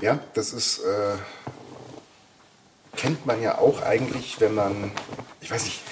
Ja, 0.00 0.18
das 0.34 0.52
ist. 0.52 0.78
Äh 0.78 1.16
kennt 2.96 3.26
man 3.26 3.42
ja 3.42 3.58
auch 3.58 3.82
eigentlich, 3.82 4.40
wenn 4.40 4.54
man, 4.54 4.90
ich 5.40 5.50
weiß 5.50 5.64
nicht, 5.64 5.82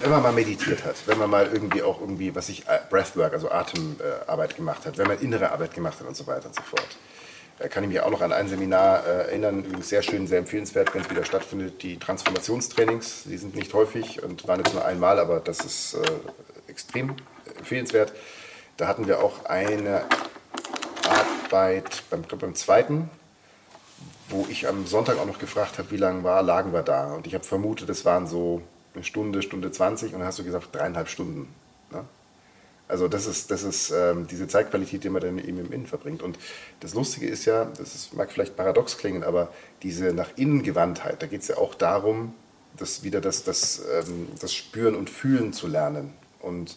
wenn 0.00 0.10
man 0.10 0.22
mal 0.22 0.32
meditiert 0.32 0.84
hat, 0.84 0.94
wenn 1.06 1.18
man 1.18 1.28
mal 1.28 1.50
irgendwie 1.52 1.82
auch 1.82 2.00
irgendwie, 2.00 2.34
was 2.34 2.48
ich, 2.48 2.66
äh, 2.68 2.78
Breathwork, 2.88 3.32
also 3.32 3.50
Atemarbeit 3.50 4.56
gemacht 4.56 4.86
hat, 4.86 4.96
wenn 4.96 5.08
man 5.08 5.18
innere 5.18 5.50
Arbeit 5.50 5.74
gemacht 5.74 5.98
hat 5.98 6.06
und 6.06 6.16
so 6.16 6.26
weiter 6.26 6.46
und 6.46 6.54
so 6.54 6.62
fort. 6.62 6.96
Da 7.58 7.66
kann 7.66 7.82
ich 7.82 7.90
mich 7.90 8.00
auch 8.00 8.10
noch 8.10 8.20
an 8.20 8.32
ein 8.32 8.48
Seminar 8.48 9.04
äh, 9.04 9.10
erinnern, 9.24 9.64
übrigens 9.64 9.88
sehr 9.88 10.02
schön, 10.02 10.28
sehr 10.28 10.38
empfehlenswert, 10.38 10.94
wenn 10.94 11.02
es 11.02 11.10
wieder 11.10 11.24
stattfindet, 11.24 11.82
die 11.82 11.98
Transformationstrainings. 11.98 13.24
Die 13.24 13.36
sind 13.36 13.56
nicht 13.56 13.74
häufig 13.74 14.22
und 14.22 14.46
waren 14.46 14.60
jetzt 14.60 14.74
nur 14.74 14.84
einmal, 14.84 15.18
aber 15.18 15.40
das 15.40 15.60
ist 15.60 15.94
äh, 15.94 16.70
extrem 16.70 17.16
empfehlenswert. 17.58 18.12
Da 18.76 18.86
hatten 18.86 19.08
wir 19.08 19.20
auch 19.20 19.44
eine 19.46 20.04
Arbeit 21.08 22.04
beim, 22.10 22.22
beim 22.22 22.54
zweiten, 22.54 23.10
wo 24.28 24.46
ich 24.48 24.68
am 24.68 24.86
Sonntag 24.86 25.18
auch 25.18 25.26
noch 25.26 25.38
gefragt 25.38 25.78
habe, 25.78 25.90
wie 25.90 25.96
lange 25.96 26.22
war, 26.24 26.42
lagen 26.42 26.72
wir 26.72 26.82
da. 26.82 27.14
Und 27.14 27.26
ich 27.26 27.34
habe 27.34 27.44
vermutet, 27.44 27.88
es 27.88 28.04
waren 28.04 28.26
so 28.26 28.62
eine 28.94 29.04
Stunde, 29.04 29.42
Stunde 29.42 29.70
20 29.70 30.12
und 30.12 30.20
dann 30.20 30.28
hast 30.28 30.38
du 30.38 30.44
gesagt 30.44 30.74
dreieinhalb 30.74 31.08
Stunden. 31.08 31.48
Ne? 31.90 32.04
Also 32.88 33.08
das 33.08 33.26
ist, 33.26 33.50
das 33.50 33.62
ist 33.62 33.90
ähm, 33.90 34.26
diese 34.26 34.48
Zeitqualität, 34.48 35.04
die 35.04 35.10
man 35.10 35.22
dann 35.22 35.38
eben 35.38 35.58
im 35.58 35.72
Innen 35.72 35.86
verbringt. 35.86 36.22
Und 36.22 36.38
das 36.80 36.94
Lustige 36.94 37.26
ist 37.26 37.44
ja, 37.44 37.66
das 37.66 37.94
ist, 37.94 38.14
mag 38.14 38.32
vielleicht 38.32 38.56
paradox 38.56 38.98
klingen, 38.98 39.24
aber 39.24 39.52
diese 39.82 40.12
nach 40.12 40.30
innen 40.36 40.62
Gewandtheit, 40.62 41.22
da 41.22 41.26
geht 41.26 41.42
es 41.42 41.48
ja 41.48 41.58
auch 41.58 41.74
darum, 41.74 42.34
das 42.76 43.02
wieder 43.02 43.20
das, 43.20 43.44
das, 43.44 43.82
ähm, 43.92 44.28
das 44.40 44.54
Spüren 44.54 44.94
und 44.94 45.10
Fühlen 45.10 45.52
zu 45.52 45.66
lernen. 45.66 46.12
Und 46.40 46.76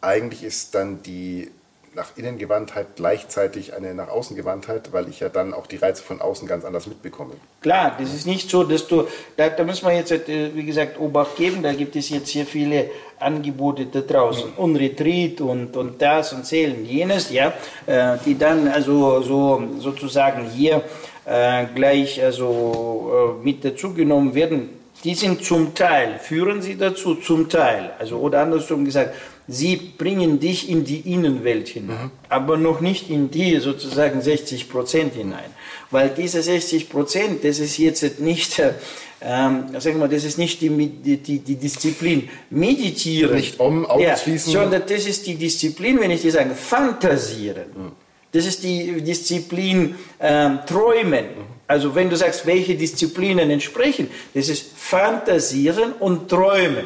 eigentlich 0.00 0.42
ist 0.42 0.74
dann 0.74 1.02
die 1.02 1.50
nach 1.94 2.16
innen 2.16 2.38
Gewandtheit 2.38 2.96
gleichzeitig 2.96 3.74
eine 3.74 3.94
nach 3.94 4.08
außen 4.08 4.34
Gewandtheit, 4.36 4.92
weil 4.92 5.08
ich 5.08 5.20
ja 5.20 5.28
dann 5.28 5.52
auch 5.52 5.66
die 5.66 5.76
Reize 5.76 6.02
von 6.02 6.20
außen 6.20 6.48
ganz 6.48 6.64
anders 6.64 6.86
mitbekomme. 6.86 7.34
Klar, 7.60 7.96
das 7.98 8.14
ist 8.14 8.26
nicht 8.26 8.48
so, 8.48 8.64
dass 8.64 8.86
du, 8.86 9.06
da, 9.36 9.50
da 9.50 9.64
muss 9.64 9.82
man 9.82 9.94
jetzt, 9.94 10.10
äh, 10.10 10.54
wie 10.54 10.64
gesagt, 10.64 10.98
Obacht 10.98 11.36
geben, 11.36 11.62
da 11.62 11.72
gibt 11.72 11.94
es 11.96 12.08
jetzt 12.08 12.30
hier 12.30 12.46
viele 12.46 12.90
Angebote 13.18 13.86
da 13.86 14.00
draußen 14.00 14.50
mhm. 14.50 14.56
und 14.56 14.76
Retreat 14.76 15.40
und, 15.40 15.76
und 15.76 16.00
das 16.00 16.32
und 16.32 16.46
Zählen, 16.46 16.84
jenes, 16.84 17.30
ja, 17.30 17.52
äh, 17.86 18.16
die 18.24 18.38
dann 18.38 18.68
also 18.68 19.20
so 19.22 19.62
sozusagen 19.78 20.48
hier 20.48 20.82
äh, 21.24 21.66
gleich 21.74 22.22
also 22.22 23.38
äh, 23.40 23.44
mit 23.44 23.64
dazugenommen 23.64 24.34
werden. 24.34 24.70
Die 25.04 25.14
sind 25.14 25.44
zum 25.44 25.74
Teil, 25.74 26.20
führen 26.20 26.62
sie 26.62 26.78
dazu, 26.78 27.16
zum 27.16 27.48
Teil, 27.48 27.90
also 27.98 28.18
oder 28.18 28.40
andersrum 28.40 28.84
gesagt, 28.84 29.14
sie 29.48 29.76
bringen 29.76 30.40
dich 30.40 30.68
in 30.68 30.84
die 30.84 31.12
Innenwelt 31.12 31.68
hinein, 31.68 32.04
mhm. 32.04 32.10
aber 32.28 32.56
noch 32.56 32.80
nicht 32.80 33.10
in 33.10 33.30
die 33.30 33.58
sozusagen 33.58 34.22
60 34.22 34.68
Prozent 34.68 35.14
hinein. 35.14 35.50
Weil 35.90 36.10
diese 36.10 36.42
60 36.42 36.88
Prozent, 36.88 37.44
das 37.44 37.58
ist 37.58 37.76
jetzt 37.78 38.20
nicht, 38.20 38.60
ähm, 39.20 39.64
sagen 39.78 40.00
wir, 40.00 40.08
das 40.08 40.24
ist 40.24 40.38
nicht 40.38 40.60
die, 40.60 40.68
die, 40.68 41.38
die, 41.38 41.56
Disziplin 41.56 42.28
meditieren. 42.50 43.36
Nicht 43.36 43.60
um, 43.60 43.84
ausschließen. 43.84 44.52
Ja, 44.52 44.62
sondern 44.62 44.82
das 44.86 45.06
ist 45.06 45.26
die 45.26 45.34
Disziplin, 45.34 46.00
wenn 46.00 46.10
ich 46.10 46.22
dir 46.22 46.32
sage, 46.32 46.54
fantasieren. 46.54 47.66
Mhm. 47.74 47.92
Das 48.32 48.46
ist 48.46 48.62
die 48.62 49.02
Disziplin 49.02 49.94
ähm, 50.18 50.60
träumen. 50.66 51.24
Mhm. 51.24 51.52
Also 51.66 51.94
wenn 51.94 52.08
du 52.08 52.16
sagst, 52.16 52.46
welche 52.46 52.74
Disziplinen 52.74 53.50
entsprechen, 53.50 54.08
das 54.34 54.48
ist 54.48 54.72
fantasieren 54.74 55.92
und 56.00 56.28
träumen. 56.28 56.84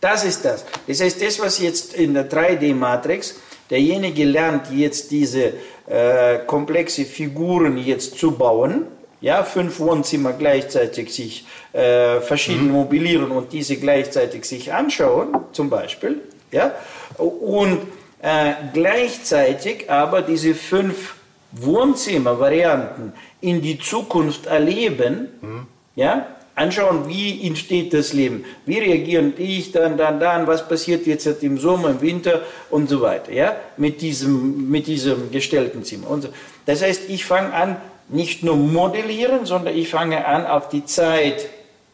Das 0.00 0.24
ist 0.24 0.44
das. 0.44 0.64
Das 0.86 1.00
heißt, 1.00 1.22
das, 1.22 1.40
was 1.40 1.58
jetzt 1.58 1.94
in 1.94 2.14
der 2.14 2.30
3D-Matrix, 2.30 3.34
derjenige 3.68 4.24
lernt 4.24 4.70
jetzt 4.72 5.10
diese 5.10 5.52
äh, 5.86 6.38
komplexe 6.46 7.04
Figuren 7.04 7.76
jetzt 7.78 8.18
zu 8.18 8.32
bauen, 8.32 8.86
ja, 9.20 9.44
fünf 9.44 9.78
Wohnzimmer 9.80 10.32
gleichzeitig 10.32 11.12
sich 11.14 11.44
äh, 11.72 12.20
verschieden 12.20 12.68
mhm. 12.68 12.72
mobilieren 12.72 13.30
und 13.30 13.52
diese 13.52 13.76
gleichzeitig 13.76 14.44
sich 14.46 14.72
anschauen, 14.72 15.36
zum 15.52 15.68
Beispiel, 15.68 16.22
ja, 16.50 16.74
und 17.18 17.80
äh, 18.22 18.52
gleichzeitig 18.72 19.90
aber 19.90 20.22
diese 20.22 20.54
fünf 20.54 21.16
Wohnzimmer-Varianten 21.52 23.12
in 23.40 23.60
die 23.60 23.78
Zukunft 23.78 24.46
erleben, 24.46 25.28
mhm. 25.42 25.66
ja, 25.96 26.26
anschauen, 26.60 27.08
wie 27.08 27.46
entsteht 27.46 27.92
das 27.94 28.12
Leben, 28.12 28.44
wie 28.66 28.78
reagieren 28.78 29.32
ich 29.38 29.72
dann, 29.72 29.96
dann, 29.96 30.20
dann, 30.20 30.46
was 30.46 30.68
passiert 30.68 31.06
jetzt 31.06 31.26
im 31.42 31.58
Sommer, 31.58 31.90
im 31.90 32.00
Winter 32.00 32.42
und 32.68 32.88
so 32.88 33.00
weiter, 33.00 33.32
ja, 33.32 33.56
mit 33.76 34.00
diesem, 34.00 34.70
mit 34.70 34.86
diesem 34.86 35.30
gestellten 35.30 35.82
Zimmer. 35.84 36.10
Und 36.10 36.22
so. 36.22 36.28
Das 36.66 36.82
heißt, 36.82 37.08
ich 37.08 37.24
fange 37.24 37.52
an, 37.52 37.76
nicht 38.08 38.42
nur 38.42 38.56
modellieren, 38.56 39.46
sondern 39.46 39.74
ich 39.76 39.88
fange 39.88 40.26
an, 40.26 40.46
auf 40.46 40.68
die 40.68 40.84
Zeit, 40.84 41.48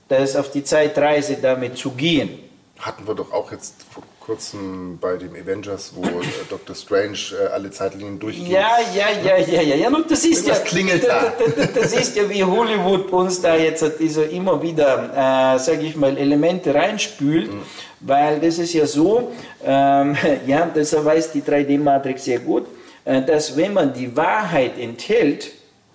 das 0.09 0.35
auf 0.37 0.51
die 0.51 0.65
Zeitreise 0.65 1.39
damit 1.41 1.79
zu 1.79 1.91
gehen. 1.91 2.31
Hatten 2.79 3.07
wir 3.07 3.15
doch 3.15 3.33
auch 3.33 3.53
jetzt 3.53 3.75
kurzem 4.27 4.99
bei 5.01 5.17
dem 5.17 5.35
Avengers, 5.37 5.93
wo 5.95 6.03
äh, 6.03 6.25
Dr. 6.51 6.75
Strange 6.75 7.19
äh, 7.41 7.47
alle 7.47 7.71
Zeitlinien 7.71 8.19
durchgeht. 8.19 8.49
Ja, 8.49 8.71
ja, 8.95 9.07
ja, 9.25 9.37
ja, 9.39 9.63
ja. 9.63 9.77
ja 9.77 9.89
und 9.89 10.11
das 10.11 10.25
ist 10.25 10.49
das 10.49 10.59
ja, 10.59 10.65
klingelt 10.65 11.07
da. 11.07 11.33
Das, 11.75 11.93
ist 11.93 12.17
ja 12.17 12.29
wie 12.29 12.43
Hollywood 12.43 13.13
uns 13.13 13.41
da 13.41 13.55
jetzt 13.55 13.85
diese 14.01 14.25
immer 14.25 14.61
wieder, 14.61 15.55
äh, 15.55 15.59
sage 15.61 15.83
ich 15.83 15.95
mal, 15.95 16.17
Elemente 16.19 16.75
reinspült, 16.75 17.53
mhm. 17.53 17.63
weil 18.01 18.41
das 18.41 18.59
ist 18.59 18.73
ja 18.73 18.87
so, 18.87 19.33
ähm, 19.65 20.17
ja, 20.47 20.69
das 20.75 20.93
weiß 20.93 21.31
die 21.31 21.43
3D-Matrix 21.43 22.25
sehr 22.25 22.41
gut, 22.41 22.67
äh, 23.05 23.23
dass 23.23 23.57
wenn 23.57 23.75
man 23.75 23.95
die 23.95 24.17
Wahrheit 24.17 24.77
enthält, 24.77 25.53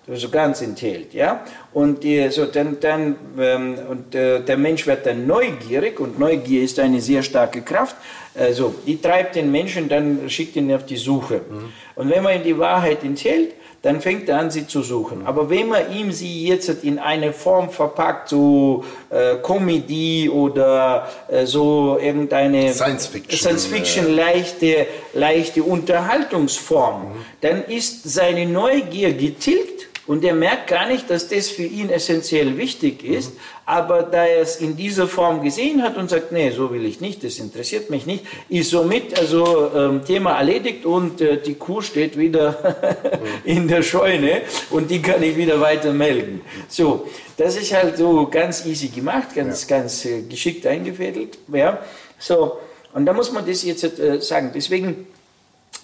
so 0.08 0.28
ganz 0.30 0.62
enthält, 0.62 1.14
ja. 1.14 1.44
Und 1.72 2.02
die, 2.02 2.28
so 2.30 2.46
dann, 2.46 2.78
dann 2.80 3.16
ähm, 3.38 3.78
und 3.88 4.14
äh, 4.14 4.40
der 4.40 4.56
Mensch 4.56 4.86
wird 4.86 5.06
dann 5.06 5.26
neugierig 5.26 6.00
und 6.00 6.18
Neugier 6.18 6.62
ist 6.62 6.80
eine 6.80 7.00
sehr 7.00 7.22
starke 7.22 7.62
Kraft. 7.62 7.96
Also 8.34 8.74
die 8.86 9.00
treibt 9.00 9.36
den 9.36 9.50
Menschen, 9.50 9.88
dann 9.88 10.28
schickt 10.28 10.56
ihn 10.56 10.72
auf 10.72 10.86
die 10.86 10.96
Suche. 10.96 11.42
Mhm. 11.48 11.72
Und 11.96 12.10
wenn 12.10 12.22
man 12.22 12.36
ihm 12.36 12.44
die 12.44 12.58
Wahrheit 12.58 13.04
enthält, 13.04 13.52
dann 13.82 14.00
fängt 14.00 14.28
er 14.28 14.38
an, 14.38 14.50
sie 14.50 14.66
zu 14.66 14.82
suchen. 14.82 15.20
Mhm. 15.20 15.26
Aber 15.26 15.50
wenn 15.50 15.68
man 15.68 15.92
ihm 15.92 16.12
sie 16.12 16.46
jetzt 16.46 16.68
in 16.84 16.98
eine 16.98 17.32
Form 17.32 17.68
verpackt, 17.68 18.28
so 18.28 18.84
äh, 19.10 19.36
Comedy 19.42 20.30
oder 20.30 21.08
äh, 21.28 21.44
so 21.44 21.98
irgendeine 22.00 22.72
Science 22.72 23.08
Fiction, 23.08 23.38
Science 23.38 23.68
-Fiction 23.68 24.08
leichte, 24.14 24.86
leichte 25.14 25.64
Unterhaltungsform, 25.64 27.02
mhm. 27.02 27.24
dann 27.40 27.64
ist 27.64 28.04
seine 28.04 28.46
Neugier 28.46 29.12
getilgt 29.14 29.88
und 30.06 30.24
er 30.24 30.34
merkt 30.34 30.68
gar 30.68 30.88
nicht, 30.88 31.08
dass 31.10 31.28
das 31.28 31.48
für 31.48 31.62
ihn 31.62 31.88
essentiell 31.88 32.56
wichtig 32.56 33.04
ist, 33.04 33.32
aber 33.64 34.02
da 34.02 34.24
er 34.24 34.40
es 34.42 34.56
in 34.56 34.76
dieser 34.76 35.06
Form 35.06 35.42
gesehen 35.42 35.82
hat 35.82 35.96
und 35.96 36.10
sagt, 36.10 36.32
nee, 36.32 36.50
so 36.50 36.72
will 36.72 36.84
ich 36.84 37.00
nicht, 37.00 37.22
das 37.22 37.38
interessiert 37.38 37.88
mich 37.88 38.04
nicht, 38.04 38.24
ist 38.48 38.70
somit 38.70 39.18
also 39.18 39.70
ähm, 39.74 40.04
Thema 40.04 40.32
erledigt 40.38 40.84
und 40.84 41.20
äh, 41.20 41.40
die 41.40 41.54
Kuh 41.54 41.80
steht 41.80 42.18
wieder 42.18 42.76
in 43.44 43.68
der 43.68 43.82
Scheune 43.82 44.42
und 44.70 44.90
die 44.90 45.00
kann 45.00 45.22
ich 45.22 45.36
wieder 45.36 45.60
weiter 45.60 45.92
melden. 45.92 46.40
So, 46.68 47.08
das 47.36 47.56
ist 47.56 47.72
halt 47.72 47.96
so 47.96 48.26
ganz 48.26 48.66
easy 48.66 48.88
gemacht, 48.88 49.34
ganz, 49.34 49.68
ja. 49.68 49.78
ganz 49.78 50.04
äh, 50.04 50.22
geschickt 50.22 50.66
eingefädelt. 50.66 51.38
Ja, 51.52 51.78
so, 52.18 52.58
und 52.92 53.06
da 53.06 53.12
muss 53.12 53.32
man 53.32 53.46
das 53.46 53.62
jetzt 53.62 53.84
äh, 53.98 54.20
sagen. 54.20 54.50
Deswegen 54.54 55.06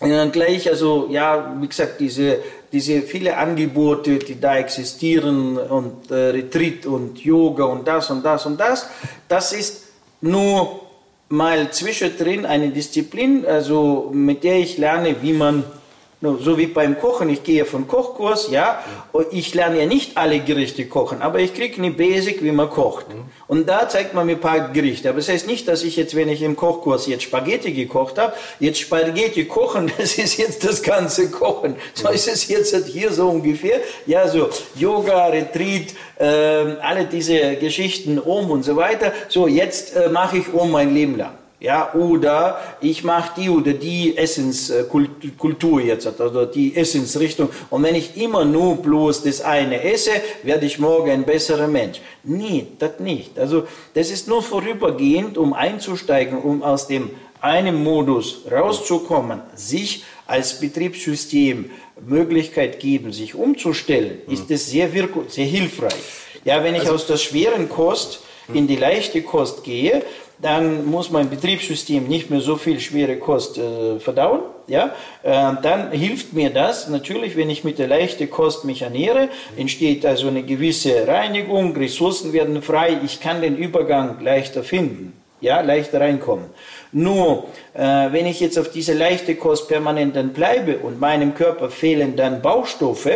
äh, 0.01 0.28
gleich, 0.28 0.68
also 0.68 1.09
ja, 1.11 1.55
wie 1.61 1.68
gesagt, 1.68 2.01
diese, 2.01 2.38
diese 2.72 3.03
viele 3.03 3.36
Angebote, 3.36 4.18
die 4.18 4.40
da 4.40 4.57
existieren 4.57 5.57
und 5.57 6.11
äh, 6.11 6.30
Retreat 6.30 6.86
und 6.86 7.18
Yoga 7.18 7.64
und 7.64 7.86
das 7.86 8.11
und 8.11 8.24
das 8.24 8.46
und 8.46 8.59
das, 8.59 8.88
das 9.28 9.53
ist 9.53 9.84
nur 10.20 10.80
mal 11.28 11.70
zwischendrin 11.70 12.46
eine 12.46 12.70
Disziplin, 12.70 13.44
also 13.46 14.11
mit 14.12 14.44
der 14.44 14.59
ich 14.59 14.78
lerne, 14.78 15.16
wie 15.22 15.32
man 15.32 15.64
so 16.21 16.59
wie 16.59 16.66
beim 16.66 16.99
Kochen, 16.99 17.31
ich 17.31 17.45
gehe 17.45 17.64
vom 17.64 17.87
Kochkurs, 17.87 18.51
ja, 18.51 18.83
und 19.12 19.27
ich 19.31 19.55
lerne 19.55 19.79
ja 19.79 19.87
nicht 19.87 20.16
alle 20.16 20.41
Gerichte 20.41 20.87
kochen, 20.87 21.23
aber 21.23 21.39
ich 21.39 21.55
kriege 21.55 21.77
eine 21.79 21.93
Basic, 21.93 22.43
wie 22.43 22.51
man 22.51 22.69
kocht. 22.71 23.07
Und 23.47 23.69
da 23.69 23.89
zeigt 23.89 24.14
man 24.14 24.27
mir 24.27 24.33
ein 24.33 24.41
paar 24.41 24.73
Gerichte. 24.73 25.09
Aber 25.09 25.19
das 25.19 25.29
heißt 25.29 25.47
nicht, 25.47 25.69
dass 25.69 25.85
ich 25.85 25.97
jetzt, 25.97 26.16
wenn 26.16 26.29
ich 26.29 26.43
im 26.43 26.57
Kochkurs 26.57 27.07
jetzt 27.07 27.23
Spaghetti 27.23 27.73
gekocht 27.73 28.19
habe, 28.19 28.33
jetzt 28.59 28.81
Spaghetti 28.81 29.45
kochen, 29.45 29.93
das 29.99 30.19
ist 30.19 30.39
jetzt 30.39 30.64
das 30.64 30.83
ganze 30.83 31.31
Kochen. 31.31 31.77
So 31.95 32.09
ist 32.09 32.29
es 32.29 32.49
jetzt 32.49 32.75
hier 32.87 33.12
so 33.12 33.29
ungefähr. 33.29 33.81
Ja, 34.07 34.27
so 34.29 34.51
Yoga, 34.75 35.27
Retreat, 35.27 35.95
äh, 36.19 36.25
alle 36.25 37.05
diese 37.05 37.57
Geschichten 37.57 38.19
um 38.19 38.51
und 38.51 38.64
so 38.64 38.77
weiter. 38.77 39.12
So, 39.29 39.47
jetzt 39.47 39.95
äh, 39.95 40.09
mache 40.09 40.39
ich 40.39 40.53
um 40.53 40.71
mein 40.71 40.93
Leben 40.93 41.16
lang. 41.16 41.33
Ja, 41.61 41.93
oder 41.95 42.61
ich 42.81 43.03
mache 43.03 43.41
die 43.41 43.51
oder 43.51 43.73
die 43.73 44.17
Essenskultur 44.17 45.81
jetzt, 45.81 46.07
oder 46.07 46.47
die 46.47 46.77
Essensrichtung. 46.77 47.49
Und 47.69 47.83
wenn 47.83 47.97
ich 47.97 48.17
immer 48.17 48.45
nur 48.45 48.77
bloß 48.77 49.25
das 49.25 49.41
eine 49.41 49.83
esse, 49.83 50.13
werde 50.45 50.67
ich 50.67 50.79
morgen 50.79 51.11
ein 51.11 51.25
besserer 51.25 51.67
Mensch. 51.67 52.01
Nee, 52.23 52.69
das 52.79 53.01
nicht. 53.01 53.37
Also, 53.39 53.65
das 53.95 54.13
ist 54.13 54.29
nur 54.29 54.43
vorübergehend, 54.43 55.37
um 55.37 55.53
einzusteigen, 55.53 56.39
um 56.39 56.63
aus 56.63 56.87
dem 56.87 57.11
einen 57.41 57.83
Modus 57.83 58.43
rauszukommen, 58.49 59.41
sich 59.57 60.05
als 60.27 60.61
Betriebssystem 60.61 61.71
Möglichkeit 62.07 62.79
geben, 62.79 63.13
sich 63.13 63.35
umzustellen, 63.35 64.19
mhm. 64.27 64.33
ist 64.33 64.49
das 64.49 64.71
sehr, 64.71 64.89
sehr 65.29 65.47
hilfreich. 65.47 65.95
Ja, 66.45 66.63
wenn 66.63 66.77
ich 66.77 66.83
also, 66.83 66.95
aus 66.95 67.07
der 67.09 67.17
schweren 67.17 67.69
Kost 67.69 68.21
in 68.55 68.67
die 68.67 68.77
leichte 68.77 69.23
Kost 69.23 69.65
gehe, 69.65 70.03
dann 70.41 70.86
muss 70.86 71.11
mein 71.11 71.30
Betriebssystem 71.30 72.07
nicht 72.07 72.30
mehr 72.30 72.41
so 72.41 72.57
viel 72.57 72.78
schwere 72.80 73.16
Kost 73.16 73.59
äh, 73.59 73.99
verdauen. 73.99 74.41
Ja? 74.66 74.95
Äh, 75.22 75.55
dann 75.62 75.91
hilft 75.91 76.32
mir 76.32 76.51
das 76.51 76.89
natürlich, 76.89 77.36
wenn 77.36 77.51
ich 77.51 77.64
mit 77.64 77.78
der 77.78 77.89
leichten 77.89 78.30
Kost 78.30 78.64
mich 78.64 78.82
ernähre, 78.82 79.28
entsteht 79.57 80.07
also 80.07 80.28
eine 80.28 80.45
gewisse 80.45 81.07
Reinigung, 81.09 81.76
Ressourcen 81.76 82.32
werden 82.32 82.62
frei, 82.62 82.99
ich 83.05 83.20
kann 83.20 83.43
den 83.43 83.57
Übergang 83.57 84.22
leichter 84.22 84.62
finden, 84.62 85.12
ja, 85.41 85.61
leichter 85.61 86.01
reinkommen. 86.01 86.47
Nur, 86.93 87.45
äh, 87.74 87.80
wenn 87.80 88.26
ich 88.26 88.39
jetzt 88.41 88.59
auf 88.59 88.70
diese 88.70 88.95
leichte 88.95 89.34
Kost 89.34 89.68
permanent 89.68 90.14
dann 90.14 90.32
bleibe 90.32 90.78
und 90.78 91.01
meinem 91.01 91.34
Körper 91.34 91.68
fehlen 91.68 92.14
dann 92.14 92.43
Baustoffe, 92.43 93.11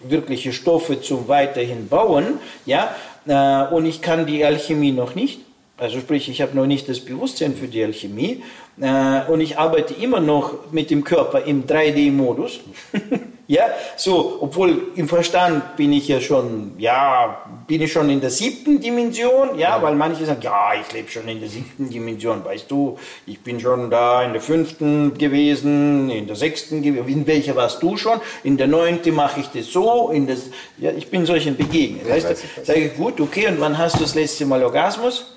wirkliche 0.00 0.52
Stoffe 0.52 1.00
zum 1.00 1.26
weiterhin 1.26 1.88
bauen, 1.88 2.38
ja, 2.66 2.94
äh, 3.26 3.74
und 3.74 3.86
ich 3.86 4.02
kann 4.02 4.26
die 4.26 4.44
Alchemie 4.44 4.92
noch 4.92 5.14
nicht, 5.14 5.45
also 5.78 6.00
sprich, 6.00 6.28
ich 6.28 6.40
habe 6.40 6.56
noch 6.56 6.66
nicht 6.66 6.88
das 6.88 7.00
Bewusstsein 7.00 7.54
für 7.54 7.68
die 7.68 7.84
Alchemie 7.84 8.42
äh, 8.80 9.30
und 9.30 9.40
ich 9.40 9.58
arbeite 9.58 9.92
immer 9.94 10.20
noch 10.20 10.72
mit 10.72 10.90
dem 10.90 11.04
Körper 11.04 11.42
im 11.44 11.66
3D-Modus. 11.66 12.60
ja, 13.46 13.66
so, 13.96 14.38
obwohl 14.40 14.92
im 14.96 15.06
Verstand 15.06 15.76
bin 15.76 15.92
ich 15.92 16.08
ja 16.08 16.18
schon, 16.22 16.72
ja, 16.78 17.44
bin 17.66 17.82
ich 17.82 17.92
schon 17.92 18.08
in 18.08 18.22
der 18.22 18.30
siebten 18.30 18.80
Dimension, 18.80 19.50
ja, 19.58 19.76
ja. 19.76 19.82
weil 19.82 19.94
manche 19.96 20.24
sagen, 20.24 20.40
ja, 20.40 20.70
ich 20.80 20.90
lebe 20.94 21.10
schon 21.10 21.28
in 21.28 21.40
der 21.40 21.48
siebten 21.50 21.90
Dimension, 21.90 22.42
weißt 22.42 22.70
du, 22.70 22.98
ich 23.26 23.40
bin 23.40 23.60
schon 23.60 23.90
da 23.90 24.22
in 24.22 24.32
der 24.32 24.40
fünften 24.40 25.18
gewesen, 25.18 26.08
in 26.08 26.26
der 26.26 26.36
sechsten 26.36 26.80
gewesen, 26.80 27.06
in 27.06 27.26
welcher 27.26 27.54
warst 27.54 27.82
du 27.82 27.98
schon? 27.98 28.18
In 28.44 28.56
der 28.56 28.66
neunten 28.66 29.14
mache 29.14 29.40
ich 29.40 29.48
das 29.48 29.70
so, 29.70 30.08
in 30.08 30.26
das, 30.26 30.48
ja, 30.78 30.90
ich 30.90 31.10
bin 31.10 31.26
solchen 31.26 31.54
begegnet. 31.54 32.06
Ja, 32.06 32.14
weißt 32.14 32.30
du, 32.30 32.64
sage 32.64 32.80
ich, 32.80 32.96
gut, 32.96 33.20
okay, 33.20 33.48
und 33.48 33.60
wann 33.60 33.76
hast 33.76 33.96
du 33.96 34.00
das 34.00 34.14
letzte 34.14 34.46
Mal 34.46 34.64
Orgasmus? 34.64 35.35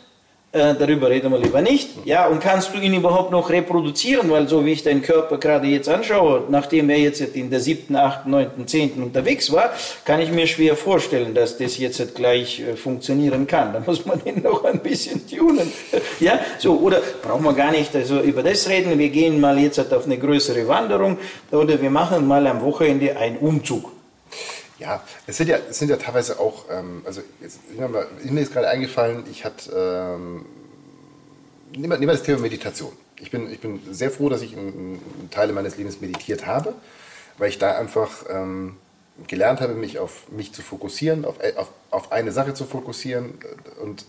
Äh, 0.52 0.74
darüber 0.74 1.12
reden 1.12 1.32
wir 1.32 1.38
lieber 1.38 1.62
nicht. 1.62 1.90
Ja, 2.06 2.26
und 2.26 2.40
kannst 2.40 2.74
du 2.74 2.80
ihn 2.80 2.96
überhaupt 2.96 3.30
noch 3.30 3.52
reproduzieren? 3.52 4.32
Weil 4.32 4.48
so 4.48 4.66
wie 4.66 4.72
ich 4.72 4.82
deinen 4.82 5.04
Körper 5.04 5.38
gerade 5.38 5.68
jetzt 5.68 5.88
anschaue, 5.88 6.46
nachdem 6.50 6.90
er 6.90 6.98
jetzt 6.98 7.22
in 7.22 7.52
der 7.52 7.60
siebten, 7.60 7.96
achten, 7.96 8.32
neunten, 8.32 8.66
zehnten 8.66 9.04
unterwegs 9.04 9.52
war, 9.52 9.72
kann 10.06 10.20
ich 10.20 10.32
mir 10.32 10.48
schwer 10.48 10.76
vorstellen, 10.76 11.36
dass 11.36 11.60
das 11.60 11.78
jetzt 11.78 12.16
gleich 12.16 12.62
äh, 12.62 12.76
funktionieren 12.76 13.46
kann. 13.46 13.74
Da 13.74 13.84
muss 13.86 14.08
man 14.08 14.26
ihn 14.26 14.42
noch 14.42 14.66
ein 14.66 14.80
bisschen 14.80 15.28
tunen. 15.28 15.72
Ja, 16.20 16.40
so, 16.58 16.78
oder 16.80 17.02
brauchen 17.22 17.44
wir 17.46 17.54
gar 17.54 17.72
nicht 17.72 17.96
also 17.96 18.20
über 18.20 18.44
das 18.44 18.68
reden. 18.68 18.98
Wir 18.98 19.10
gehen 19.10 19.40
mal 19.40 19.58
jetzt 19.58 19.80
auf 19.94 20.06
eine 20.06 20.18
größere 20.18 20.68
Wanderung 20.68 21.18
oder 21.52 21.82
wir 21.82 21.90
machen 21.90 22.28
mal 22.28 22.46
am 22.48 22.62
Wochenende 22.62 23.16
einen 23.16 23.38
Umzug. 23.38 23.99
Ja, 24.80 25.04
es 25.28 25.38
sind 25.38 25.50
ja, 25.50 25.58
es 25.70 25.78
sind 25.78 25.90
ja 25.90 25.98
teilweise 25.98 26.40
auch, 26.40 26.66
ähm, 26.72 27.02
also 27.06 27.22
jetzt, 27.42 27.60
mir 27.78 28.42
ist 28.42 28.54
gerade 28.54 28.70
eingefallen, 28.70 29.26
ich 29.30 29.44
hatte, 29.44 29.72
ähm, 29.76 30.46
nehmen, 31.72 31.90
wir, 31.92 31.98
nehmen 31.98 32.08
wir 32.10 32.14
das 32.14 32.24
Thema 32.24 32.40
Meditation. 32.40 32.94
Ich 33.20 33.30
bin, 33.30 33.52
ich 33.52 33.60
bin 33.60 33.82
sehr 33.92 34.10
froh, 34.10 34.30
dass 34.30 34.42
ich 34.42 34.56
einen, 34.56 35.02
Teile 35.32 35.52
meines 35.52 35.76
Lebens 35.78 36.00
meditiert 36.00 36.46
habe, 36.46 36.74
weil 37.38 37.50
ich 37.50 37.58
da 37.58 37.78
einfach 37.78 38.24
ähm, 38.30 38.78
gelernt 39.28 39.60
habe, 39.60 39.74
mich 39.74 40.00
auf 40.00 40.32
mich 40.32 40.54
zu 40.54 40.62
fokussieren, 40.62 41.26
auf, 41.26 41.36
auf, 41.58 41.70
auf 41.92 42.12
eine 42.14 42.32
Sache 42.32 42.54
zu 42.54 42.66
fokussieren 42.66 43.38
und 43.84 44.06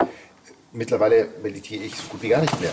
mittlerweile 0.73 1.29
meditiere 1.43 1.83
ich 1.83 1.97
so 1.97 2.05
gut 2.09 2.23
wie 2.23 2.29
gar 2.29 2.41
nicht 2.41 2.61
mehr 2.61 2.73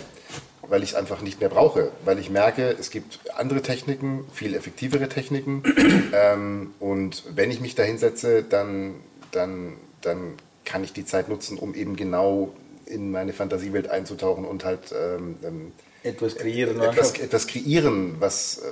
weil 0.70 0.84
ich 0.84 0.92
es 0.92 0.96
einfach 0.96 1.22
nicht 1.22 1.40
mehr 1.40 1.50
brauche, 1.50 1.92
weil 2.04 2.20
ich 2.20 2.30
merke, 2.30 2.76
es 2.80 2.90
gibt 2.90 3.20
andere 3.36 3.62
Techniken, 3.62 4.26
viel 4.34 4.54
effektivere 4.54 5.10
Techniken. 5.10 5.64
ähm, 6.14 6.74
und 6.80 7.24
wenn 7.34 7.52
ich 7.52 7.62
mich 7.62 7.76
da 7.76 7.84
hinsetze, 7.84 8.44
dann, 8.44 8.96
dann, 9.32 9.78
dann 10.02 10.34
kann 10.66 10.84
ich 10.84 10.94
die 10.94 11.06
Zeit 11.06 11.30
nutzen, 11.30 11.58
um 11.58 11.74
eben 11.74 11.96
genau 11.96 12.54
in 12.86 13.12
meine 13.12 13.34
Fantasiewelt 13.34 13.90
einzutauchen 13.90 14.46
und 14.46 14.66
halt 14.66 14.94
ähm, 14.94 15.38
ähm 15.44 15.72
etwas 16.04 16.36
kreieren. 16.36 16.82
Etwas, 16.82 17.18
etwas 17.20 17.48
kreieren, 17.48 18.16
was, 18.20 18.60
äh, 18.60 18.72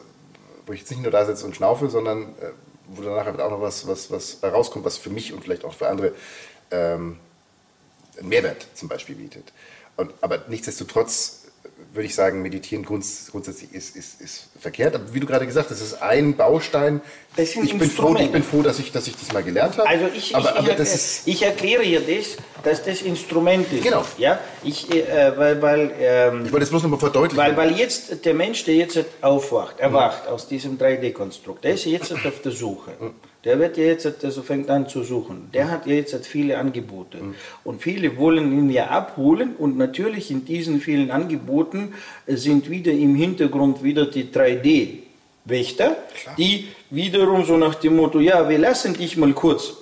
wo 0.66 0.74
ich 0.74 0.82
jetzt 0.82 0.92
nicht 0.92 1.02
nur 1.02 1.12
da 1.12 1.26
sitze 1.26 1.46
und 1.46 1.56
schnaufe, 1.56 1.90
sondern 1.90 2.24
äh, 2.24 2.52
wo 2.88 3.02
danach 3.02 3.26
halt 3.26 3.42
auch 3.42 3.50
noch 3.50 3.62
was, 3.62 3.88
was, 3.88 4.12
was 4.12 4.44
rauskommt, 4.44 4.86
was 4.86 4.98
für 4.98 5.10
mich 5.10 5.34
und 5.34 5.44
vielleicht 5.44 5.66
auch 5.66 5.74
für 5.74 5.88
andere 5.88 6.14
ähm, 6.72 7.18
einen 8.18 8.30
Mehrwert 8.30 8.68
zum 8.74 8.88
Beispiel 8.88 9.16
bietet. 9.16 9.52
Und, 9.98 10.14
aber 10.22 10.46
nichtsdestotrotz 10.48 11.45
würde 11.96 12.08
ich 12.08 12.16
sagen, 12.16 12.42
meditieren 12.42 12.84
grunds 12.84 13.28
grundsätzlich 13.32 13.74
ist, 13.74 13.96
ist, 13.96 14.22
ist 14.22 14.50
verkehrt. 14.60 14.96
Aber 14.96 15.14
wie 15.14 15.20
du 15.20 15.26
gerade 15.26 15.46
gesagt 15.46 15.70
hast, 15.70 15.82
das 15.82 15.88
ist 15.88 16.02
ein 16.02 16.36
Baustein. 16.36 17.02
Ich 17.38 17.56
bin, 17.56 17.90
froh, 17.90 18.16
ich 18.18 18.32
bin 18.32 18.44
froh, 18.44 18.62
dass 18.62 18.80
ich, 18.80 18.92
dass 18.92 19.08
ich 19.08 19.16
das 19.18 19.34
mal 19.34 19.44
gelernt 19.44 19.78
habe. 19.78 19.88
Also 19.88 20.06
ich, 20.16 20.36
aber, 20.36 20.52
ich, 20.52 20.58
aber 20.58 20.74
das 20.74 20.94
ist 20.94 21.28
ich 21.28 21.44
erkläre 21.44 21.84
hier 21.84 22.02
das, 22.02 22.38
dass 22.64 22.84
das 22.84 23.02
Instrument 23.02 23.72
ist. 23.72 23.84
Genau. 23.84 24.06
Ja, 24.18 24.40
ich, 24.64 24.94
äh, 24.94 25.38
weil, 25.38 25.62
weil, 25.62 25.94
ähm, 26.00 26.46
ich 26.46 26.52
wollte 26.52 26.64
es 26.64 26.70
bloß 26.70 26.84
nochmal 26.84 27.00
verdeutlichen. 27.00 27.38
Weil, 27.38 27.58
weil 27.58 27.78
jetzt 27.78 28.26
der 28.26 28.34
Mensch, 28.34 28.64
der 28.66 28.76
jetzt 28.76 29.04
aufwacht, 29.22 29.80
erwacht 29.80 30.26
mhm. 30.26 30.34
aus 30.34 30.48
diesem 30.48 30.78
3D-Konstrukt, 30.78 31.64
der 31.64 31.74
ist 31.74 31.86
jetzt 31.86 32.12
auf 32.12 32.42
der 32.44 32.52
Suche. 32.52 32.92
Mhm. 33.00 33.14
Der 33.46 33.60
wird 33.60 33.78
jetzt, 33.78 34.26
also 34.26 34.42
fängt 34.42 34.70
an 34.72 34.90
zu 34.90 35.04
suchen. 35.04 35.50
Der 35.54 35.70
hat 35.70 35.86
jetzt 35.86 36.26
viele 36.26 36.58
Angebote. 36.58 37.18
Mhm. 37.20 37.36
Und 37.64 37.82
viele 37.82 38.18
wollen 38.18 38.52
ihn 38.52 38.72
ja 38.72 38.88
abholen. 38.88 39.56
Und 39.56 39.78
natürlich 39.78 40.32
in 40.32 40.46
diesen 40.46 40.82
vielen 40.82 41.12
Angeboten 41.12 41.94
sind 42.26 42.70
wieder 42.72 42.92
im 42.92 43.16
Hintergrund 43.16 43.84
wieder 43.84 44.08
die 44.08 44.26
3D-Wächter, 44.26 45.96
die 46.40 46.70
wiederum 46.90 47.46
so 47.46 47.56
nach 47.56 47.76
dem 47.76 47.96
Motto, 47.96 48.20
ja, 48.20 48.50
wir 48.50 48.58
lassen 48.58 48.96
dich 48.96 49.16
mal 49.16 49.32
kurz 49.34 49.74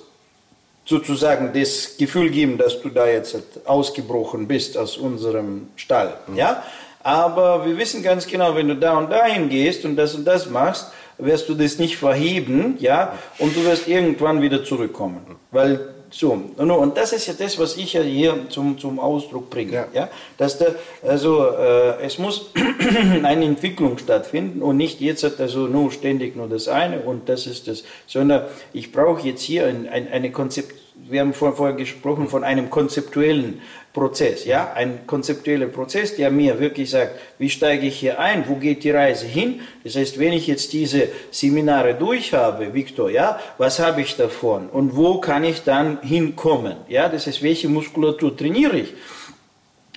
sozusagen 0.84 1.52
das 1.54 1.96
Gefühl 1.96 2.28
geben, 2.28 2.58
dass 2.58 2.82
du 2.82 2.90
da 2.90 3.06
jetzt 3.06 3.38
ausgebrochen 3.64 4.46
bist 4.46 4.76
aus 4.76 4.98
unserem 4.98 5.68
Stall. 5.76 6.18
Mhm. 6.26 6.36
Ja? 6.36 6.62
Aber 7.02 7.66
wir 7.66 7.76
wissen 7.76 8.02
ganz 8.02 8.26
genau, 8.26 8.54
wenn 8.54 8.68
du 8.68 8.76
da 8.76 8.98
und 8.98 9.10
dahin 9.10 9.48
gehst 9.48 9.84
und 9.84 9.96
das 9.96 10.14
und 10.14 10.26
das 10.26 10.48
machst, 10.48 10.92
wirst 11.18 11.48
du 11.48 11.54
das 11.54 11.78
nicht 11.78 11.96
verheben, 11.96 12.76
ja, 12.80 13.18
und 13.38 13.56
du 13.56 13.64
wirst 13.64 13.88
irgendwann 13.88 14.42
wieder 14.42 14.64
zurückkommen. 14.64 15.20
Weil 15.50 15.94
so, 16.16 16.30
und 16.30 16.96
das 16.96 17.12
ist 17.12 17.26
ja 17.26 17.34
das, 17.36 17.58
was 17.58 17.76
ich 17.76 17.94
ja 17.94 18.02
hier 18.02 18.48
zum, 18.48 18.78
zum 18.78 19.00
Ausdruck 19.00 19.50
bringe. 19.50 19.72
Ja. 19.72 19.88
ja? 19.92 20.08
Dass 20.38 20.58
der, 20.58 20.76
also, 21.02 21.44
äh, 21.48 22.04
es 22.04 22.18
muss 22.18 22.52
eine 23.24 23.44
Entwicklung 23.44 23.98
stattfinden 23.98 24.62
und 24.62 24.76
nicht 24.76 25.00
jetzt 25.00 25.24
also 25.40 25.66
nur 25.66 25.90
ständig 25.90 26.36
nur 26.36 26.46
das 26.46 26.68
eine 26.68 27.00
und 27.00 27.28
das 27.28 27.48
ist 27.48 27.66
das, 27.66 27.82
sondern 28.06 28.44
ich 28.72 28.92
brauche 28.92 29.26
jetzt 29.26 29.42
hier 29.42 29.66
ein, 29.66 29.88
ein, 29.88 30.06
eine 30.06 30.30
Konzept, 30.30 30.83
wir 30.96 31.20
haben 31.20 31.34
vorher 31.34 31.76
gesprochen 31.76 32.28
von 32.28 32.44
einem 32.44 32.70
konzeptuellen 32.70 33.60
Prozess, 33.92 34.44
ja, 34.44 34.72
ein 34.74 35.06
konzeptueller 35.06 35.66
Prozess, 35.66 36.16
der 36.16 36.30
mir 36.30 36.58
wirklich 36.58 36.90
sagt, 36.90 37.12
wie 37.38 37.50
steige 37.50 37.86
ich 37.86 37.96
hier 37.96 38.18
ein, 38.18 38.48
wo 38.48 38.56
geht 38.56 38.82
die 38.82 38.90
Reise 38.90 39.26
hin? 39.26 39.60
Das 39.84 39.94
heißt, 39.94 40.18
wenn 40.18 40.32
ich 40.32 40.46
jetzt 40.46 40.72
diese 40.72 41.08
Seminare 41.30 41.94
durch 41.94 42.32
habe, 42.32 42.74
Victor, 42.74 43.10
ja, 43.10 43.38
was 43.58 43.78
habe 43.78 44.00
ich 44.02 44.16
davon 44.16 44.68
und 44.68 44.96
wo 44.96 45.20
kann 45.20 45.44
ich 45.44 45.62
dann 45.62 46.00
hinkommen? 46.02 46.76
Ja, 46.88 47.08
das 47.08 47.26
heißt, 47.26 47.42
welche 47.42 47.68
Muskulatur 47.68 48.36
trainiere 48.36 48.78
ich? 48.78 48.94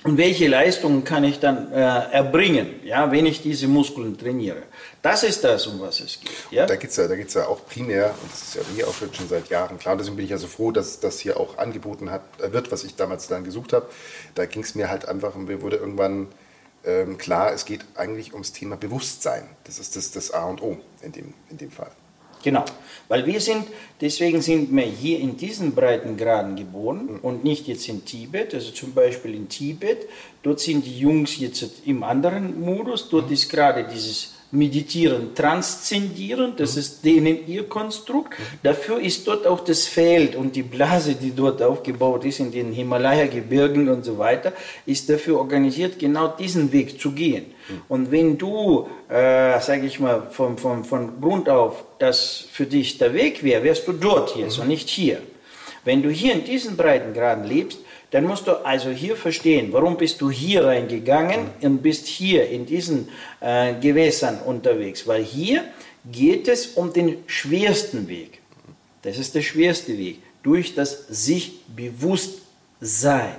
Und 0.04 0.16
welche 0.16 0.46
Leistungen 0.46 1.02
kann 1.02 1.24
ich 1.24 1.40
dann 1.40 1.72
äh, 1.72 1.76
erbringen, 1.76 2.80
ja, 2.84 3.10
wenn 3.10 3.26
ich 3.26 3.42
diese 3.42 3.66
Muskeln 3.66 4.16
trainiere? 4.16 4.62
Das 5.02 5.24
ist 5.24 5.42
das, 5.42 5.66
um 5.66 5.80
was 5.80 5.98
es 6.00 6.20
geht. 6.20 6.30
Ja? 6.52 6.66
Da 6.66 6.76
geht 6.76 6.90
es 6.90 6.96
ja, 6.96 7.42
ja 7.42 7.48
auch 7.48 7.66
primär, 7.66 8.14
und 8.22 8.32
das 8.32 8.42
ist 8.42 8.54
ja 8.54 8.62
hier 8.74 8.86
auch 8.86 8.94
schon 8.94 9.28
seit 9.28 9.48
Jahren 9.48 9.76
klar, 9.78 9.96
deswegen 9.96 10.16
bin 10.16 10.24
ich 10.24 10.30
ja 10.30 10.38
so 10.38 10.46
froh, 10.46 10.70
dass 10.70 11.00
das 11.00 11.18
hier 11.18 11.38
auch 11.38 11.58
angeboten 11.58 12.12
hat, 12.12 12.22
äh, 12.40 12.52
wird, 12.52 12.70
was 12.70 12.84
ich 12.84 12.94
damals 12.94 13.26
dann 13.26 13.42
gesucht 13.42 13.72
habe. 13.72 13.88
Da 14.36 14.46
ging 14.46 14.62
es 14.62 14.76
mir 14.76 14.88
halt 14.88 15.08
einfach, 15.08 15.34
mir 15.34 15.62
wurde 15.62 15.76
irgendwann 15.76 16.28
ähm, 16.84 17.18
klar, 17.18 17.52
es 17.52 17.64
geht 17.64 17.84
eigentlich 17.96 18.32
ums 18.32 18.52
Thema 18.52 18.76
Bewusstsein. 18.76 19.48
Das 19.64 19.80
ist 19.80 19.96
das, 19.96 20.12
das 20.12 20.30
A 20.30 20.44
und 20.44 20.62
O 20.62 20.78
in 21.02 21.10
dem, 21.10 21.34
in 21.50 21.58
dem 21.58 21.72
Fall. 21.72 21.90
Genau, 22.42 22.64
weil 23.08 23.24
wir 23.26 23.40
sind, 23.40 23.66
deswegen 24.00 24.42
sind 24.42 24.74
wir 24.74 24.84
hier 24.84 25.18
in 25.18 25.36
diesen 25.36 25.74
Breitengraden 25.74 26.56
geboren 26.56 27.18
und 27.22 27.42
nicht 27.42 27.66
jetzt 27.66 27.88
in 27.88 28.04
Tibet, 28.04 28.54
also 28.54 28.70
zum 28.70 28.92
Beispiel 28.92 29.34
in 29.34 29.48
Tibet, 29.48 30.06
dort 30.42 30.60
sind 30.60 30.84
die 30.84 30.98
Jungs 30.98 31.38
jetzt 31.38 31.86
im 31.86 32.02
anderen 32.02 32.60
Modus, 32.60 33.08
dort 33.08 33.26
mhm. 33.26 33.32
ist 33.32 33.48
gerade 33.48 33.84
dieses 33.84 34.34
meditieren, 34.50 35.34
transzendieren, 35.34 36.54
das 36.56 36.74
mhm. 36.74 36.80
ist 36.80 37.04
denen 37.04 37.48
ihr 37.48 37.68
Konstrukt. 37.68 38.38
Mhm. 38.38 38.42
Dafür 38.62 39.00
ist 39.00 39.26
dort 39.26 39.46
auch 39.46 39.60
das 39.60 39.86
Feld 39.86 40.36
und 40.36 40.56
die 40.56 40.62
Blase, 40.62 41.14
die 41.14 41.32
dort 41.34 41.62
aufgebaut 41.62 42.24
ist 42.24 42.40
in 42.40 42.50
den 42.50 42.72
Himalaya-Gebirgen 42.72 43.88
und 43.88 44.04
so 44.04 44.18
weiter, 44.18 44.52
ist 44.86 45.08
dafür 45.08 45.38
organisiert, 45.38 45.98
genau 45.98 46.28
diesen 46.28 46.72
Weg 46.72 47.00
zu 47.00 47.12
gehen. 47.12 47.46
Mhm. 47.68 47.82
Und 47.88 48.10
wenn 48.10 48.38
du, 48.38 48.88
äh, 49.08 49.60
sage 49.60 49.86
ich 49.86 50.00
mal, 50.00 50.28
von, 50.30 50.58
von, 50.58 50.84
von 50.84 51.20
Grund 51.20 51.48
auf 51.48 51.84
das 51.98 52.46
für 52.50 52.66
dich 52.66 52.98
der 52.98 53.14
Weg 53.14 53.42
wäre, 53.42 53.62
wärst 53.62 53.86
du 53.86 53.92
dort 53.92 54.36
jetzt 54.36 54.56
mhm. 54.56 54.62
und 54.62 54.68
nicht 54.68 54.88
hier. 54.88 55.20
Wenn 55.84 56.02
du 56.02 56.10
hier 56.10 56.34
in 56.34 56.44
diesen 56.44 56.76
Breitengraden 56.76 57.44
lebst, 57.44 57.78
dann 58.10 58.24
musst 58.24 58.46
du 58.46 58.52
also 58.64 58.90
hier 58.90 59.16
verstehen, 59.16 59.72
warum 59.72 59.96
bist 59.96 60.20
du 60.20 60.30
hier 60.30 60.64
reingegangen 60.64 61.50
und 61.60 61.82
bist 61.82 62.06
hier 62.06 62.48
in 62.48 62.64
diesen 62.64 63.08
äh, 63.40 63.74
Gewässern 63.74 64.40
unterwegs. 64.44 65.06
Weil 65.06 65.22
hier 65.22 65.64
geht 66.10 66.48
es 66.48 66.68
um 66.68 66.92
den 66.92 67.18
schwersten 67.26 68.08
Weg. 68.08 68.40
Das 69.02 69.18
ist 69.18 69.34
der 69.34 69.42
schwerste 69.42 69.96
Weg, 69.98 70.22
durch 70.42 70.74
das 70.74 71.06
sich 71.08 71.60
bewusst 71.66 72.40
sein. 72.80 73.36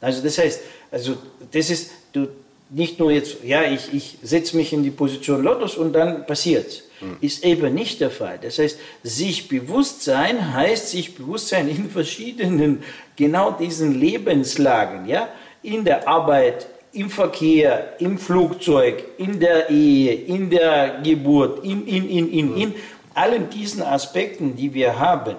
Also 0.00 0.22
das 0.22 0.38
heißt, 0.38 0.60
also 0.90 1.16
das 1.52 1.70
ist 1.70 1.90
du, 2.12 2.28
nicht 2.70 2.98
nur 2.98 3.10
jetzt, 3.10 3.42
ja, 3.44 3.62
ich, 3.64 3.92
ich 3.92 4.18
setze 4.22 4.56
mich 4.56 4.72
in 4.72 4.82
die 4.82 4.90
Position 4.90 5.42
Lotus 5.42 5.76
und 5.76 5.92
dann 5.92 6.26
passiert 6.26 6.84
mhm. 7.00 7.16
Ist 7.20 7.44
eben 7.44 7.74
nicht 7.74 8.00
der 8.00 8.10
Fall. 8.10 8.38
Das 8.40 8.58
heißt, 8.58 8.78
sich 9.02 9.48
bewusst 9.48 10.02
sein 10.02 10.54
heißt 10.54 10.88
sich 10.90 11.14
bewusst 11.14 11.48
sein 11.48 11.68
in 11.68 11.90
verschiedenen, 11.90 12.82
genau 13.16 13.50
diesen 13.50 13.98
Lebenslagen, 13.98 15.06
ja, 15.06 15.28
in 15.62 15.84
der 15.84 16.08
Arbeit, 16.08 16.66
im 16.92 17.10
Verkehr, 17.10 17.94
im 18.00 18.18
Flugzeug, 18.18 19.04
in 19.18 19.38
der 19.38 19.70
Ehe, 19.70 20.14
in 20.14 20.50
der 20.50 21.00
Geburt, 21.02 21.64
in, 21.64 21.86
in, 21.86 22.08
in, 22.08 22.32
in, 22.32 22.56
in 22.56 22.74
allen 23.14 23.50
diesen 23.50 23.82
Aspekten, 23.82 24.56
die 24.56 24.74
wir 24.74 24.98
haben, 24.98 25.36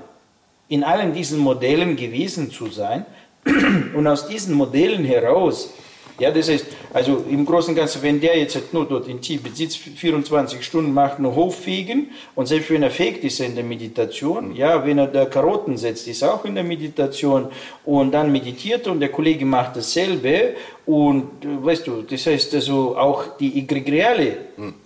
in 0.69 0.83
allen 0.83 1.13
diesen 1.13 1.39
Modellen 1.39 1.95
gewesen 1.95 2.51
zu 2.51 2.67
sein 2.67 3.05
und 3.93 4.07
aus 4.07 4.27
diesen 4.27 4.53
Modellen 4.55 5.03
heraus, 5.03 5.73
ja, 6.19 6.29
das 6.31 6.49
heißt, 6.49 6.67
also 6.93 7.23
im 7.29 7.45
Großen 7.45 7.71
und 7.71 7.75
Ganzen, 7.75 8.01
wenn 8.03 8.19
der 8.19 8.37
jetzt 8.37 8.73
nur 8.73 8.85
dort 8.85 9.07
in 9.07 9.21
Tibet 9.21 9.55
sitzt, 9.55 9.77
24 9.77 10.63
Stunden 10.63 10.93
macht, 10.93 11.19
nur 11.19 11.35
hochfegen 11.35 12.09
und 12.35 12.47
selbst 12.47 12.69
wenn 12.69 12.83
er 12.83 12.91
fegt, 12.91 13.23
ist 13.23 13.39
er 13.39 13.47
in 13.47 13.55
der 13.55 13.63
Meditation. 13.63 14.55
Ja, 14.55 14.85
wenn 14.85 14.97
er 14.97 15.07
da 15.07 15.25
Karotten 15.25 15.77
setzt, 15.77 16.07
ist 16.07 16.21
er 16.21 16.33
auch 16.33 16.45
in 16.45 16.55
der 16.55 16.63
Meditation 16.63 17.47
und 17.85 18.11
dann 18.11 18.31
meditiert 18.31 18.87
und 18.87 18.99
der 18.99 19.09
Kollege 19.09 19.45
macht 19.45 19.75
dasselbe 19.75 20.55
und 20.85 21.29
weißt 21.43 21.87
du, 21.87 22.01
das 22.01 22.25
heißt 22.25 22.55
also 22.55 22.97
auch 22.97 23.37
die 23.39 23.59
egregiale 23.59 24.37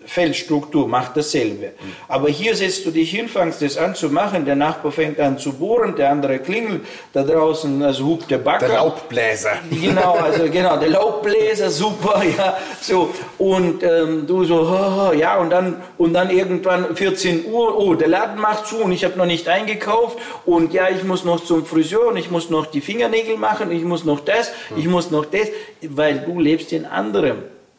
Feldstruktur 0.05 0.87
macht 0.87 1.15
dasselbe. 1.17 1.71
Aber 2.07 2.29
hier 2.29 2.55
setzt 2.55 2.85
du 2.85 2.91
dich 2.91 3.11
hin, 3.11 3.27
fängst 3.27 3.61
das 3.61 3.77
an 3.77 3.95
zu 3.95 4.09
machen, 4.09 4.45
der 4.45 4.55
Nachbar 4.55 4.91
fängt 4.91 5.19
an 5.19 5.37
zu 5.37 5.53
bohren, 5.53 5.95
der 5.95 6.11
andere 6.11 6.39
klingelt, 6.39 6.81
da 7.13 7.23
draußen 7.23 7.81
also 7.81 8.05
hupt 8.05 8.29
der 8.29 8.39
Backer. 8.39 8.67
Der 8.67 8.75
Laubbläser. 8.75 9.57
Genau, 9.71 10.13
also 10.15 10.43
genau, 10.51 10.77
der 10.77 10.89
Laubbläser, 10.89 11.69
super, 11.69 11.94
ja, 12.37 12.57
so. 12.81 13.09
Und 13.37 13.83
ähm, 13.83 14.25
du 14.27 14.43
so, 14.43 14.61
oh, 14.61 15.13
ja, 15.13 15.37
und 15.37 15.49
dann, 15.49 15.81
und 15.97 16.13
dann 16.13 16.29
irgendwann 16.29 16.95
14 16.95 17.45
Uhr, 17.45 17.77
oh, 17.77 17.95
der 17.95 18.07
Laden 18.07 18.39
macht 18.39 18.67
zu 18.67 18.77
und 18.77 18.91
ich 18.91 19.03
habe 19.03 19.17
noch 19.17 19.25
nicht 19.25 19.47
eingekauft. 19.47 20.17
Und 20.45 20.73
ja, 20.73 20.89
ich 20.89 21.03
muss 21.03 21.23
noch 21.25 21.43
zum 21.43 21.65
Friseur 21.65 22.07
und 22.07 22.17
ich 22.17 22.31
muss 22.31 22.49
noch 22.49 22.65
die 22.65 22.81
Fingernägel 22.81 23.37
machen, 23.37 23.71
ich 23.71 23.83
muss 23.83 24.05
noch 24.05 24.19
das, 24.19 24.51
ich 24.75 24.87
muss 24.87 25.11
noch 25.11 25.25
das 25.25 25.49
weil 25.89 26.19
du 26.19 26.39
lebst 26.39 26.71
in 26.73 26.85
anderem 26.85 27.37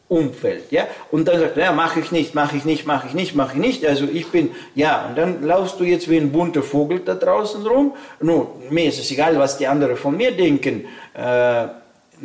Umfeld, 0.08 0.70
ja, 0.70 0.86
und 1.10 1.26
dann 1.26 1.40
sagt, 1.40 1.56
ja, 1.56 1.72
mache 1.72 1.98
ich 1.98 2.12
nicht, 2.12 2.32
mache 2.32 2.56
ich 2.56 2.64
nicht, 2.64 2.86
mache 2.86 3.08
ich 3.08 3.14
nicht, 3.14 3.34
mache 3.34 3.54
ich 3.54 3.58
nicht, 3.58 3.84
also 3.84 4.04
ich 4.04 4.28
bin, 4.28 4.52
ja, 4.76 5.06
und 5.08 5.18
dann 5.18 5.42
laufst 5.42 5.80
du 5.80 5.84
jetzt 5.84 6.08
wie 6.08 6.16
ein 6.16 6.30
bunter 6.30 6.62
Vogel 6.62 7.00
da 7.00 7.14
draußen 7.14 7.66
rum, 7.66 7.92
nun, 8.20 8.46
mir 8.70 8.84
ist 8.84 9.00
es 9.00 9.10
egal, 9.10 9.36
was 9.36 9.58
die 9.58 9.66
anderen 9.66 9.96
von 9.96 10.16
mir 10.16 10.30
denken, 10.30 10.84
äh, 11.12 11.66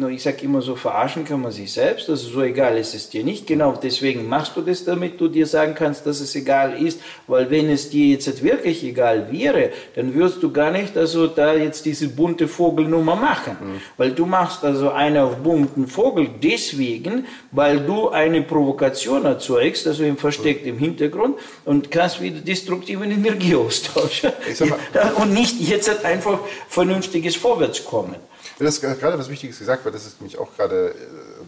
ich 0.10 0.24
sage 0.24 0.44
immer 0.44 0.62
so, 0.62 0.76
verarschen 0.76 1.26
kann 1.26 1.42
man 1.42 1.52
sich 1.52 1.74
selbst, 1.74 2.10
also 2.10 2.30
so 2.30 2.42
egal 2.42 2.78
ist 2.78 2.96
es 2.96 3.10
dir 3.10 3.24
nicht. 3.24 3.46
Genau 3.46 3.74
deswegen 3.82 4.28
machst 4.28 4.56
du 4.56 4.62
das, 4.62 4.86
damit 4.86 5.20
du 5.20 5.28
dir 5.28 5.46
sagen 5.46 5.76
kannst, 5.76 6.06
dass 6.06 6.22
es 6.22 6.34
egal 6.36 6.82
ist, 6.82 7.02
weil 7.28 7.50
wenn 7.50 7.70
es 7.70 7.90
dir 7.90 8.08
jetzt 8.08 8.42
wirklich 8.42 8.84
egal 8.84 9.32
wäre, 9.32 9.72
dann 9.96 10.14
würdest 10.14 10.42
du 10.42 10.52
gar 10.52 10.72
nicht 10.72 10.98
also 10.98 11.28
da 11.28 11.54
jetzt 11.54 11.86
diese 11.86 12.08
bunte 12.08 12.48
Vogelnummer 12.48 13.16
machen. 13.16 13.58
Mhm. 13.60 13.82
Weil 13.98 14.12
du 14.12 14.26
machst 14.26 14.64
also 14.64 14.92
einen 14.92 15.18
auf 15.18 15.38
bunten 15.38 15.88
Vogel 15.88 16.30
deswegen, 16.42 17.26
weil 17.52 17.82
du 17.82 18.10
eine 18.10 18.42
Provokation 18.44 19.26
erzeugst, 19.26 19.88
also 19.88 20.04
im 20.04 20.18
Versteckt 20.18 20.66
im 20.66 20.78
Hintergrund 20.78 21.38
und 21.66 21.92
kannst 21.92 22.22
wieder 22.22 22.40
destruktive 22.40 23.04
Energie 23.04 23.56
austauschen. 23.56 24.32
Und 25.18 25.34
nicht 25.34 25.60
jetzt 25.60 26.06
einfach 26.06 26.40
vernünftiges 26.70 27.36
Vorwärtskommen. 27.36 28.16
Du 28.62 28.68
hast 28.68 28.80
gerade 28.80 29.18
was 29.18 29.28
Wichtiges 29.28 29.58
gesagt, 29.58 29.86
weil 29.86 29.92
das 29.92 30.06
ist 30.06 30.22
nämlich 30.22 30.38
auch 30.38 30.56
gerade 30.56 30.94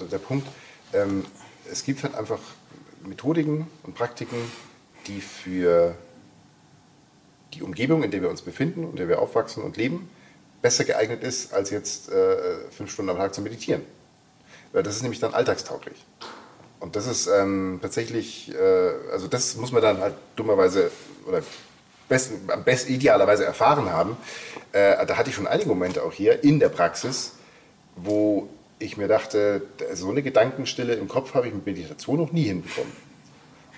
äh, 0.01 0.05
der 0.05 0.18
Punkt. 0.18 0.47
Ähm, 0.93 1.24
es 1.72 1.84
gibt 1.84 2.01
halt 2.01 2.16
einfach 2.16 2.39
Methodiken 3.05 3.68
und 3.84 3.93
Praktiken, 3.93 4.38
die 5.05 5.22
für 5.22 5.93
die 7.53 7.61
Umgebung, 7.61 8.01
in 8.01 8.09
der 8.09 8.24
wir 8.24 8.32
uns 8.32 8.41
befinden, 8.41 8.89
in 8.89 8.95
der 8.95 9.07
wir 9.07 9.22
aufwachsen 9.22 9.61
und 9.61 9.78
leben, 9.78 10.09
besser 10.64 10.86
geeignet 10.86 11.22
ist, 11.22 11.53
als 11.53 11.70
jetzt 11.70 12.11
äh, 12.11 12.72
fünf 12.72 12.91
Stunden 12.91 13.11
am 13.11 13.18
Tag 13.18 13.36
zu 13.36 13.41
meditieren. 13.41 13.84
Weil 14.72 14.82
das 14.82 14.95
ist 14.95 15.03
nämlich 15.03 15.20
dann 15.20 15.36
alltagstauglich. 15.36 16.03
Und 16.80 16.95
das 16.95 17.05
ist 17.05 17.28
ähm, 17.28 17.78
tatsächlich, 17.80 18.51
äh, 18.55 19.11
also 19.11 19.28
das 19.28 19.55
muss 19.57 19.72
man 19.72 19.84
dann 19.84 19.99
halt 19.99 20.16
dummerweise 20.36 20.89
oder 21.28 21.43
besten, 22.09 22.49
am 22.51 22.63
besten 22.63 22.93
idealerweise 22.93 23.45
erfahren 23.45 23.91
haben, 23.91 24.17
äh, 24.71 25.05
da 25.05 25.17
hatte 25.17 25.29
ich 25.29 25.35
schon 25.35 25.47
einige 25.47 25.69
Momente 25.69 26.03
auch 26.03 26.13
hier 26.13 26.43
in 26.43 26.59
der 26.59 26.69
Praxis, 26.69 27.33
wo 27.95 28.49
ich 28.79 28.97
mir 28.97 29.07
dachte, 29.07 29.61
so 29.93 30.09
eine 30.09 30.21
Gedankenstille 30.21 30.93
im 30.95 31.07
Kopf 31.07 31.33
habe 31.33 31.47
ich 31.47 31.53
mit 31.53 31.65
Meditation 31.65 32.17
noch 32.17 32.31
nie 32.31 32.43
hinbekommen. 32.43 32.91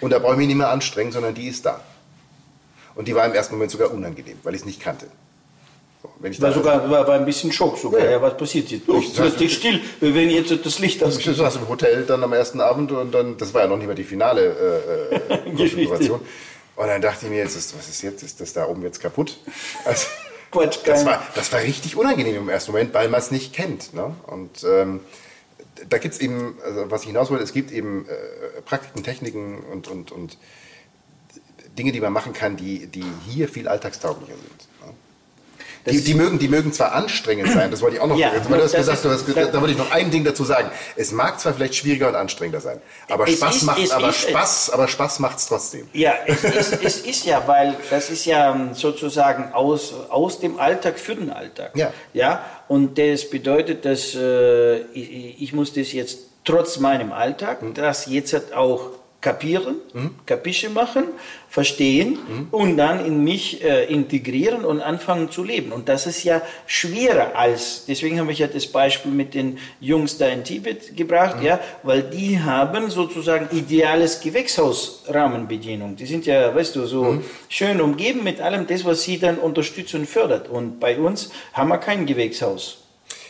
Und 0.01 0.11
da 0.11 0.19
brauche 0.19 0.33
ich 0.33 0.39
mich 0.39 0.47
nicht 0.47 0.57
mehr 0.57 0.69
anstrengen, 0.69 1.11
sondern 1.11 1.33
die 1.33 1.47
ist 1.47 1.65
da. 1.65 1.81
Und 2.95 3.07
die 3.07 3.15
war 3.15 3.25
im 3.25 3.33
ersten 3.33 3.55
Moment 3.55 3.71
sogar 3.71 3.91
unangenehm, 3.91 4.37
weil 4.43 4.55
ich 4.55 4.61
es 4.61 4.65
nicht 4.65 4.81
kannte. 4.81 5.07
So, 6.01 6.09
wenn 6.19 6.31
ich 6.31 6.41
war 6.41 6.53
sogar 6.53 6.89
war, 6.89 7.07
war 7.07 7.15
ein 7.15 7.25
bisschen 7.25 7.51
Schock 7.51 7.77
sogar. 7.77 8.03
Ja, 8.03 8.11
ja 8.11 8.21
was 8.21 8.37
passiert 8.37 8.69
jetzt? 8.69 8.87
Bist 8.87 9.39
dich 9.39 9.53
still, 9.53 9.81
wir 9.99 10.13
werden 10.13 10.29
jetzt 10.29 10.65
das 10.65 10.79
Licht 10.79 11.03
ausgeht. 11.03 11.37
Du 11.37 11.43
warst 11.43 11.57
im 11.57 11.67
Hotel 11.67 12.05
dann 12.05 12.23
am 12.23 12.33
ersten 12.33 12.61
Abend 12.61 12.91
und 12.91 13.13
dann, 13.13 13.37
das 13.37 13.53
war 13.53 13.61
ja 13.61 13.67
noch 13.67 13.77
nicht 13.77 13.87
mal 13.87 13.95
die 13.95 14.03
finale 14.03 14.81
äh, 15.11 15.35
äh 15.35 15.39
Konfiguration. 15.55 16.21
Und 16.75 16.87
dann 16.87 17.01
dachte 17.01 17.25
ich 17.25 17.31
mir, 17.31 17.37
jetzt 17.39 17.55
ist, 17.55 17.77
was 17.77 17.87
ist 17.87 18.01
jetzt? 18.01 18.23
Ist 18.23 18.41
das 18.41 18.53
da 18.53 18.65
oben 18.67 18.81
jetzt 18.81 18.99
kaputt? 18.99 19.39
Also, 19.85 20.07
das, 20.85 21.05
war, 21.05 21.21
das 21.35 21.51
war 21.51 21.61
richtig 21.61 21.95
unangenehm 21.95 22.35
im 22.35 22.49
ersten 22.49 22.71
Moment, 22.71 22.93
weil 22.93 23.09
man 23.09 23.19
es 23.19 23.31
nicht 23.31 23.53
kennt. 23.53 23.93
Ne? 23.93 24.15
Und 24.27 24.63
ähm, 24.63 25.01
da 25.89 25.97
gibt 25.97 26.13
es 26.13 26.19
eben, 26.21 26.57
also 26.63 26.89
was 26.91 27.01
ich 27.01 27.07
hinaus 27.07 27.29
wollte, 27.29 27.43
es 27.43 27.53
gibt 27.53 27.71
eben 27.71 28.07
äh, 28.07 28.61
Praktiken, 28.61 29.03
Techniken 29.03 29.59
und, 29.71 29.87
und, 29.87 30.11
und 30.11 30.37
Dinge, 31.77 31.91
die 31.91 31.99
man 31.99 32.13
machen 32.13 32.33
kann, 32.33 32.55
die, 32.55 32.87
die 32.87 33.05
hier 33.27 33.49
viel 33.49 33.67
alltagstauglicher 33.67 34.35
sind. 34.35 34.67
Die, 35.85 36.03
die, 36.03 36.13
mögen, 36.15 36.39
die 36.39 36.47
mögen 36.47 36.73
zwar 36.73 36.93
anstrengend 36.93 37.51
sein, 37.51 37.69
das 37.69 37.81
wollte 37.81 37.97
ich 37.97 38.01
auch 38.01 38.07
noch 38.07 38.17
ja, 38.17 38.31
weil 38.49 38.57
du 38.57 38.63
hast 38.63 38.75
gesagt, 38.75 39.05
du 39.05 39.09
hast, 39.09 39.27
da, 39.27 39.45
da 39.45 39.61
wollte 39.61 39.73
ich 39.73 39.77
noch 39.77 39.91
ein 39.91 40.09
Ding 40.09 40.23
dazu 40.23 40.43
sagen. 40.43 40.71
Es 40.95 41.11
mag 41.11 41.39
zwar 41.39 41.53
vielleicht 41.53 41.75
schwieriger 41.75 42.07
und 42.07 42.15
anstrengender 42.15 42.59
sein, 42.59 42.81
aber 43.07 43.27
es 43.27 43.35
Spaß 43.35 43.55
ist, 43.57 43.63
macht, 43.63 43.91
aber 43.91 44.09
ist, 44.09 44.29
Spaß, 44.29 44.69
aber 44.71 44.87
Spaß 44.87 45.19
macht's 45.19 45.47
trotzdem. 45.47 45.87
Ja, 45.93 46.13
es 46.25 46.43
ist, 46.43 46.83
es 46.83 46.99
ist 47.01 47.25
ja, 47.25 47.43
weil 47.47 47.75
das 47.89 48.09
ist 48.09 48.25
ja 48.25 48.51
ähm, 48.51 48.73
sozusagen 48.73 49.53
aus, 49.53 49.93
aus 50.09 50.39
dem 50.39 50.59
Alltag 50.59 50.99
für 50.99 51.15
den 51.15 51.29
Alltag. 51.29 51.71
Ja. 51.75 51.93
ja? 52.13 52.43
Und 52.67 52.97
das 52.97 53.29
bedeutet, 53.29 53.85
dass 53.85 54.15
äh, 54.15 54.77
ich, 54.93 55.41
ich 55.41 55.53
muss 55.53 55.73
das 55.73 55.93
jetzt 55.93 56.19
trotz 56.45 56.79
meinem 56.79 57.11
Alltag, 57.11 57.61
mhm. 57.61 57.73
das 57.75 58.07
jetzt 58.07 58.53
auch 58.53 58.91
kapieren, 59.25 59.77
mhm. 59.91 60.11
Kapische 60.27 60.69
machen, 60.69 61.05
verstehen 61.49 62.11
mhm. 62.11 62.47
und 62.51 62.77
dann 62.77 63.03
in 63.03 63.23
mich 63.23 63.63
äh, 63.63 63.85
integrieren 63.85 64.63
und 64.63 64.81
anfangen 64.81 65.31
zu 65.31 65.43
leben. 65.43 65.71
Und 65.71 65.89
das 65.89 66.05
ist 66.05 66.23
ja 66.23 66.43
schwerer 66.67 67.35
als, 67.35 67.85
deswegen 67.87 68.19
habe 68.19 68.31
ich 68.31 68.37
ja 68.37 68.45
das 68.45 68.67
Beispiel 68.67 69.11
mit 69.11 69.33
den 69.33 69.57
Jungs 69.79 70.19
da 70.19 70.27
in 70.27 70.43
Tibet 70.43 70.95
gebracht, 70.95 71.39
mhm. 71.39 71.45
ja, 71.47 71.59
weil 71.81 72.03
die 72.03 72.39
haben 72.39 72.91
sozusagen 72.91 73.47
ideales 73.51 74.19
Gewächshausrahmenbedienung. 74.19 75.95
Die 75.95 76.05
sind 76.05 76.27
ja, 76.27 76.53
weißt 76.53 76.75
du, 76.75 76.85
so 76.85 77.23
schön 77.49 77.81
umgeben 77.81 78.23
mit 78.23 78.41
allem 78.41 78.67
das, 78.67 78.85
was 78.85 79.01
sie 79.01 79.17
dann 79.17 79.39
unterstützt 79.39 79.95
und 79.95 80.05
fördert. 80.05 80.49
Und 80.49 80.79
bei 80.79 80.99
uns 80.99 81.31
haben 81.53 81.69
wir 81.69 81.79
kein 81.79 82.05
Gewächshaus. 82.05 82.84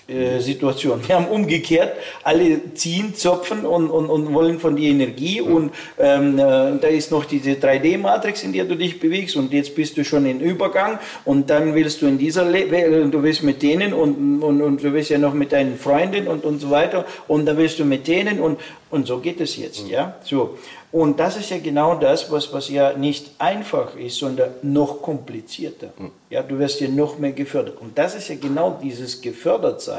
Äh, 0.07 0.39
Situation. 0.39 1.01
Wir 1.07 1.15
haben 1.15 1.25
umgekehrt, 1.25 1.93
alle 2.21 2.75
ziehen, 2.75 3.15
zopfen 3.15 3.65
und, 3.65 3.89
und, 3.89 4.07
und 4.07 4.35
wollen 4.35 4.59
von 4.59 4.75
die 4.75 4.89
Energie 4.89 5.41
und 5.41 5.71
ähm, 5.97 6.37
äh, 6.37 6.41
da 6.79 6.87
ist 6.89 7.09
noch 7.09 7.25
diese 7.25 7.53
3D-Matrix, 7.53 8.43
in 8.43 8.53
der 8.53 8.65
du 8.65 8.75
dich 8.75 8.99
bewegst 8.99 9.35
und 9.35 9.51
jetzt 9.51 9.73
bist 9.73 9.97
du 9.97 10.05
schon 10.05 10.27
in 10.27 10.41
Übergang 10.41 10.99
und 11.23 11.49
dann 11.49 11.73
willst 11.73 12.03
du 12.03 12.05
in 12.05 12.19
dieser, 12.19 12.45
Le 12.45 13.09
du 13.09 13.23
willst 13.23 13.41
mit 13.41 13.63
denen 13.63 13.95
und, 13.95 14.43
und, 14.43 14.61
und 14.61 14.83
du 14.83 14.93
willst 14.93 15.09
ja 15.09 15.17
noch 15.17 15.33
mit 15.33 15.51
deinen 15.51 15.75
Freunden 15.75 16.27
und, 16.27 16.45
und 16.45 16.59
so 16.59 16.69
weiter 16.69 17.05
und 17.27 17.47
dann 17.47 17.57
willst 17.57 17.79
du 17.79 17.83
mit 17.83 18.07
denen 18.07 18.39
und, 18.39 18.59
und 18.91 19.07
so 19.07 19.17
geht 19.17 19.41
es 19.41 19.57
jetzt, 19.57 19.85
mhm. 19.85 19.89
ja, 19.89 20.17
so. 20.23 20.55
Und 20.95 21.19
das 21.19 21.35
ist 21.35 21.49
ja 21.49 21.57
genau 21.57 21.95
das, 21.95 22.31
was, 22.31 22.53
was 22.53 22.69
ja 22.69 22.93
nicht 22.93 23.31
einfach 23.37 23.97
ist, 23.97 24.15
sondern 24.15 24.51
noch 24.61 25.01
komplizierter. 25.01 25.87
Mhm. 25.97 26.11
Ja, 26.29 26.41
du 26.41 26.57
wirst 26.57 26.79
ja 26.79 26.87
noch 26.87 27.19
mehr 27.19 27.33
gefördert. 27.33 27.81
Und 27.81 27.97
das 27.97 28.15
ist 28.15 28.29
ja 28.29 28.35
genau 28.35 28.79
dieses 28.81 29.19
Gefördertsein, 29.19 29.94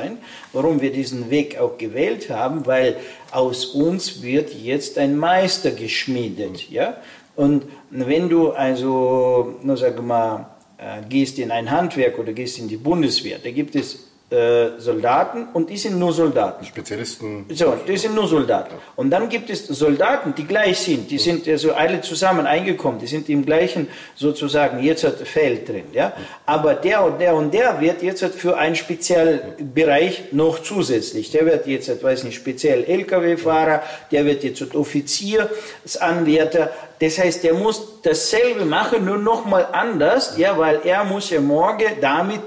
warum 0.52 0.80
wir 0.80 0.92
diesen 0.92 1.30
Weg 1.30 1.58
auch 1.58 1.78
gewählt 1.78 2.30
haben, 2.30 2.66
weil 2.66 2.96
aus 3.30 3.66
uns 3.66 4.22
wird 4.22 4.54
jetzt 4.54 4.98
ein 4.98 5.16
Meister 5.16 5.70
geschmiedet. 5.70 6.68
Ja? 6.70 6.96
Und 7.34 7.64
wenn 7.90 8.28
du 8.28 8.50
also, 8.50 9.56
nur 9.62 9.76
sag 9.76 10.02
mal, 10.02 10.46
äh, 10.78 11.02
gehst 11.08 11.38
in 11.38 11.50
ein 11.50 11.70
Handwerk 11.70 12.18
oder 12.18 12.32
gehst 12.32 12.58
in 12.58 12.68
die 12.68 12.76
Bundeswehr, 12.76 13.38
da 13.42 13.50
gibt 13.50 13.76
es 13.76 14.05
äh, 14.28 14.80
Soldaten 14.80 15.46
und 15.52 15.70
die 15.70 15.76
sind 15.76 16.00
nur 16.00 16.12
Soldaten. 16.12 16.64
Spezialisten. 16.64 17.46
So, 17.54 17.76
die 17.86 17.96
sind 17.96 18.12
nur 18.12 18.26
Soldaten. 18.26 18.74
Und 18.96 19.10
dann 19.10 19.28
gibt 19.28 19.50
es 19.50 19.68
Soldaten, 19.68 20.34
die 20.34 20.44
gleich 20.44 20.80
sind. 20.80 21.08
Die 21.12 21.18
sind 21.18 21.46
also 21.46 21.72
alle 21.74 22.00
zusammen 22.00 22.44
eingekommen. 22.44 22.98
Die 22.98 23.06
sind 23.06 23.28
im 23.28 23.46
gleichen 23.46 23.86
sozusagen 24.16 24.82
jetzt 24.82 25.06
Feld 25.06 25.68
drin. 25.68 25.84
Ja? 25.92 26.12
Aber 26.44 26.74
der 26.74 27.04
und 27.04 27.20
der 27.20 27.36
und 27.36 27.54
der 27.54 27.80
wird 27.80 28.02
jetzt 28.02 28.24
für 28.24 28.56
einen 28.56 28.74
Spezialbereich 28.74 30.32
noch 30.32 30.60
zusätzlich. 30.60 31.30
Der 31.30 31.46
wird 31.46 31.68
jetzt, 31.68 32.02
weiß 32.02 32.24
nicht, 32.24 32.34
speziell 32.34 32.82
LKW-Fahrer, 32.82 33.84
der 34.10 34.24
wird 34.24 34.42
jetzt 34.42 34.74
Offiziersanwärter. 34.74 36.72
Das 36.98 37.16
heißt, 37.20 37.44
der 37.44 37.54
muss 37.54 38.02
dasselbe 38.02 38.64
machen, 38.64 39.04
nur 39.04 39.18
nochmal 39.18 39.68
anders, 39.70 40.36
ja, 40.36 40.58
weil 40.58 40.80
er 40.84 41.04
muss 41.04 41.30
ja 41.30 41.40
morgen 41.40 41.86
damit 42.00 42.40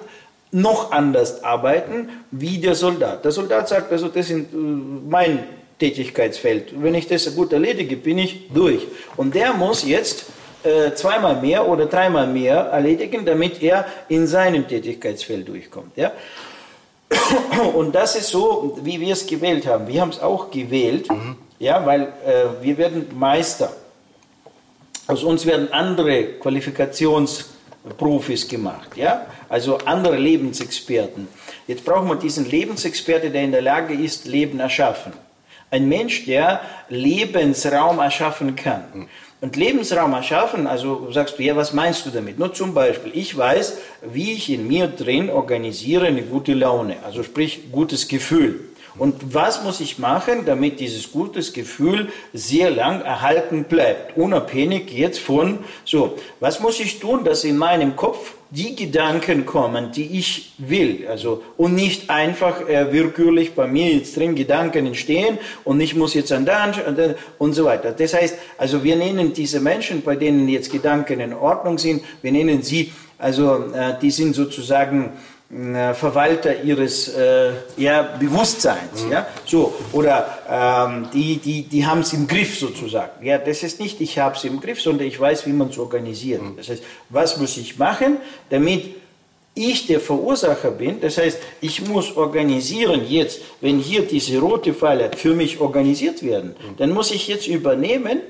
noch 0.52 0.92
anders 0.92 1.44
arbeiten 1.44 2.10
wie 2.32 2.58
der 2.58 2.76
Soldat. 2.76 3.24
Der 3.24 3.32
Soldat 3.32 3.70
sagt, 3.70 3.92
also 3.92 4.08
das 4.08 4.30
ist 4.30 4.32
äh, 4.32 4.56
mein 4.56 5.44
Tätigkeitsfeld. 5.80 6.82
Wenn 6.82 6.96
ich 6.96 7.08
das 7.08 7.36
gut 7.36 7.54
erledige, 7.54 7.96
bin 7.96 8.18
ich 8.18 8.50
durch. 8.54 8.88
Und 9.16 9.36
der 9.36 9.54
muss 9.54 9.86
jetzt 9.86 10.26
äh, 10.64 10.94
zweimal 10.94 11.42
mehr 11.42 11.68
oder 11.68 11.86
dreimal 11.86 12.28
mehr 12.28 12.58
erledigen, 12.58 13.26
damit 13.26 13.64
er 13.64 13.86
in 14.10 14.28
seinem 14.28 14.68
Tätigkeitsfeld 14.68 15.48
durchkommt. 15.48 15.96
Ja? 15.96 16.12
Und 17.74 17.96
das 17.96 18.18
ist 18.18 18.28
so, 18.28 18.78
wie 18.84 19.00
wir 19.00 19.14
es 19.14 19.26
gewählt 19.26 19.66
haben. 19.68 19.88
Wir 19.88 20.02
haben 20.02 20.10
es 20.10 20.20
auch 20.20 20.52
gewählt, 20.52 21.10
mhm. 21.10 21.38
ja, 21.60 21.86
weil 21.86 22.02
äh, 22.02 22.08
wir 22.62 22.78
werden 22.78 23.08
Meister. 23.18 23.72
Aus 25.08 25.24
uns 25.24 25.46
werden 25.46 25.72
andere 25.72 26.34
Qualifikationsprofis 26.42 28.46
gemacht. 28.48 28.98
Ja? 28.98 29.28
Also 29.50 29.80
andere 29.80 30.18
Lebensexperten. 30.18 31.28
Jetzt 31.68 31.84
brauchen 31.84 32.08
wir 32.08 32.16
diesen 32.16 32.50
Lebensexperte, 32.50 33.30
der 33.30 33.44
in 33.44 33.52
der 33.52 33.62
Lage 33.62 33.94
ist, 33.94 34.26
Leben 34.26 34.60
erschaffen. 34.60 35.14
Ein 35.72 35.90
Mensch, 35.90 36.26
der 36.26 36.62
Lebensraum 36.90 38.00
erschaffen 38.00 38.56
kann. 38.56 39.08
Und 39.42 39.56
Lebensraum 39.56 40.14
erschaffen, 40.14 40.68
also 40.68 41.12
sagst 41.12 41.40
du, 41.40 41.44
ja, 41.44 41.56
was 41.56 41.74
meinst 41.74 42.06
du 42.06 42.10
damit? 42.10 42.40
Nur 42.40 42.54
zum 42.54 42.74
Beispiel, 42.74 43.12
ich 43.16 43.38
weiß, 43.38 43.78
wie 44.14 44.34
ich 44.34 44.50
in 44.50 44.68
mir 44.68 44.88
drin 44.88 45.30
organisiere 45.30 46.08
eine 46.08 46.24
gute 46.24 46.54
Laune, 46.54 46.98
also 47.06 47.24
sprich 47.24 47.72
gutes 47.72 48.08
Gefühl. 48.08 48.69
Und 49.00 49.34
was 49.34 49.64
muss 49.64 49.80
ich 49.80 49.98
machen, 49.98 50.46
damit 50.46 50.80
dieses 50.80 51.12
gutes 51.12 51.54
Gefühl 51.54 52.10
sehr 52.34 52.70
lang 52.70 53.02
erhalten 53.02 53.64
bleibt, 53.64 54.18
unabhängig 54.18 54.92
jetzt 54.92 55.20
von, 55.20 55.60
so, 55.86 56.18
was 56.40 56.60
muss 56.60 56.80
ich 56.80 57.00
tun, 57.00 57.24
dass 57.24 57.44
in 57.46 57.58
meinem 57.58 57.96
Kopf 57.96 58.34
die 58.52 58.76
Gedanken 58.76 59.46
kommen, 59.46 59.92
die 59.92 60.18
ich 60.18 60.54
will, 60.58 61.06
also 61.08 61.44
und 61.56 61.76
nicht 61.76 62.10
einfach 62.10 62.68
äh, 62.68 62.92
willkürlich 62.92 63.54
bei 63.54 63.68
mir 63.68 63.94
jetzt 63.94 64.18
drin 64.18 64.34
Gedanken 64.34 64.88
entstehen 64.88 65.38
und 65.64 65.80
ich 65.80 65.96
muss 65.96 66.16
jetzt 66.16 66.32
an 66.32 66.46
da 66.46 66.72
und 67.38 67.54
so 67.54 67.66
weiter. 67.66 67.92
Das 67.92 68.14
heißt, 68.16 68.38
also 68.58 68.84
wir 68.84 68.96
nennen 68.96 69.34
diese 69.34 69.60
Menschen, 69.60 70.02
bei 70.02 70.16
denen 70.16 70.50
jetzt 70.50 70.72
Gedanken 70.72 71.20
in 71.20 71.34
Ordnung 71.34 71.78
sind, 71.78 72.04
wir 72.24 72.32
nennen 72.32 72.64
sie, 72.64 72.92
also 73.20 73.66
äh, 73.72 73.94
die 74.02 74.12
sind 74.12 74.34
sozusagen 74.34 75.14
Verwalter 75.50 76.62
ihres 76.62 77.08
äh, 77.08 77.54
ja, 77.76 78.04
Bewusstseins. 78.20 79.04
Mhm. 79.06 79.12
Ja? 79.12 79.28
So, 79.46 79.74
oder 79.94 80.38
ähm, 80.48 81.08
die, 81.12 81.38
die, 81.38 81.64
die 81.64 81.86
haben 81.86 82.02
es 82.02 82.14
im 82.14 82.28
Griff 82.28 82.60
sozusagen. 82.60 83.26
Ja, 83.26 83.40
das 83.40 83.64
ist 83.64 83.80
nicht, 83.80 84.00
ich 84.00 84.20
habe 84.20 84.36
es 84.36 84.44
im 84.44 84.62
Griff, 84.62 84.80
sondern 84.80 85.08
ich 85.08 85.20
weiß, 85.20 85.48
wie 85.48 85.54
man 85.54 85.70
es 85.70 85.80
organisiert. 85.80 86.44
Mhm. 86.44 86.58
Das 86.58 86.70
heißt, 86.70 86.84
was 87.10 87.38
muss 87.38 87.58
ich 87.58 87.80
machen, 87.80 88.18
damit 88.52 88.96
ich 89.56 89.88
der 89.88 90.00
Verursacher 90.00 90.70
bin. 90.70 91.02
Das 91.02 91.18
heißt, 91.18 91.40
ich 91.62 91.82
muss 91.88 92.16
organisieren 92.16 93.02
jetzt, 93.08 93.42
wenn 93.60 93.80
hier 93.80 94.04
diese 94.04 94.38
rote 94.38 94.76
Pfeile 94.76 95.10
für 95.18 95.34
mich 95.34 95.60
organisiert 95.60 96.22
werden, 96.22 96.50
mhm. 96.52 96.78
dann 96.78 96.92
muss 96.92 97.10
ich 97.10 97.28
jetzt 97.28 97.48
übernehmen 97.48 98.22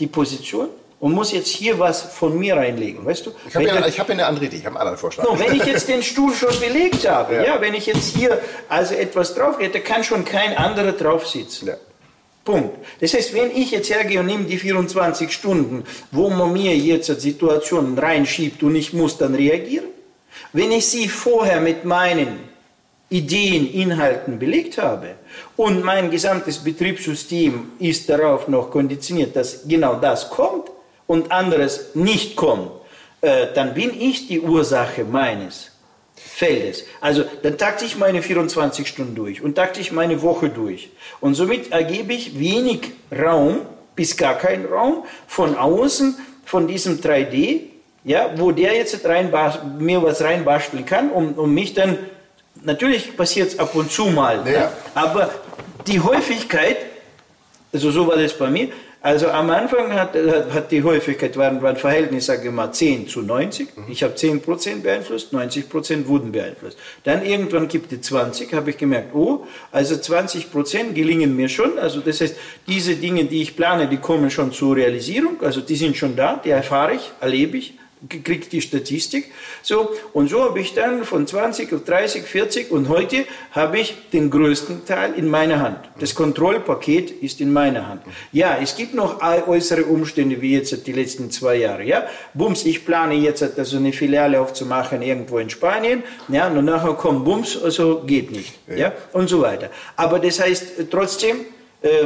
die 0.00 0.06
Position 0.06 0.68
und 1.00 1.12
muss 1.12 1.32
jetzt 1.32 1.48
hier 1.48 1.78
was 1.78 2.02
von 2.02 2.38
mir 2.38 2.56
reinlegen, 2.56 3.04
weißt 3.04 3.26
du? 3.26 3.32
Ich 3.48 3.54
habe 3.54 3.64
ja, 3.64 3.74
hab 3.74 3.96
ja 3.96 4.04
eine 4.04 4.26
andere 4.26 4.44
Idee, 4.44 4.58
ich 4.58 4.66
habe 4.66 4.76
einen 4.76 4.82
anderen 4.82 4.98
Vorschlag. 4.98 5.24
No, 5.24 5.38
wenn 5.38 5.54
ich 5.54 5.64
jetzt 5.64 5.88
den 5.88 6.02
Stuhl 6.02 6.32
schon 6.34 6.58
belegt 6.60 7.08
habe, 7.08 7.36
ja. 7.36 7.44
ja 7.44 7.60
wenn 7.60 7.74
ich 7.74 7.86
jetzt 7.86 8.14
hier 8.14 8.38
also 8.68 8.94
etwas 8.94 9.34
drauf 9.34 9.58
hätte, 9.58 9.80
kann 9.80 10.04
schon 10.04 10.24
kein 10.24 10.56
anderer 10.56 10.92
drauf 10.92 11.26
sitzen. 11.26 11.68
Ja. 11.68 11.74
Punkt. 12.44 12.76
Das 13.00 13.14
heißt, 13.14 13.34
wenn 13.34 13.50
ich 13.50 13.70
jetzt 13.70 13.90
hergehe 13.90 14.20
und 14.20 14.26
nehme 14.26 14.44
die 14.44 14.58
24 14.58 15.32
Stunden, 15.32 15.84
wo 16.10 16.28
man 16.30 16.52
mir 16.52 16.76
jetzt 16.76 17.06
Situationen 17.06 17.98
reinschiebt 17.98 18.62
und 18.62 18.74
ich 18.76 18.92
muss 18.92 19.16
dann 19.16 19.34
reagieren, 19.34 19.86
wenn 20.52 20.70
ich 20.70 20.86
sie 20.86 21.08
vorher 21.08 21.60
mit 21.60 21.84
meinen 21.84 22.50
Ideen, 23.08 23.72
Inhalten 23.72 24.38
belegt 24.38 24.78
habe 24.78 25.16
und 25.56 25.82
mein 25.82 26.10
gesamtes 26.10 26.58
Betriebssystem 26.58 27.72
ist 27.78 28.08
darauf 28.08 28.48
noch 28.48 28.70
konditioniert, 28.70 29.34
dass 29.34 29.66
genau 29.66 29.96
das 29.96 30.30
kommt, 30.30 30.70
und 31.10 31.32
anderes 31.32 31.96
nicht 31.96 32.36
kommt, 32.36 32.70
äh, 33.20 33.48
dann 33.52 33.74
bin 33.74 34.00
ich 34.00 34.28
die 34.28 34.38
Ursache 34.38 35.02
meines 35.02 35.72
Feldes. 36.14 36.84
Also 37.00 37.24
dann 37.42 37.58
takte 37.58 37.84
ich 37.84 37.96
meine 37.98 38.22
24 38.22 38.86
Stunden 38.86 39.16
durch 39.16 39.42
und 39.42 39.56
takte 39.56 39.80
ich 39.80 39.90
meine 39.90 40.22
Woche 40.22 40.50
durch. 40.50 40.90
Und 41.20 41.34
somit 41.34 41.72
ergebe 41.72 42.12
ich 42.12 42.38
wenig 42.38 42.92
Raum, 43.10 43.62
bis 43.96 44.16
gar 44.16 44.38
keinen 44.38 44.66
Raum 44.66 45.02
von 45.26 45.56
außen, 45.56 46.16
von 46.44 46.68
diesem 46.68 47.00
3D, 47.00 47.62
ja, 48.04 48.30
wo 48.36 48.52
der 48.52 48.76
jetzt 48.76 49.04
rein, 49.04 49.32
mir 49.80 50.00
was 50.04 50.22
reinbasteln 50.22 50.86
kann, 50.86 51.10
um, 51.10 51.32
um 51.32 51.52
mich 51.52 51.74
dann, 51.74 51.98
natürlich 52.62 53.16
passiert 53.16 53.48
es 53.48 53.58
ab 53.58 53.74
und 53.74 53.90
zu 53.90 54.06
mal, 54.06 54.46
ja. 54.46 54.52
Ja, 54.52 54.72
aber 54.94 55.28
die 55.88 55.98
Häufigkeit, 55.98 56.76
also 57.72 57.90
so 57.90 58.06
war 58.06 58.16
das 58.16 58.32
bei 58.32 58.48
mir, 58.48 58.68
also 59.02 59.30
am 59.30 59.48
Anfang 59.48 59.92
hat, 59.94 60.14
hat 60.52 60.70
die 60.70 60.82
Häufigkeit, 60.82 61.36
waren, 61.38 61.62
waren 61.62 61.76
Verhältnis, 61.76 62.26
sage 62.26 62.48
ich 62.48 62.54
mal, 62.54 62.70
10 62.70 63.08
zu 63.08 63.22
90. 63.22 63.76
Mhm. 63.76 63.84
Ich 63.88 64.02
habe 64.02 64.14
10% 64.14 64.82
beeinflusst, 64.82 65.32
90% 65.32 66.06
wurden 66.06 66.32
beeinflusst. 66.32 66.78
Dann 67.04 67.24
irgendwann 67.24 67.66
gibt 67.68 67.92
es 67.92 68.02
20, 68.02 68.52
habe 68.52 68.70
ich 68.70 68.76
gemerkt, 68.76 69.14
oh, 69.14 69.46
also 69.72 69.94
20% 69.94 70.92
gelingen 70.92 71.34
mir 71.34 71.48
schon. 71.48 71.78
Also 71.78 72.00
das 72.00 72.20
heißt, 72.20 72.36
diese 72.66 72.96
Dinge, 72.96 73.24
die 73.24 73.40
ich 73.40 73.56
plane, 73.56 73.88
die 73.88 73.96
kommen 73.96 74.30
schon 74.30 74.52
zur 74.52 74.76
Realisierung. 74.76 75.42
Also 75.42 75.62
die 75.62 75.76
sind 75.76 75.96
schon 75.96 76.14
da, 76.14 76.40
die 76.44 76.50
erfahre 76.50 76.94
ich, 76.94 77.10
erlebe 77.20 77.56
ich 77.56 77.79
kriegt 78.08 78.52
die 78.52 78.60
Statistik. 78.60 79.30
So, 79.62 79.90
und 80.12 80.30
so 80.30 80.42
habe 80.42 80.60
ich 80.60 80.74
dann 80.74 81.04
von 81.04 81.26
20 81.26 81.72
auf 81.72 81.84
30, 81.84 82.24
40 82.24 82.70
und 82.70 82.88
heute 82.88 83.24
habe 83.52 83.78
ich 83.78 83.94
den 84.12 84.30
größten 84.30 84.86
Teil 84.86 85.14
in 85.14 85.28
meiner 85.28 85.60
Hand. 85.60 85.78
Das 85.98 86.14
Kontrollpaket 86.14 87.10
ist 87.10 87.40
in 87.40 87.52
meiner 87.52 87.88
Hand. 87.88 88.02
Ja, 88.32 88.58
es 88.62 88.76
gibt 88.76 88.94
noch 88.94 89.20
äußere 89.46 89.84
Umstände 89.84 90.40
wie 90.40 90.54
jetzt 90.54 90.86
die 90.86 90.92
letzten 90.92 91.30
zwei 91.30 91.56
Jahre. 91.56 91.84
Ja, 91.84 92.04
Bums, 92.32 92.64
ich 92.64 92.86
plane 92.86 93.14
jetzt 93.14 93.42
also 93.58 93.76
eine 93.76 93.92
Filiale 93.92 94.40
aufzumachen 94.40 95.02
irgendwo 95.02 95.38
in 95.38 95.50
Spanien. 95.50 96.02
Ja, 96.28 96.48
und 96.48 96.64
nachher 96.64 96.94
kommt 96.94 97.24
Bums, 97.24 97.60
also 97.62 98.02
geht 98.06 98.30
nicht. 98.30 98.54
Ja, 98.74 98.92
und 99.12 99.28
so 99.28 99.42
weiter. 99.42 99.70
Aber 99.96 100.18
das 100.18 100.40
heißt 100.40 100.90
trotzdem, 100.90 101.44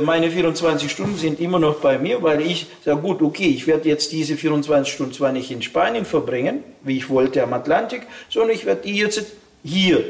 meine 0.03 0.31
24 0.31 0.91
Stunden 0.91 1.17
sind 1.17 1.41
immer 1.41 1.59
noch 1.59 1.77
bei 1.77 1.99
mir, 1.99 2.23
weil 2.23 2.41
ich 2.43 2.67
sage, 2.85 3.01
gut, 3.01 3.23
okay, 3.23 3.49
ich 3.49 3.67
werde 3.67 3.89
jetzt 3.89 4.13
diese 4.13 4.37
24 4.37 4.93
Stunden 4.93 5.13
zwar 5.13 5.33
nicht 5.33 5.51
in 5.51 5.63
Spanien 5.63 6.05
verbringen, 6.05 6.63
wie 6.83 6.97
ich 6.97 7.09
wollte 7.09 7.43
am 7.43 7.53
Atlantik, 7.53 8.03
sondern 8.29 8.53
ich 8.53 8.67
werde 8.67 8.83
die 8.83 8.97
jetzt 8.97 9.25
hier 9.65 10.05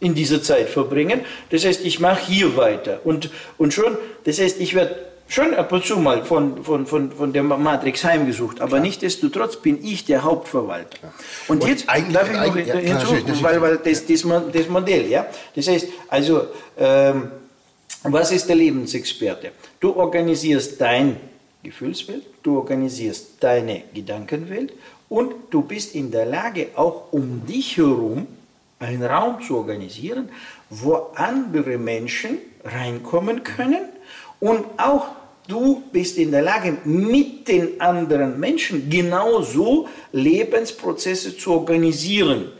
in 0.00 0.14
dieser 0.14 0.42
Zeit 0.42 0.68
verbringen. 0.68 1.20
Das 1.50 1.64
heißt, 1.64 1.84
ich 1.84 2.00
mache 2.00 2.24
hier 2.26 2.56
weiter. 2.56 3.00
Und, 3.04 3.30
und 3.58 3.74
schon, 3.74 3.98
das 4.24 4.40
heißt, 4.40 4.60
ich 4.60 4.74
werde 4.74 4.96
schon 5.28 5.54
ab 5.54 5.70
und 5.72 5.84
zu 5.84 5.98
mal 5.98 6.24
von, 6.24 6.64
von, 6.64 6.86
von, 6.86 7.12
von 7.12 7.32
der 7.32 7.42
Matrix 7.42 8.04
heimgesucht, 8.04 8.60
aber 8.62 8.80
nichtsdestotrotz 8.80 9.56
bin 9.56 9.84
ich 9.84 10.06
der 10.06 10.22
Hauptverwalter. 10.24 10.98
Ja. 11.02 11.12
Und, 11.48 11.62
und, 11.62 11.68
jetzt 11.68 11.86
darf 11.86 12.30
ich 12.30 12.36
noch 12.38 12.56
ja, 12.56 12.74
hinzu, 12.76 13.42
weil, 13.42 13.60
weil 13.60 13.76
das, 13.76 14.06
das, 14.06 14.24
das 14.52 14.68
Modell, 14.68 15.06
ja, 15.08 15.26
das 15.54 15.68
heißt, 15.68 15.88
also, 16.08 16.46
ähm, 16.78 17.30
was 18.12 18.32
ist 18.32 18.48
der 18.48 18.56
Lebensexperte? 18.56 19.52
Du 19.80 19.96
organisierst 19.96 20.80
dein 20.80 21.16
Gefühlswelt, 21.62 22.24
du 22.42 22.56
organisierst 22.56 23.36
deine 23.40 23.82
Gedankenwelt 23.92 24.72
und 25.08 25.34
du 25.50 25.62
bist 25.62 25.94
in 25.94 26.10
der 26.10 26.26
Lage, 26.26 26.68
auch 26.76 27.12
um 27.12 27.44
dich 27.46 27.76
herum 27.76 28.26
einen 28.78 29.02
Raum 29.02 29.42
zu 29.42 29.56
organisieren, 29.56 30.28
wo 30.70 31.08
andere 31.14 31.78
Menschen 31.78 32.38
reinkommen 32.64 33.42
können 33.42 33.88
und 34.40 34.64
auch 34.76 35.08
du 35.48 35.82
bist 35.90 36.18
in 36.18 36.30
der 36.30 36.42
Lage, 36.42 36.76
mit 36.84 37.48
den 37.48 37.80
anderen 37.80 38.38
Menschen 38.38 38.88
genauso 38.88 39.88
Lebensprozesse 40.12 41.36
zu 41.36 41.52
organisieren. 41.52 42.52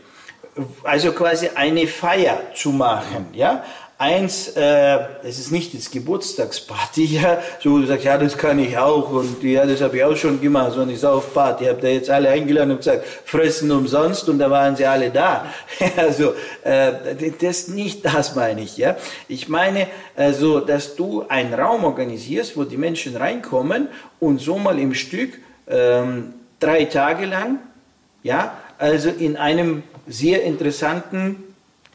Also 0.83 1.13
quasi 1.13 1.49
eine 1.55 1.87
Feier 1.87 2.41
zu 2.53 2.71
machen, 2.71 3.27
ja? 3.33 3.63
Eins, 4.01 4.47
äh, 4.55 4.97
es 5.23 5.39
ist 5.39 5.51
nicht 5.51 5.73
das 5.73 5.91
Geburtstagsparty, 5.91 7.03
ja, 7.03 7.41
so 7.61 7.79
du 7.79 7.85
sagst, 7.85 8.05
ja, 8.05 8.17
das 8.17 8.37
kann 8.37 8.57
ich 8.57 8.77
auch 8.77 9.11
und 9.11 9.43
ja, 9.43 9.65
das 9.65 9.81
habe 9.81 9.97
ich 9.97 10.03
auch 10.05 10.15
schon 10.15 10.39
gemacht, 10.39 10.71
so 10.71 10.79
eine 10.83 10.95
Saufparty, 10.95 11.65
habt 11.65 11.83
ihr 11.83 11.95
jetzt 11.95 12.09
alle 12.09 12.29
eingeladen 12.29 12.71
und 12.71 12.77
gesagt, 12.77 13.03
fressen 13.25 13.69
umsonst 13.71 14.29
und 14.29 14.39
da 14.39 14.49
waren 14.49 14.77
sie 14.77 14.85
alle 14.85 15.09
da. 15.09 15.47
also, 15.97 16.33
äh, 16.63 16.93
das 17.41 17.67
nicht 17.67 18.05
das 18.05 18.37
meine 18.37 18.61
ich, 18.61 18.77
ja. 18.77 18.95
Ich 19.27 19.49
meine, 19.49 19.87
also, 20.15 20.61
dass 20.61 20.95
du 20.95 21.25
einen 21.27 21.53
Raum 21.53 21.83
organisierst, 21.83 22.55
wo 22.55 22.63
die 22.63 22.77
Menschen 22.77 23.17
reinkommen 23.17 23.89
und 24.21 24.39
so 24.39 24.57
mal 24.57 24.79
im 24.79 24.93
Stück 24.93 25.33
ähm, 25.67 26.35
drei 26.61 26.85
Tage 26.85 27.25
lang, 27.25 27.59
ja, 28.23 28.57
also 28.77 29.09
in 29.09 29.35
einem 29.35 29.83
sehr 30.07 30.43
interessanten 30.43 31.48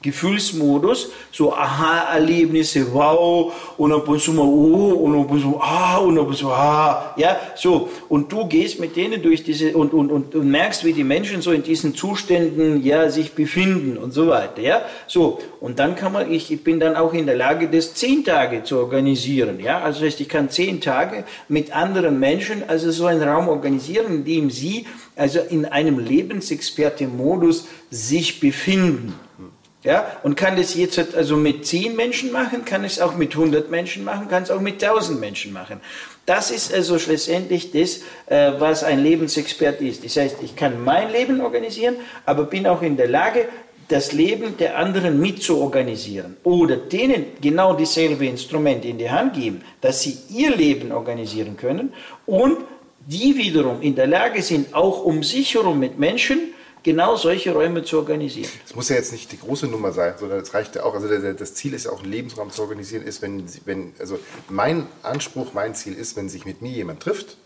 Gefühlsmodus, 0.05 1.11
so 1.33 1.55
Aha-Erlebnisse, 1.55 2.93
wow, 2.93 3.53
und 3.79 3.91
ab 3.91 4.07
und 4.07 4.21
zu 4.21 4.35
mal, 4.35 4.43
oh, 4.43 4.93
und 5.05 5.19
ab 5.19 5.31
und 5.31 5.41
zu, 5.41 5.59
ah, 5.59 5.97
und 5.97 6.19
ab 6.19 6.29
und 6.29 6.37
zu, 6.37 6.51
ah, 6.51 7.15
ja, 7.17 7.41
so. 7.57 7.89
Und 8.11 8.31
du 8.31 8.47
gehst 8.47 8.79
mit 8.81 8.97
denen 8.97 9.23
durch 9.23 9.43
diese, 9.43 9.75
und, 9.75 9.95
und, 9.95 10.13
und, 10.13 10.35
und 10.35 10.51
merkst, 10.51 10.85
wie 10.85 10.93
die 10.93 11.05
Menschen 11.05 11.41
so 11.41 11.53
in 11.53 11.63
diesen 11.63 11.95
Zuständen, 11.95 12.85
ja, 12.85 13.09
sich 13.09 13.33
befinden 13.33 13.97
und 13.97 14.13
so 14.13 14.29
weiter, 14.29 14.61
ja, 14.61 14.83
so. 15.07 15.39
Und 15.59 15.79
dann 15.79 15.97
kann 15.97 16.13
man, 16.13 16.31
ich, 16.31 16.53
ich 16.53 16.63
bin 16.63 16.79
dann 16.79 16.97
auch 16.97 17.15
in 17.15 17.25
der 17.25 17.37
Lage, 17.37 17.69
das 17.69 17.95
zehn 17.95 18.25
Tage 18.25 18.63
zu 18.63 18.77
organisieren, 18.77 19.59
ja, 19.59 19.81
also 19.81 20.01
das 20.01 20.09
heißt, 20.09 20.21
ich 20.21 20.29
kann 20.29 20.51
zehn 20.51 20.83
Tage 20.83 21.25
mit 21.49 21.75
anderen 21.75 22.21
Menschen, 22.21 22.63
also 22.69 22.91
so 22.91 23.07
einen 23.07 23.23
Raum 23.23 23.49
organisieren, 23.49 24.17
in 24.17 24.25
dem 24.25 24.51
sie, 24.51 24.87
also 25.17 25.41
in 25.41 25.65
einem 25.65 25.99
Lebensexperte-Modus 25.99 27.67
sich 27.91 28.39
befinden. 28.39 29.15
Ja, 29.85 30.17
und 30.23 30.35
kann 30.35 30.57
das 30.57 30.75
jetzt 30.75 31.15
also 31.15 31.37
mit 31.37 31.67
10 31.67 31.95
Menschen 31.95 32.33
machen, 32.33 32.65
kann 32.65 32.85
es 32.85 32.99
auch 32.99 33.17
mit 33.17 33.33
100 33.33 33.71
Menschen 33.71 34.03
machen, 34.03 34.29
kann 34.29 34.43
es 34.43 34.51
auch 34.51 34.63
mit 34.63 34.83
1000 34.83 35.21
Menschen 35.21 35.53
machen. 35.53 35.79
Das 36.25 36.51
ist 36.51 36.73
also 36.73 36.99
schlussendlich 36.99 37.71
das, 37.71 38.01
äh, 38.27 38.59
was 38.59 38.83
ein 38.83 39.03
Lebensexperte 39.03 39.85
ist. 39.85 40.03
Das 40.03 40.17
heißt, 40.17 40.37
ich 40.43 40.57
kann 40.57 40.83
mein 40.83 41.13
Leben 41.13 41.43
organisieren, 41.43 41.97
aber 42.25 42.45
bin 42.45 42.67
auch 42.67 42.81
in 42.81 42.97
der 42.97 43.09
Lage, 43.09 43.47
das 43.89 44.13
Leben 44.13 44.57
der 44.57 44.79
anderen 44.79 45.21
mitzuorganisieren 45.21 46.39
oder 46.45 46.77
denen 46.77 47.27
genau 47.43 47.75
dieselbe 47.75 48.25
Instrumente 48.27 48.89
in 48.89 48.97
die 48.97 49.11
Hand 49.11 49.35
geben, 49.35 49.61
dass 49.83 50.01
sie 50.01 50.17
ihr 50.31 50.57
Leben 50.57 50.93
organisieren 50.93 51.59
können 51.59 51.93
und 52.25 52.57
die 53.07 53.37
wiederum 53.37 53.83
in 53.83 53.95
der 53.95 54.07
Lage 54.07 54.41
sind, 54.41 54.75
auch 54.75 55.05
um 55.05 55.23
sich 55.23 55.55
herum 55.55 55.79
mit 55.79 55.99
Menschen 55.99 56.54
genau 56.85 57.17
solche 57.17 57.53
Räume 57.53 57.83
zu 57.83 57.99
organisieren. 57.99 58.49
Es 58.65 58.77
muss 58.77 58.89
ja 58.89 58.97
jetzt 58.97 59.11
nicht 59.11 59.33
die 59.33 59.39
große 59.41 59.67
Nummer 59.67 59.91
sein, 59.91 60.15
sondern 60.17 60.39
es 60.39 60.55
reicht 60.55 60.77
ja 60.77 60.85
auch, 60.85 60.95
also 60.95 61.09
das 61.09 61.55
Ziel 61.55 61.75
ist 61.75 61.87
ja 61.87 61.91
auch, 61.91 62.03
einen 62.03 62.13
Lebensraum 62.13 62.51
zu 62.51 62.63
organisieren, 62.63 63.03
ist, 63.03 63.23
wenn, 63.23 63.45
wenn, 63.65 63.95
also 63.99 64.21
mein 64.49 64.87
Anspruch, 65.03 65.53
mein 65.53 65.75
Ziel 65.75 65.95
ist, 65.95 66.17
wenn 66.17 66.29
sich 66.29 66.45
mit 66.45 66.63
mir 66.63 66.71
jemand 66.71 67.01
trifft, 67.01 67.39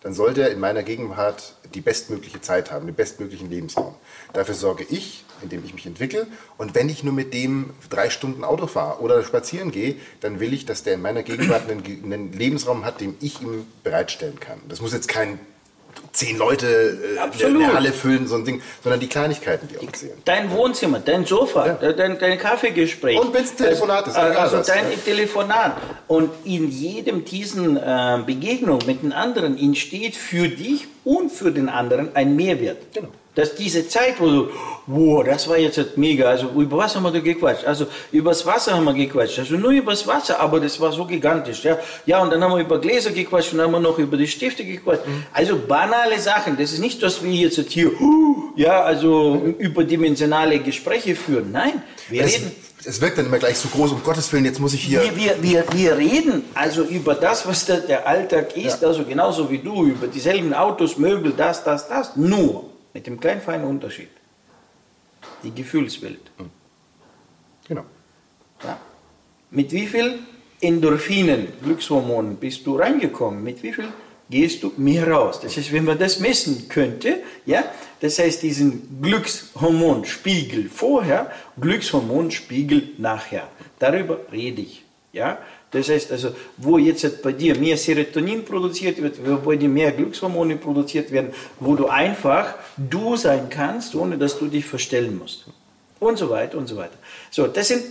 dann 0.00 0.14
sollte 0.14 0.42
er 0.42 0.50
in 0.50 0.58
meiner 0.58 0.82
Gegenwart 0.82 1.54
die 1.74 1.80
bestmögliche 1.80 2.40
Zeit 2.40 2.72
haben, 2.72 2.86
den 2.86 2.94
bestmöglichen 2.96 3.48
Lebensraum. 3.48 3.94
Dafür 4.32 4.56
sorge 4.56 4.84
ich, 4.88 5.24
indem 5.42 5.64
ich 5.64 5.74
mich 5.74 5.86
entwickle. 5.86 6.26
Und 6.58 6.74
wenn 6.74 6.88
ich 6.88 7.04
nur 7.04 7.14
mit 7.14 7.32
dem 7.32 7.70
drei 7.88 8.10
Stunden 8.10 8.42
Auto 8.42 8.66
fahre 8.66 9.00
oder 9.00 9.22
spazieren 9.22 9.70
gehe, 9.70 9.94
dann 10.20 10.40
will 10.40 10.52
ich, 10.54 10.66
dass 10.66 10.82
der 10.82 10.94
in 10.94 11.02
meiner 11.02 11.22
Gegenwart 11.22 11.70
einen, 11.70 11.84
einen 12.04 12.32
Lebensraum 12.32 12.84
hat, 12.84 13.00
den 13.00 13.14
ich 13.20 13.40
ihm 13.40 13.64
bereitstellen 13.84 14.40
kann. 14.40 14.58
Das 14.68 14.80
muss 14.80 14.92
jetzt 14.92 15.06
kein 15.06 15.38
zehn 16.12 16.36
Leute 16.36 16.98
äh, 17.16 17.44
eine 17.46 17.72
Halle 17.72 17.92
füllen, 17.92 18.26
so 18.26 18.36
ein 18.36 18.44
Ding, 18.44 18.62
sondern 18.82 19.00
die 19.00 19.08
Kleinigkeiten, 19.08 19.68
die 19.68 19.78
auch 19.78 19.92
zählen. 19.92 20.16
Dein 20.24 20.50
Wohnzimmer, 20.50 21.00
dein 21.00 21.24
Sofa, 21.24 21.78
ja. 21.80 21.92
dein, 21.92 22.18
dein 22.18 22.38
Kaffeegespräch. 22.38 23.18
Und 23.18 23.32
wenn 23.32 23.44
es 23.44 23.52
ein 23.52 23.56
Telefonat 23.56 24.08
ist. 24.08 24.16
Also, 24.16 24.56
also 24.56 24.72
dein 24.72 24.90
ja. 24.90 24.98
Telefonat. 25.04 25.76
Und 26.08 26.30
in 26.44 26.70
jedem 26.70 27.24
diesen 27.24 27.76
äh, 27.76 28.18
Begegnung 28.24 28.80
mit 28.86 29.02
den 29.02 29.12
anderen 29.12 29.58
entsteht 29.58 30.16
für 30.16 30.48
dich 30.48 30.86
und 31.04 31.30
für 31.30 31.50
den 31.50 31.68
anderen 31.68 32.14
ein 32.14 32.36
Mehrwert. 32.36 32.92
Genau 32.92 33.08
dass 33.34 33.54
diese 33.54 33.88
Zeit, 33.88 34.20
wo 34.20 34.26
du, 34.26 34.48
wow, 34.86 35.24
das 35.24 35.48
war 35.48 35.56
jetzt 35.56 35.96
mega, 35.96 36.28
also 36.28 36.50
über 36.54 36.76
was 36.76 36.94
haben 36.94 37.04
wir 37.04 37.12
da 37.12 37.20
gequatscht? 37.20 37.64
Also 37.64 37.86
übers 38.10 38.44
Wasser 38.44 38.74
haben 38.74 38.84
wir 38.84 38.92
gequatscht, 38.92 39.38
also 39.38 39.56
nur 39.56 39.70
übers 39.70 40.06
Wasser, 40.06 40.38
aber 40.38 40.60
das 40.60 40.78
war 40.80 40.92
so 40.92 41.06
gigantisch, 41.06 41.64
ja. 41.64 41.78
Ja, 42.04 42.20
und 42.20 42.30
dann 42.30 42.42
haben 42.42 42.52
wir 42.52 42.60
über 42.60 42.78
Gläser 42.78 43.10
gequatscht 43.10 43.52
und 43.52 43.58
dann 43.58 43.68
haben 43.68 43.72
wir 43.72 43.80
noch 43.80 43.98
über 43.98 44.16
die 44.16 44.26
Stifte 44.26 44.64
gequatscht. 44.64 45.06
Mhm. 45.06 45.24
Also 45.32 45.56
banale 45.56 46.18
Sachen, 46.18 46.58
das 46.58 46.72
ist 46.72 46.80
nicht, 46.80 47.02
dass 47.02 47.22
wir 47.22 47.32
jetzt 47.32 47.58
hier, 47.70 47.92
ja, 48.56 48.82
also 48.82 49.54
überdimensionale 49.58 50.58
Gespräche 50.58 51.14
führen, 51.14 51.52
nein, 51.52 51.82
wir 52.08 52.22
das 52.22 52.34
reden 52.34 52.52
es 52.84 53.00
wirkt 53.00 53.16
dann 53.16 53.26
immer 53.26 53.38
gleich 53.38 53.58
so 53.58 53.68
groß, 53.68 53.92
um 53.92 54.02
Gottes 54.02 54.32
Willen, 54.32 54.44
jetzt 54.44 54.58
muss 54.58 54.74
ich 54.74 54.82
hier. 54.82 55.02
Wir, 55.04 55.16
wir, 55.16 55.40
wir, 55.40 55.64
wir 55.72 55.96
reden 55.96 56.42
also 56.52 56.82
über 56.82 57.14
das, 57.14 57.46
was 57.46 57.64
der, 57.64 57.76
der 57.76 58.08
Alltag 58.08 58.56
ist, 58.56 58.82
ja. 58.82 58.88
also 58.88 59.04
genauso 59.04 59.48
wie 59.48 59.58
du, 59.58 59.84
über 59.84 60.08
dieselben 60.08 60.52
Autos, 60.52 60.98
Möbel, 60.98 61.32
das, 61.36 61.62
das, 61.62 61.88
das. 61.88 62.16
Nur 62.16 62.71
mit 62.94 63.06
dem 63.06 63.20
kleinen 63.20 63.40
feinen 63.40 63.66
Unterschied. 63.66 64.10
Die 65.42 65.50
Gefühlswelt. 65.50 66.30
Hm. 66.38 66.50
Genau. 67.68 67.84
Ja. 68.64 68.78
Mit 69.50 69.72
wie 69.72 69.86
viel 69.86 70.18
Endorphinen, 70.60 71.48
Glückshormonen 71.62 72.36
bist 72.36 72.66
du 72.66 72.76
reingekommen? 72.76 73.42
Mit 73.42 73.62
wie 73.62 73.72
viel 73.72 73.88
gehst 74.30 74.62
du 74.62 74.72
mehr 74.76 75.10
raus? 75.10 75.40
Das 75.40 75.56
heißt, 75.56 75.72
wenn 75.72 75.84
man 75.84 75.98
das 75.98 76.20
messen 76.20 76.68
könnte, 76.68 77.22
ja, 77.46 77.64
das 78.00 78.18
heißt 78.18 78.42
diesen 78.42 79.00
Glückshormonspiegel 79.02 80.68
vorher, 80.68 81.30
Glückshormonspiegel 81.60 82.90
nachher. 82.98 83.48
Darüber 83.78 84.20
rede 84.32 84.62
ich. 84.62 84.84
Ja? 85.12 85.38
Das 85.70 85.88
heißt 85.88 86.12
also, 86.12 86.34
wo 86.58 86.78
jetzt 86.78 87.22
bei 87.22 87.32
dir 87.32 87.56
mehr 87.56 87.76
Serotonin 87.76 88.44
produziert 88.44 89.00
wird, 89.00 89.16
wo 89.24 89.36
bei 89.36 89.56
dir 89.56 89.68
mehr 89.68 89.92
Glückshormone 89.92 90.56
produziert 90.56 91.10
werden, 91.10 91.32
wo 91.60 91.74
du 91.74 91.88
einfach 91.88 92.54
du 92.76 93.16
sein 93.16 93.48
kannst, 93.48 93.94
ohne 93.94 94.18
dass 94.18 94.38
du 94.38 94.46
dich 94.46 94.64
verstellen 94.64 95.18
musst. 95.18 95.46
Und 95.98 96.18
so 96.18 96.28
weiter 96.28 96.58
und 96.58 96.66
so 96.66 96.76
weiter. 96.76 96.96
So, 97.30 97.46
das 97.46 97.68
sind 97.68 97.84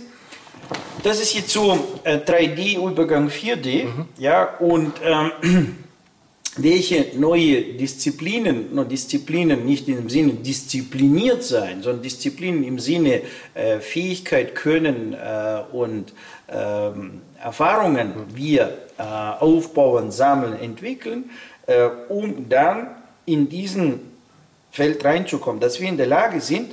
das 1.02 1.20
ist 1.20 1.34
jetzt 1.34 1.50
so 1.50 1.78
äh, 2.04 2.18
3D-Übergang 2.18 3.28
4D, 3.28 3.84
mhm. 3.84 4.06
ja, 4.18 4.44
und 4.58 4.92
ähm, 5.02 5.76
welche 6.56 7.18
neue 7.18 7.62
Disziplinen, 7.62 8.74
no, 8.74 8.84
Disziplinen 8.84 9.64
nicht 9.64 9.88
im 9.88 10.10
Sinne 10.10 10.34
diszipliniert 10.34 11.42
sein, 11.42 11.82
sondern 11.82 12.02
Disziplinen 12.02 12.62
im 12.64 12.78
Sinne 12.78 13.22
äh, 13.54 13.78
Fähigkeit, 13.80 14.54
Können 14.54 15.14
äh, 15.14 15.62
und 15.72 16.12
ähm, 16.48 17.22
Erfahrungen 17.42 18.12
wir 18.34 18.76
äh, 18.98 19.02
aufbauen, 19.02 20.10
sammeln, 20.10 20.58
entwickeln, 20.60 21.30
äh, 21.66 21.88
um 22.08 22.48
dann 22.48 22.88
in 23.24 23.48
diesen 23.48 24.12
Feld 24.70 25.04
reinzukommen, 25.04 25.60
dass 25.60 25.80
wir 25.80 25.88
in 25.88 25.96
der 25.96 26.06
Lage 26.06 26.40
sind, 26.40 26.72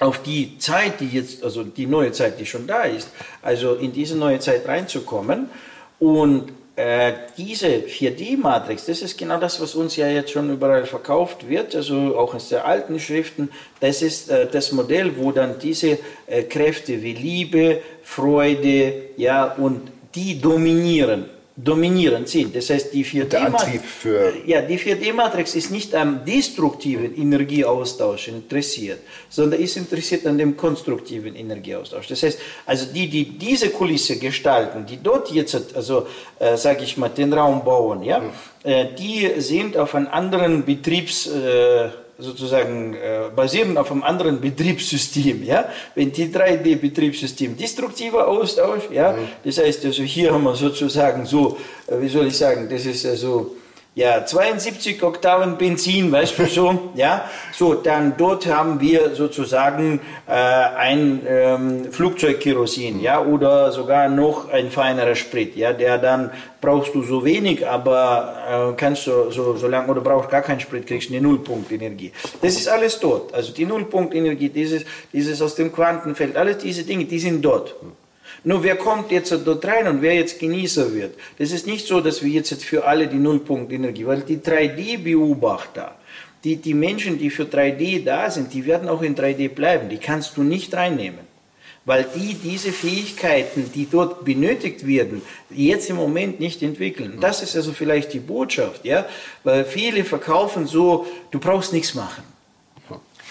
auf 0.00 0.22
die 0.22 0.58
Zeit, 0.58 1.00
die 1.00 1.08
jetzt, 1.08 1.42
also 1.44 1.64
die 1.64 1.86
neue 1.86 2.12
Zeit, 2.12 2.38
die 2.38 2.46
schon 2.46 2.66
da 2.66 2.84
ist, 2.84 3.10
also 3.42 3.74
in 3.74 3.92
diese 3.92 4.16
neue 4.16 4.38
Zeit 4.38 4.66
reinzukommen 4.66 5.50
und 5.98 6.52
äh, 6.80 7.12
diese 7.36 7.66
4D-Matrix, 7.66 8.86
das 8.86 9.02
ist 9.02 9.18
genau 9.18 9.38
das, 9.38 9.60
was 9.60 9.74
uns 9.74 9.96
ja 9.96 10.08
jetzt 10.08 10.30
schon 10.30 10.50
überall 10.50 10.86
verkauft 10.86 11.46
wird, 11.46 11.76
also 11.76 12.16
auch 12.16 12.34
aus 12.34 12.48
der 12.48 12.64
alten 12.64 12.98
Schriften. 12.98 13.50
Das 13.80 14.00
ist 14.00 14.30
äh, 14.30 14.46
das 14.50 14.72
Modell, 14.72 15.16
wo 15.18 15.30
dann 15.30 15.58
diese 15.58 15.98
äh, 16.26 16.42
Kräfte 16.44 17.02
wie 17.02 17.12
Liebe, 17.12 17.82
Freude, 18.02 18.94
ja, 19.16 19.52
und 19.52 19.92
die 20.14 20.40
dominieren 20.40 21.26
dominierend 21.64 22.28
sind. 22.28 22.54
Das 22.54 22.70
heißt, 22.70 22.92
die 22.92 23.04
4D-Matrix 23.04 23.82
ja, 24.46 24.62
die 24.62 24.78
4D-Matrix 24.78 25.54
ist 25.54 25.70
nicht 25.70 25.94
am 25.94 26.24
destruktiven 26.24 27.16
Energieaustausch 27.16 28.28
interessiert, 28.28 29.00
sondern 29.28 29.60
ist 29.60 29.76
interessiert 29.76 30.26
an 30.26 30.38
dem 30.38 30.56
konstruktiven 30.56 31.34
Energieaustausch. 31.34 32.08
Das 32.08 32.22
heißt, 32.22 32.38
also 32.66 32.86
die, 32.92 33.08
die 33.08 33.24
diese 33.38 33.70
Kulisse 33.70 34.18
gestalten, 34.18 34.86
die 34.86 34.98
dort 35.02 35.30
jetzt, 35.30 35.74
also 35.74 36.06
äh, 36.38 36.56
sage 36.56 36.84
ich 36.84 36.96
mal, 36.96 37.08
den 37.08 37.32
Raum 37.32 37.64
bauen, 37.64 38.02
ja, 38.02 38.20
mhm. 38.20 38.30
äh, 38.64 38.86
die 38.98 39.40
sind 39.40 39.76
auf 39.76 39.94
einen 39.94 40.06
anderen 40.06 40.64
Betriebs 40.64 41.26
äh, 41.26 41.90
sozusagen 42.20 42.94
äh, 42.94 43.30
basieren 43.34 43.76
auf 43.76 43.90
einem 43.90 44.02
anderen 44.02 44.40
Betriebssystem. 44.40 45.42
Ja? 45.44 45.68
Wenn 45.94 46.12
die 46.12 46.26
3D-Betriebssystem 46.26 47.56
destruktiver 47.56 48.28
austauscht, 48.28 48.90
ja? 48.92 49.12
Mhm. 49.12 49.28
das 49.44 49.58
heißt 49.58 49.84
also 49.84 50.02
hier 50.02 50.32
haben 50.32 50.44
wir 50.44 50.54
sozusagen 50.54 51.26
so, 51.26 51.58
äh, 51.86 52.00
wie 52.00 52.08
soll 52.08 52.26
ich 52.26 52.36
sagen, 52.36 52.68
das 52.70 52.86
ist 52.86 53.06
also 53.06 53.56
ja, 53.94 54.24
72 54.24 55.02
Oktaven 55.02 55.58
Benzin, 55.58 56.12
weißt 56.12 56.38
du 56.38 56.46
so, 56.46 56.90
ja, 56.94 57.28
so, 57.52 57.74
dann 57.74 58.14
dort 58.16 58.46
haben 58.46 58.80
wir 58.80 59.14
sozusagen 59.16 60.00
äh, 60.28 60.32
ein 60.32 61.22
ähm, 61.26 61.92
Flugzeugkerosin, 61.92 63.00
ja, 63.00 63.20
oder 63.20 63.72
sogar 63.72 64.08
noch 64.08 64.48
ein 64.48 64.70
feinerer 64.70 65.16
Sprit, 65.16 65.56
ja, 65.56 65.72
der 65.72 65.98
dann 65.98 66.30
brauchst 66.60 66.94
du 66.94 67.02
so 67.02 67.24
wenig, 67.24 67.66
aber 67.66 68.70
äh, 68.70 68.76
kannst 68.76 69.08
du 69.08 69.30
so, 69.30 69.56
so 69.56 69.66
lange 69.66 69.88
oder 69.88 70.02
brauchst 70.02 70.30
gar 70.30 70.42
keinen 70.42 70.60
Sprit, 70.60 70.86
kriegst 70.86 71.10
du 71.10 71.14
eine 71.14 71.22
Nullpunktenergie. 71.26 72.12
Das 72.40 72.54
ist 72.54 72.68
alles 72.68 73.00
dort, 73.00 73.34
also 73.34 73.52
die 73.52 73.64
Nullpunktenergie, 73.64 74.50
dieses, 74.50 74.84
dieses 75.12 75.42
aus 75.42 75.56
dem 75.56 75.72
Quantenfeld, 75.72 76.36
alles 76.36 76.58
diese 76.58 76.84
Dinge, 76.84 77.06
die 77.06 77.18
sind 77.18 77.42
dort. 77.42 77.74
Nur 78.42 78.62
wer 78.62 78.76
kommt 78.76 79.10
jetzt 79.10 79.32
dort 79.44 79.64
rein 79.66 79.86
und 79.86 80.02
wer 80.02 80.14
jetzt 80.14 80.38
Genießer 80.38 80.94
wird? 80.94 81.14
Das 81.38 81.52
ist 81.52 81.66
nicht 81.66 81.86
so, 81.86 82.00
dass 82.00 82.22
wir 82.22 82.30
jetzt 82.30 82.64
für 82.64 82.84
alle 82.84 83.06
die 83.06 83.18
Nullpunktenergie, 83.18 84.06
weil 84.06 84.20
die 84.20 84.38
3D-Beobachter, 84.38 85.94
die, 86.42 86.56
die 86.56 86.74
Menschen, 86.74 87.18
die 87.18 87.28
für 87.28 87.44
3D 87.44 88.02
da 88.04 88.30
sind, 88.30 88.54
die 88.54 88.64
werden 88.64 88.88
auch 88.88 89.02
in 89.02 89.14
3D 89.14 89.50
bleiben. 89.50 89.90
Die 89.90 89.98
kannst 89.98 90.36
du 90.36 90.42
nicht 90.42 90.72
reinnehmen. 90.74 91.28
Weil 91.84 92.06
die 92.14 92.34
diese 92.34 92.72
Fähigkeiten, 92.72 93.70
die 93.74 93.88
dort 93.90 94.24
benötigt 94.24 94.86
werden, 94.86 95.22
jetzt 95.50 95.90
im 95.90 95.96
Moment 95.96 96.38
nicht 96.38 96.62
entwickeln. 96.62 97.18
Das 97.20 97.42
ist 97.42 97.56
also 97.56 97.72
vielleicht 97.72 98.12
die 98.12 98.20
Botschaft, 98.20 98.84
ja? 98.84 99.06
Weil 99.44 99.64
viele 99.64 100.04
verkaufen 100.04 100.66
so, 100.66 101.06
du 101.30 101.38
brauchst 101.38 101.72
nichts 101.72 101.94
machen. 101.94 102.22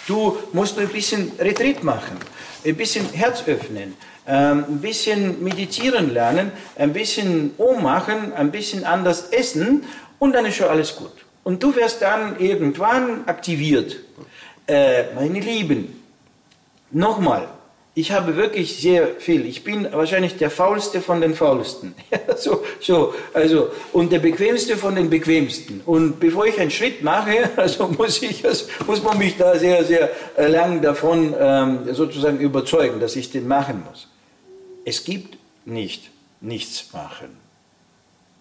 Du 0.07 0.37
musst 0.53 0.75
nur 0.75 0.87
ein 0.87 0.91
bisschen 0.91 1.31
Retreat 1.37 1.83
machen, 1.83 2.17
ein 2.65 2.75
bisschen 2.75 3.05
Herz 3.13 3.43
öffnen, 3.45 3.93
ein 4.33 4.79
bisschen 4.81 5.43
meditieren 5.43 6.13
lernen, 6.13 6.51
ein 6.75 6.93
bisschen 6.93 7.51
ummachen, 7.57 8.33
ein 8.33 8.51
bisschen 8.51 8.83
anders 8.83 9.29
essen 9.31 9.83
und 10.19 10.33
dann 10.33 10.45
ist 10.45 10.57
schon 10.57 10.67
alles 10.67 10.95
gut. 10.95 11.13
Und 11.43 11.63
du 11.63 11.75
wirst 11.75 12.01
dann 12.01 12.39
irgendwann 12.39 13.27
aktiviert. 13.27 13.97
Äh, 14.67 15.13
meine 15.15 15.39
Lieben, 15.39 15.99
nochmal, 16.91 17.47
ich 17.95 18.11
habe 18.11 18.35
wirklich 18.35 18.77
sehr 18.79 19.07
viel. 19.17 19.45
Ich 19.45 19.63
bin 19.63 19.87
wahrscheinlich 19.91 20.37
der 20.37 20.49
faulste 20.51 21.01
von 21.01 21.21
den 21.21 21.33
faulsten. 21.33 21.95
so, 22.37 22.63
so, 22.79 23.13
also, 23.33 23.71
und 23.93 24.11
der 24.11 24.19
bequemste 24.19 24.77
von 24.77 24.95
den 24.95 25.09
bequemsten. 25.09 25.81
Und 25.85 26.19
bevor 26.19 26.45
ich 26.45 26.59
einen 26.59 26.71
Schritt 26.71 27.03
mache, 27.03 27.49
also 27.55 27.87
muss, 27.87 28.21
ich, 28.21 28.45
also 28.45 28.65
muss 28.85 29.03
man 29.03 29.17
mich 29.17 29.37
da 29.37 29.57
sehr, 29.57 29.83
sehr 29.83 30.09
äh, 30.37 30.47
lang 30.47 30.81
davon 30.81 31.33
ähm, 31.37 31.79
sozusagen 31.93 32.39
überzeugen, 32.39 32.99
dass 32.99 33.15
ich 33.15 33.31
den 33.31 33.47
machen 33.47 33.83
muss. 33.89 34.07
Es 34.89 35.03
gibt 35.03 35.37
nicht 35.65 36.09
nichts 36.41 36.91
machen. 36.93 37.37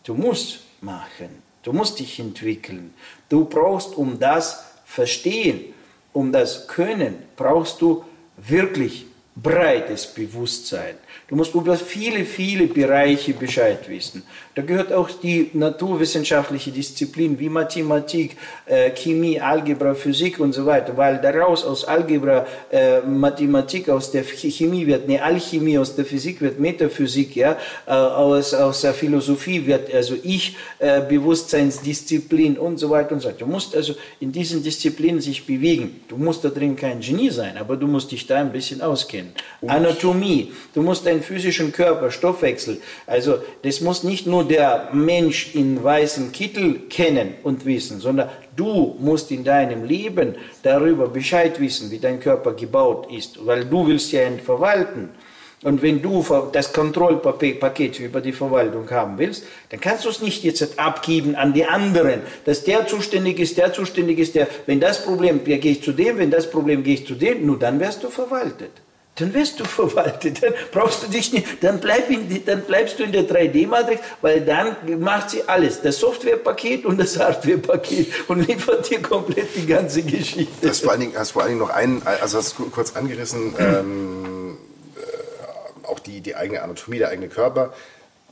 Du 0.02 0.14
musst 0.14 0.60
machen. 0.80 1.42
Du 1.62 1.74
musst 1.74 1.98
dich 1.98 2.18
entwickeln. 2.18 2.94
Du 3.28 3.44
brauchst, 3.44 3.94
um 3.94 4.18
das 4.18 4.64
verstehen, 4.86 5.74
um 6.14 6.32
das 6.32 6.66
können, 6.66 7.22
brauchst 7.36 7.82
du 7.82 8.02
wirklich 8.38 9.04
breites 9.36 10.06
Bewusstsein. 10.06 10.94
Du 11.26 11.36
musst 11.36 11.54
über 11.54 11.76
viele, 11.76 12.24
viele 12.24 12.66
Bereiche 12.66 13.34
Bescheid 13.34 13.86
wissen. 13.86 14.22
Da 14.58 14.64
gehört 14.64 14.92
auch 14.92 15.08
die 15.08 15.50
naturwissenschaftliche 15.52 16.72
Disziplin 16.72 17.38
wie 17.38 17.48
Mathematik, 17.48 18.36
äh, 18.66 18.90
Chemie, 18.90 19.40
Algebra, 19.40 19.94
Physik 19.94 20.40
und 20.40 20.52
so 20.52 20.66
weiter, 20.66 20.96
weil 20.96 21.20
daraus 21.20 21.64
aus 21.64 21.84
Algebra, 21.84 22.44
äh, 22.72 23.00
Mathematik, 23.02 23.88
aus 23.88 24.10
der 24.10 24.24
Chemie 24.24 24.84
wird 24.84 25.08
eine 25.08 25.22
Alchemie, 25.22 25.78
aus 25.78 25.94
der 25.94 26.04
Physik 26.04 26.40
wird 26.40 26.58
Metaphysik, 26.58 27.36
ja, 27.36 27.56
äh, 27.86 27.92
aus, 27.92 28.52
aus 28.52 28.80
der 28.80 28.94
Philosophie 28.94 29.64
wird 29.64 29.94
also 29.94 30.16
Ich, 30.24 30.56
äh, 30.80 31.02
Bewusstseinsdisziplin 31.02 32.58
und 32.58 32.78
so 32.78 32.90
weiter 32.90 33.12
und 33.12 33.20
so 33.20 33.28
weiter. 33.28 33.38
Du 33.38 33.46
musst 33.46 33.76
also 33.76 33.94
in 34.18 34.32
diesen 34.32 34.64
Disziplinen 34.64 35.20
sich 35.20 35.46
bewegen. 35.46 36.00
Du 36.08 36.16
musst 36.16 36.44
da 36.44 36.48
drin 36.48 36.74
kein 36.74 36.98
Genie 36.98 37.30
sein, 37.30 37.56
aber 37.56 37.76
du 37.76 37.86
musst 37.86 38.10
dich 38.10 38.26
da 38.26 38.38
ein 38.38 38.50
bisschen 38.50 38.82
auskennen. 38.82 39.30
Anatomie, 39.64 40.52
du 40.74 40.82
musst 40.82 41.06
ein 41.06 41.18
deinen 41.18 41.22
physischen 41.22 41.70
Körper, 41.70 42.10
Stoffwechsel. 42.10 42.80
Also 43.06 43.38
das 43.62 43.80
muss 43.80 44.02
nicht 44.02 44.26
nur 44.26 44.47
der 44.48 44.88
Mensch 44.92 45.54
in 45.54 45.82
weißem 45.82 46.32
Kittel 46.32 46.80
kennen 46.88 47.34
und 47.42 47.64
wissen, 47.64 48.00
sondern 48.00 48.30
du 48.56 48.96
musst 48.98 49.30
in 49.30 49.44
deinem 49.44 49.84
Leben 49.84 50.34
darüber 50.62 51.08
Bescheid 51.08 51.60
wissen, 51.60 51.90
wie 51.90 51.98
dein 51.98 52.20
Körper 52.20 52.54
gebaut 52.54 53.12
ist, 53.12 53.44
weil 53.46 53.64
du 53.64 53.86
willst 53.86 54.12
ja 54.12 54.26
ihn 54.26 54.40
verwalten. 54.40 55.10
Und 55.64 55.82
wenn 55.82 56.00
du 56.00 56.24
das 56.52 56.72
Kontrollpaket 56.72 57.98
über 57.98 58.20
die 58.20 58.32
Verwaltung 58.32 58.88
haben 58.90 59.18
willst, 59.18 59.44
dann 59.70 59.80
kannst 59.80 60.04
du 60.04 60.08
es 60.08 60.22
nicht 60.22 60.44
jetzt 60.44 60.78
abgeben 60.78 61.34
an 61.34 61.52
die 61.52 61.64
anderen, 61.64 62.20
dass 62.44 62.62
der 62.62 62.86
zuständig 62.86 63.40
ist, 63.40 63.58
der 63.58 63.72
zuständig 63.72 64.20
ist, 64.20 64.36
der, 64.36 64.46
wenn 64.66 64.78
das 64.78 65.04
Problem, 65.04 65.42
gehe 65.42 65.58
ich 65.58 65.82
zu 65.82 65.92
dem, 65.92 66.18
wenn 66.18 66.30
das 66.30 66.48
Problem, 66.48 66.84
gehe 66.84 66.94
ich 66.94 67.06
zu 67.06 67.14
dem, 67.14 67.44
nur 67.44 67.58
dann 67.58 67.80
wirst 67.80 68.04
du 68.04 68.08
verwaltet 68.08 68.70
dann 69.18 69.34
wirst 69.34 69.60
du 69.60 69.64
verwaltet. 69.78 70.42
Dann 70.42 70.54
brauchst 70.72 71.02
du 71.02 71.08
dich 71.08 71.32
nicht, 71.32 71.62
dann, 71.62 71.80
bleib 71.80 72.10
in, 72.10 72.44
dann 72.44 72.62
bleibst 72.62 72.98
du 72.98 73.04
in 73.04 73.12
der 73.12 73.28
3D-Matrix, 73.28 74.00
weil 74.20 74.40
dann 74.40 74.76
macht 75.00 75.30
sie 75.30 75.42
alles. 75.46 75.82
Das 75.82 75.98
Softwarepaket 75.98 76.84
und 76.84 76.98
das 76.98 77.18
Hardwarepaket 77.18 78.28
und 78.28 78.46
liefert 78.46 78.88
dir 78.90 79.02
komplett 79.02 79.54
die 79.56 79.66
ganze 79.66 80.02
Geschichte. 80.02 80.66
Das 80.66 80.80
vor 80.80 80.92
allen 80.92 81.00
Dingen, 81.00 81.12
hast 81.16 81.32
vor 81.32 81.42
allen 81.42 81.52
Dingen 81.52 81.60
noch 81.60 81.70
einen, 81.70 82.02
also 82.04 82.38
hast 82.38 82.58
du 82.58 82.70
kurz 82.70 82.96
angerissen, 82.96 83.54
ähm, 83.58 84.56
äh, 84.96 85.86
auch 85.86 85.98
die, 85.98 86.20
die 86.20 86.36
eigene 86.36 86.62
Anatomie, 86.62 86.98
der 86.98 87.08
eigene 87.08 87.28
Körper 87.28 87.72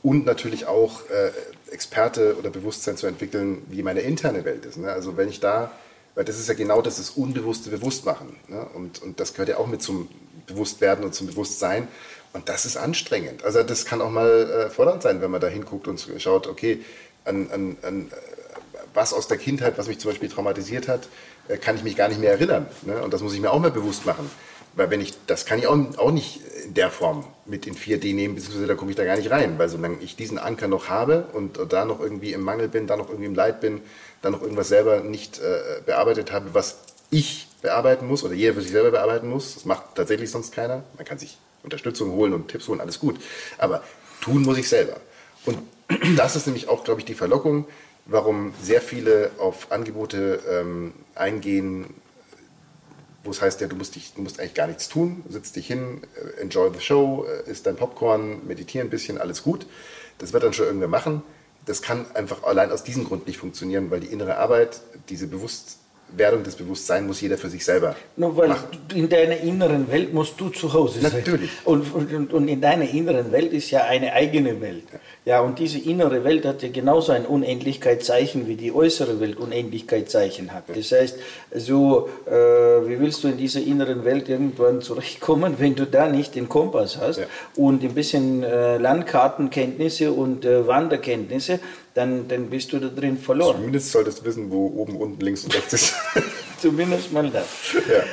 und 0.03 0.25
natürlich 0.25 0.67
auch 0.67 1.01
äh, 1.09 1.31
Experte 1.71 2.37
oder 2.37 2.49
Bewusstsein 2.49 2.97
zu 2.97 3.07
entwickeln, 3.07 3.63
wie 3.69 3.83
meine 3.83 4.01
interne 4.01 4.45
Welt 4.45 4.65
ist. 4.65 4.77
Ne? 4.77 4.91
Also 4.91 5.17
wenn 5.17 5.29
ich 5.29 5.39
da 5.39 5.71
weil 6.17 6.25
das 6.25 6.39
ist 6.39 6.47
ja 6.47 6.55
genau 6.55 6.81
das, 6.81 6.97
das 6.97 7.11
Unbewusste 7.11 7.69
bewusst 7.69 8.03
machen. 8.03 8.37
Ne? 8.47 8.65
Und, 8.73 9.03
und 9.03 9.19
das 9.19 9.33
gehört 9.33 9.49
ja 9.49 9.57
auch 9.57 9.67
mit 9.67 9.83
zum 9.83 10.09
Bewusstwerden 10.47 11.05
und 11.05 11.13
zum 11.13 11.27
Bewusstsein. 11.27 11.87
Und 12.33 12.49
das 12.49 12.65
ist 12.65 12.77
anstrengend. 12.77 13.43
Also 13.43 13.63
das 13.63 13.85
kann 13.85 14.01
auch 14.01 14.09
mal 14.09 14.67
äh, 14.67 14.69
fordernd 14.69 15.03
sein, 15.03 15.21
wenn 15.21 15.31
man 15.31 15.41
da 15.41 15.47
hinguckt 15.47 15.87
und 15.87 16.05
schaut, 16.17 16.47
okay, 16.47 16.83
an, 17.25 17.49
an, 17.51 17.77
an 17.81 18.11
was 18.93 19.13
aus 19.13 19.27
der 19.27 19.37
Kindheit, 19.37 19.77
was 19.77 19.87
mich 19.87 19.99
zum 19.99 20.11
Beispiel 20.11 20.29
traumatisiert 20.29 20.87
hat, 20.87 21.07
äh, 21.47 21.57
kann 21.57 21.75
ich 21.75 21.83
mich 21.83 21.95
gar 21.95 22.09
nicht 22.09 22.19
mehr 22.19 22.31
erinnern. 22.31 22.65
Ne? 22.83 23.01
Und 23.01 23.13
das 23.13 23.21
muss 23.21 23.33
ich 23.33 23.41
mir 23.41 23.51
auch 23.51 23.59
mal 23.59 23.71
bewusst 23.71 24.05
machen. 24.05 24.29
Weil 24.75 24.91
wenn 24.91 25.01
ich, 25.01 25.13
das 25.25 25.45
kann 25.45 25.57
ich 25.57 25.65
auch, 25.65 25.77
auch 25.97 26.11
nicht 26.11 26.41
in 26.63 26.75
der 26.75 26.91
Form 26.91 27.25
mit 27.45 27.65
in 27.65 27.75
4D 27.75 28.13
nehmen, 28.13 28.35
beziehungsweise 28.35 28.67
da 28.67 28.75
komme 28.75 28.91
ich 28.91 28.97
da 28.97 29.05
gar 29.05 29.17
nicht 29.17 29.31
rein. 29.31 29.57
Weil 29.57 29.69
solange 29.69 29.97
ich 30.01 30.15
diesen 30.15 30.37
Anker 30.37 30.67
noch 30.67 30.89
habe 30.89 31.25
und 31.33 31.59
da 31.69 31.85
noch 31.85 31.99
irgendwie 31.99 32.33
im 32.33 32.41
Mangel 32.41 32.67
bin, 32.67 32.85
da 32.85 32.95
noch 32.95 33.09
irgendwie 33.09 33.25
im 33.25 33.35
Leid 33.35 33.59
bin, 33.59 33.81
dann 34.21 34.33
noch 34.33 34.41
irgendwas 34.41 34.67
selber 34.67 35.01
nicht 35.01 35.39
äh, 35.39 35.81
bearbeitet 35.85 36.31
habe, 36.31 36.53
was 36.53 36.77
ich 37.09 37.46
bearbeiten 37.61 38.07
muss 38.07 38.23
oder 38.23 38.33
jeder 38.33 38.53
für 38.53 38.61
sich 38.61 38.71
selber 38.71 38.91
bearbeiten 38.91 39.29
muss. 39.29 39.55
Das 39.55 39.65
macht 39.65 39.95
tatsächlich 39.95 40.29
sonst 40.29 40.53
keiner. 40.53 40.83
Man 40.95 41.05
kann 41.05 41.17
sich 41.17 41.37
Unterstützung 41.63 42.11
holen 42.11 42.33
und 42.33 42.47
Tipps 42.49 42.67
holen, 42.67 42.81
alles 42.81 42.99
gut. 42.99 43.19
Aber 43.57 43.83
tun 44.21 44.43
muss 44.43 44.57
ich 44.57 44.69
selber. 44.69 44.97
Und 45.45 45.59
das 46.17 46.35
ist 46.35 46.45
nämlich 46.47 46.69
auch, 46.69 46.83
glaube 46.83 47.01
ich, 47.01 47.05
die 47.05 47.13
Verlockung, 47.13 47.65
warum 48.05 48.53
sehr 48.61 48.81
viele 48.81 49.31
auf 49.37 49.71
Angebote 49.71 50.39
ähm, 50.49 50.93
eingehen, 51.15 51.93
wo 53.23 53.31
es 53.31 53.41
heißt, 53.41 53.59
ja, 53.59 53.67
du 53.67 53.75
musst, 53.75 53.95
dich, 53.95 54.13
du 54.13 54.21
musst 54.21 54.39
eigentlich 54.39 54.53
gar 54.53 54.67
nichts 54.67 54.87
tun, 54.87 55.23
sitzt 55.27 55.55
dich 55.55 55.67
hin, 55.67 56.01
äh, 56.15 56.41
enjoy 56.41 56.71
the 56.73 56.79
show, 56.79 57.25
äh, 57.25 57.49
isst 57.49 57.65
dein 57.65 57.75
Popcorn, 57.75 58.47
meditiere 58.47 58.85
ein 58.85 58.89
bisschen, 58.89 59.17
alles 59.17 59.43
gut. 59.43 59.65
Das 60.19 60.31
wird 60.31 60.43
dann 60.43 60.53
schon 60.53 60.65
irgendwer 60.65 60.87
machen 60.87 61.23
das 61.67 61.81
kann 61.81 62.05
einfach 62.15 62.43
allein 62.43 62.71
aus 62.71 62.83
diesem 62.83 63.03
Grund 63.03 63.27
nicht 63.27 63.37
funktionieren, 63.37 63.91
weil 63.91 63.99
die 63.99 64.07
innere 64.07 64.37
Arbeit, 64.37 64.79
diese 65.09 65.27
Bewusst 65.27 65.77
Werdung 66.15 66.43
des 66.43 66.55
Bewusstseins 66.55 67.05
muss 67.05 67.21
jeder 67.21 67.37
für 67.37 67.49
sich 67.49 67.65
selber 67.65 67.95
Nur 68.15 68.35
weil 68.37 68.49
machen. 68.49 68.69
in 68.93 69.09
deiner 69.09 69.37
inneren 69.37 69.91
Welt 69.91 70.13
musst 70.13 70.39
du 70.39 70.49
zu 70.49 70.71
Hause 70.73 71.01
sein. 71.01 71.11
Natürlich. 71.13 71.51
Und, 71.65 71.93
und, 71.93 72.33
und 72.33 72.47
in 72.47 72.61
deiner 72.61 72.89
inneren 72.89 73.31
Welt 73.31 73.51
ist 73.51 73.71
ja 73.71 73.83
eine 73.83 74.13
eigene 74.13 74.61
Welt. 74.61 74.85
Ja, 75.25 75.41
und 75.41 75.59
diese 75.59 75.79
innere 75.79 76.23
Welt 76.23 76.45
hat 76.45 76.63
ja 76.63 76.69
genauso 76.69 77.11
ein 77.11 77.25
Unendlichkeitszeichen, 77.25 78.47
wie 78.47 78.55
die 78.55 78.71
äußere 78.71 79.19
Welt 79.19 79.37
Unendlichkeitszeichen 79.37 80.53
hat. 80.53 80.63
Das 80.73 80.91
heißt, 80.93 81.17
so, 81.53 82.07
äh, 82.25 82.31
wie 82.31 82.99
willst 82.99 83.25
du 83.25 83.27
in 83.27 83.37
dieser 83.37 83.61
inneren 83.61 84.05
Welt 84.05 84.29
irgendwann 84.29 84.81
zurechtkommen, 84.81 85.55
wenn 85.57 85.75
du 85.75 85.85
da 85.85 86.07
nicht 86.07 86.35
den 86.35 86.47
Kompass 86.47 86.97
hast 86.97 87.17
ja. 87.17 87.25
und 87.55 87.83
ein 87.83 87.93
bisschen 87.93 88.43
äh, 88.43 88.77
Landkartenkenntnisse 88.77 90.13
und 90.13 90.45
äh, 90.45 90.65
Wanderkenntnisse, 90.65 91.59
dann, 91.97 92.27
dann 92.27 92.47
bist 92.47 92.71
du 92.71 92.77
da 92.79 92.89
drin 92.89 93.17
verloren. 93.17 93.55
Zumindest 93.57 93.91
solltest 93.91 94.19
du 94.19 94.25
wissen, 94.25 94.51
wo 94.51 94.67
oben, 94.67 94.97
unten, 94.97 95.19
links 95.19 95.43
und 95.43 95.55
rechts 95.55 95.73
ist. 95.73 95.95
Zumindest 96.61 97.11
mal 97.11 97.27
das. 97.29 97.47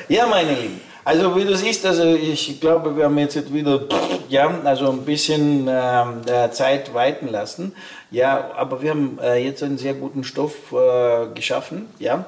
Ja. 0.09 0.17
ja, 0.17 0.27
meine 0.27 0.55
Lieben. 0.55 0.81
Also 1.05 1.37
wie 1.37 1.45
du 1.45 1.55
siehst, 1.55 1.85
also 1.85 2.15
ich 2.15 2.59
glaube, 2.63 2.97
wir 2.97 3.05
haben 3.05 3.19
jetzt 3.19 3.53
wieder 3.53 3.83
ja, 4.31 4.49
also 4.65 4.91
ein 4.91 5.05
bisschen 5.05 5.69
äh, 5.69 6.51
Zeit 6.51 6.95
weiten 6.95 7.29
lassen. 7.29 7.75
Ja, 8.11 8.53
aber 8.57 8.81
wir 8.81 8.91
haben 8.91 9.19
äh, 9.23 9.37
jetzt 9.45 9.63
einen 9.63 9.77
sehr 9.77 9.93
guten 9.93 10.25
Stoff 10.25 10.73
äh, 10.73 11.27
geschaffen. 11.35 11.87
Ja, 11.99 12.25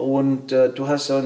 Und 0.00 0.50
äh, 0.50 0.70
du 0.70 0.88
hast 0.88 1.08
so 1.08 1.22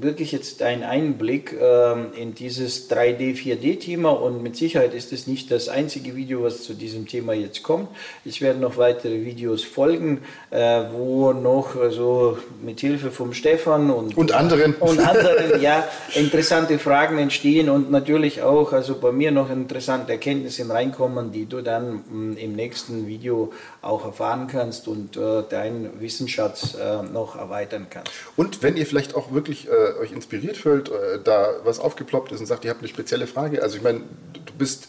wirklich 0.00 0.32
jetzt 0.32 0.60
einen 0.60 0.82
Einblick 0.82 1.52
äh, 1.52 2.20
in 2.20 2.34
dieses 2.34 2.90
3D, 2.90 3.36
4D-Thema 3.36 4.10
und 4.10 4.42
mit 4.42 4.56
Sicherheit 4.56 4.94
ist 4.94 5.12
es 5.12 5.28
nicht 5.28 5.52
das 5.52 5.68
einzige 5.68 6.16
Video, 6.16 6.42
was 6.42 6.64
zu 6.64 6.74
diesem 6.74 7.06
Thema 7.06 7.34
jetzt 7.34 7.62
kommt. 7.62 7.88
Es 8.24 8.40
werden 8.40 8.60
noch 8.60 8.78
weitere 8.78 9.24
Videos 9.24 9.62
folgen, 9.62 10.22
äh, 10.50 10.82
wo 10.90 11.32
noch 11.34 11.76
so 11.90 12.36
mit 12.64 12.80
Hilfe 12.80 13.12
vom 13.12 13.32
Stefan 13.32 13.92
und, 13.92 14.16
und 14.16 14.32
anderen, 14.32 14.74
und 14.74 14.98
anderen 14.98 15.60
ja, 15.60 15.86
interessante 16.14 16.80
Fragen 16.80 17.18
entstehen 17.18 17.70
und 17.70 17.92
natürlich 17.92 18.42
auch 18.42 18.72
also 18.72 18.96
bei 18.96 19.12
mir 19.12 19.30
noch 19.30 19.50
interessante 19.50 20.10
Erkenntnisse 20.10 20.68
reinkommen, 20.68 21.30
die 21.30 21.46
du 21.46 21.62
dann 21.62 21.92
mh, 21.92 22.02
mm, 22.10 22.36
im 22.38 22.56
nächsten 22.56 23.06
Video 23.06 23.52
auch 23.82 24.04
erfahren 24.04 24.48
kannst 24.48 24.88
und 24.88 25.16
äh, 25.16 25.44
deinen 25.48 26.00
Wissensschatz 26.00 26.74
äh, 26.74 27.02
noch 27.04 27.36
erweitern 27.36 27.86
kannst. 27.88 28.15
Und 28.36 28.62
wenn 28.62 28.76
ihr 28.76 28.86
vielleicht 28.86 29.14
auch 29.14 29.32
wirklich 29.32 29.68
äh, 29.68 30.00
euch 30.00 30.12
inspiriert 30.12 30.56
fühlt, 30.56 30.88
äh, 30.88 31.18
da 31.22 31.54
was 31.64 31.78
aufgeploppt 31.80 32.32
ist 32.32 32.40
und 32.40 32.46
sagt, 32.46 32.64
ihr 32.64 32.70
habt 32.70 32.80
eine 32.80 32.88
spezielle 32.88 33.26
Frage, 33.26 33.62
also 33.62 33.76
ich 33.76 33.82
meine, 33.82 34.00
du 34.32 34.52
bist 34.58 34.88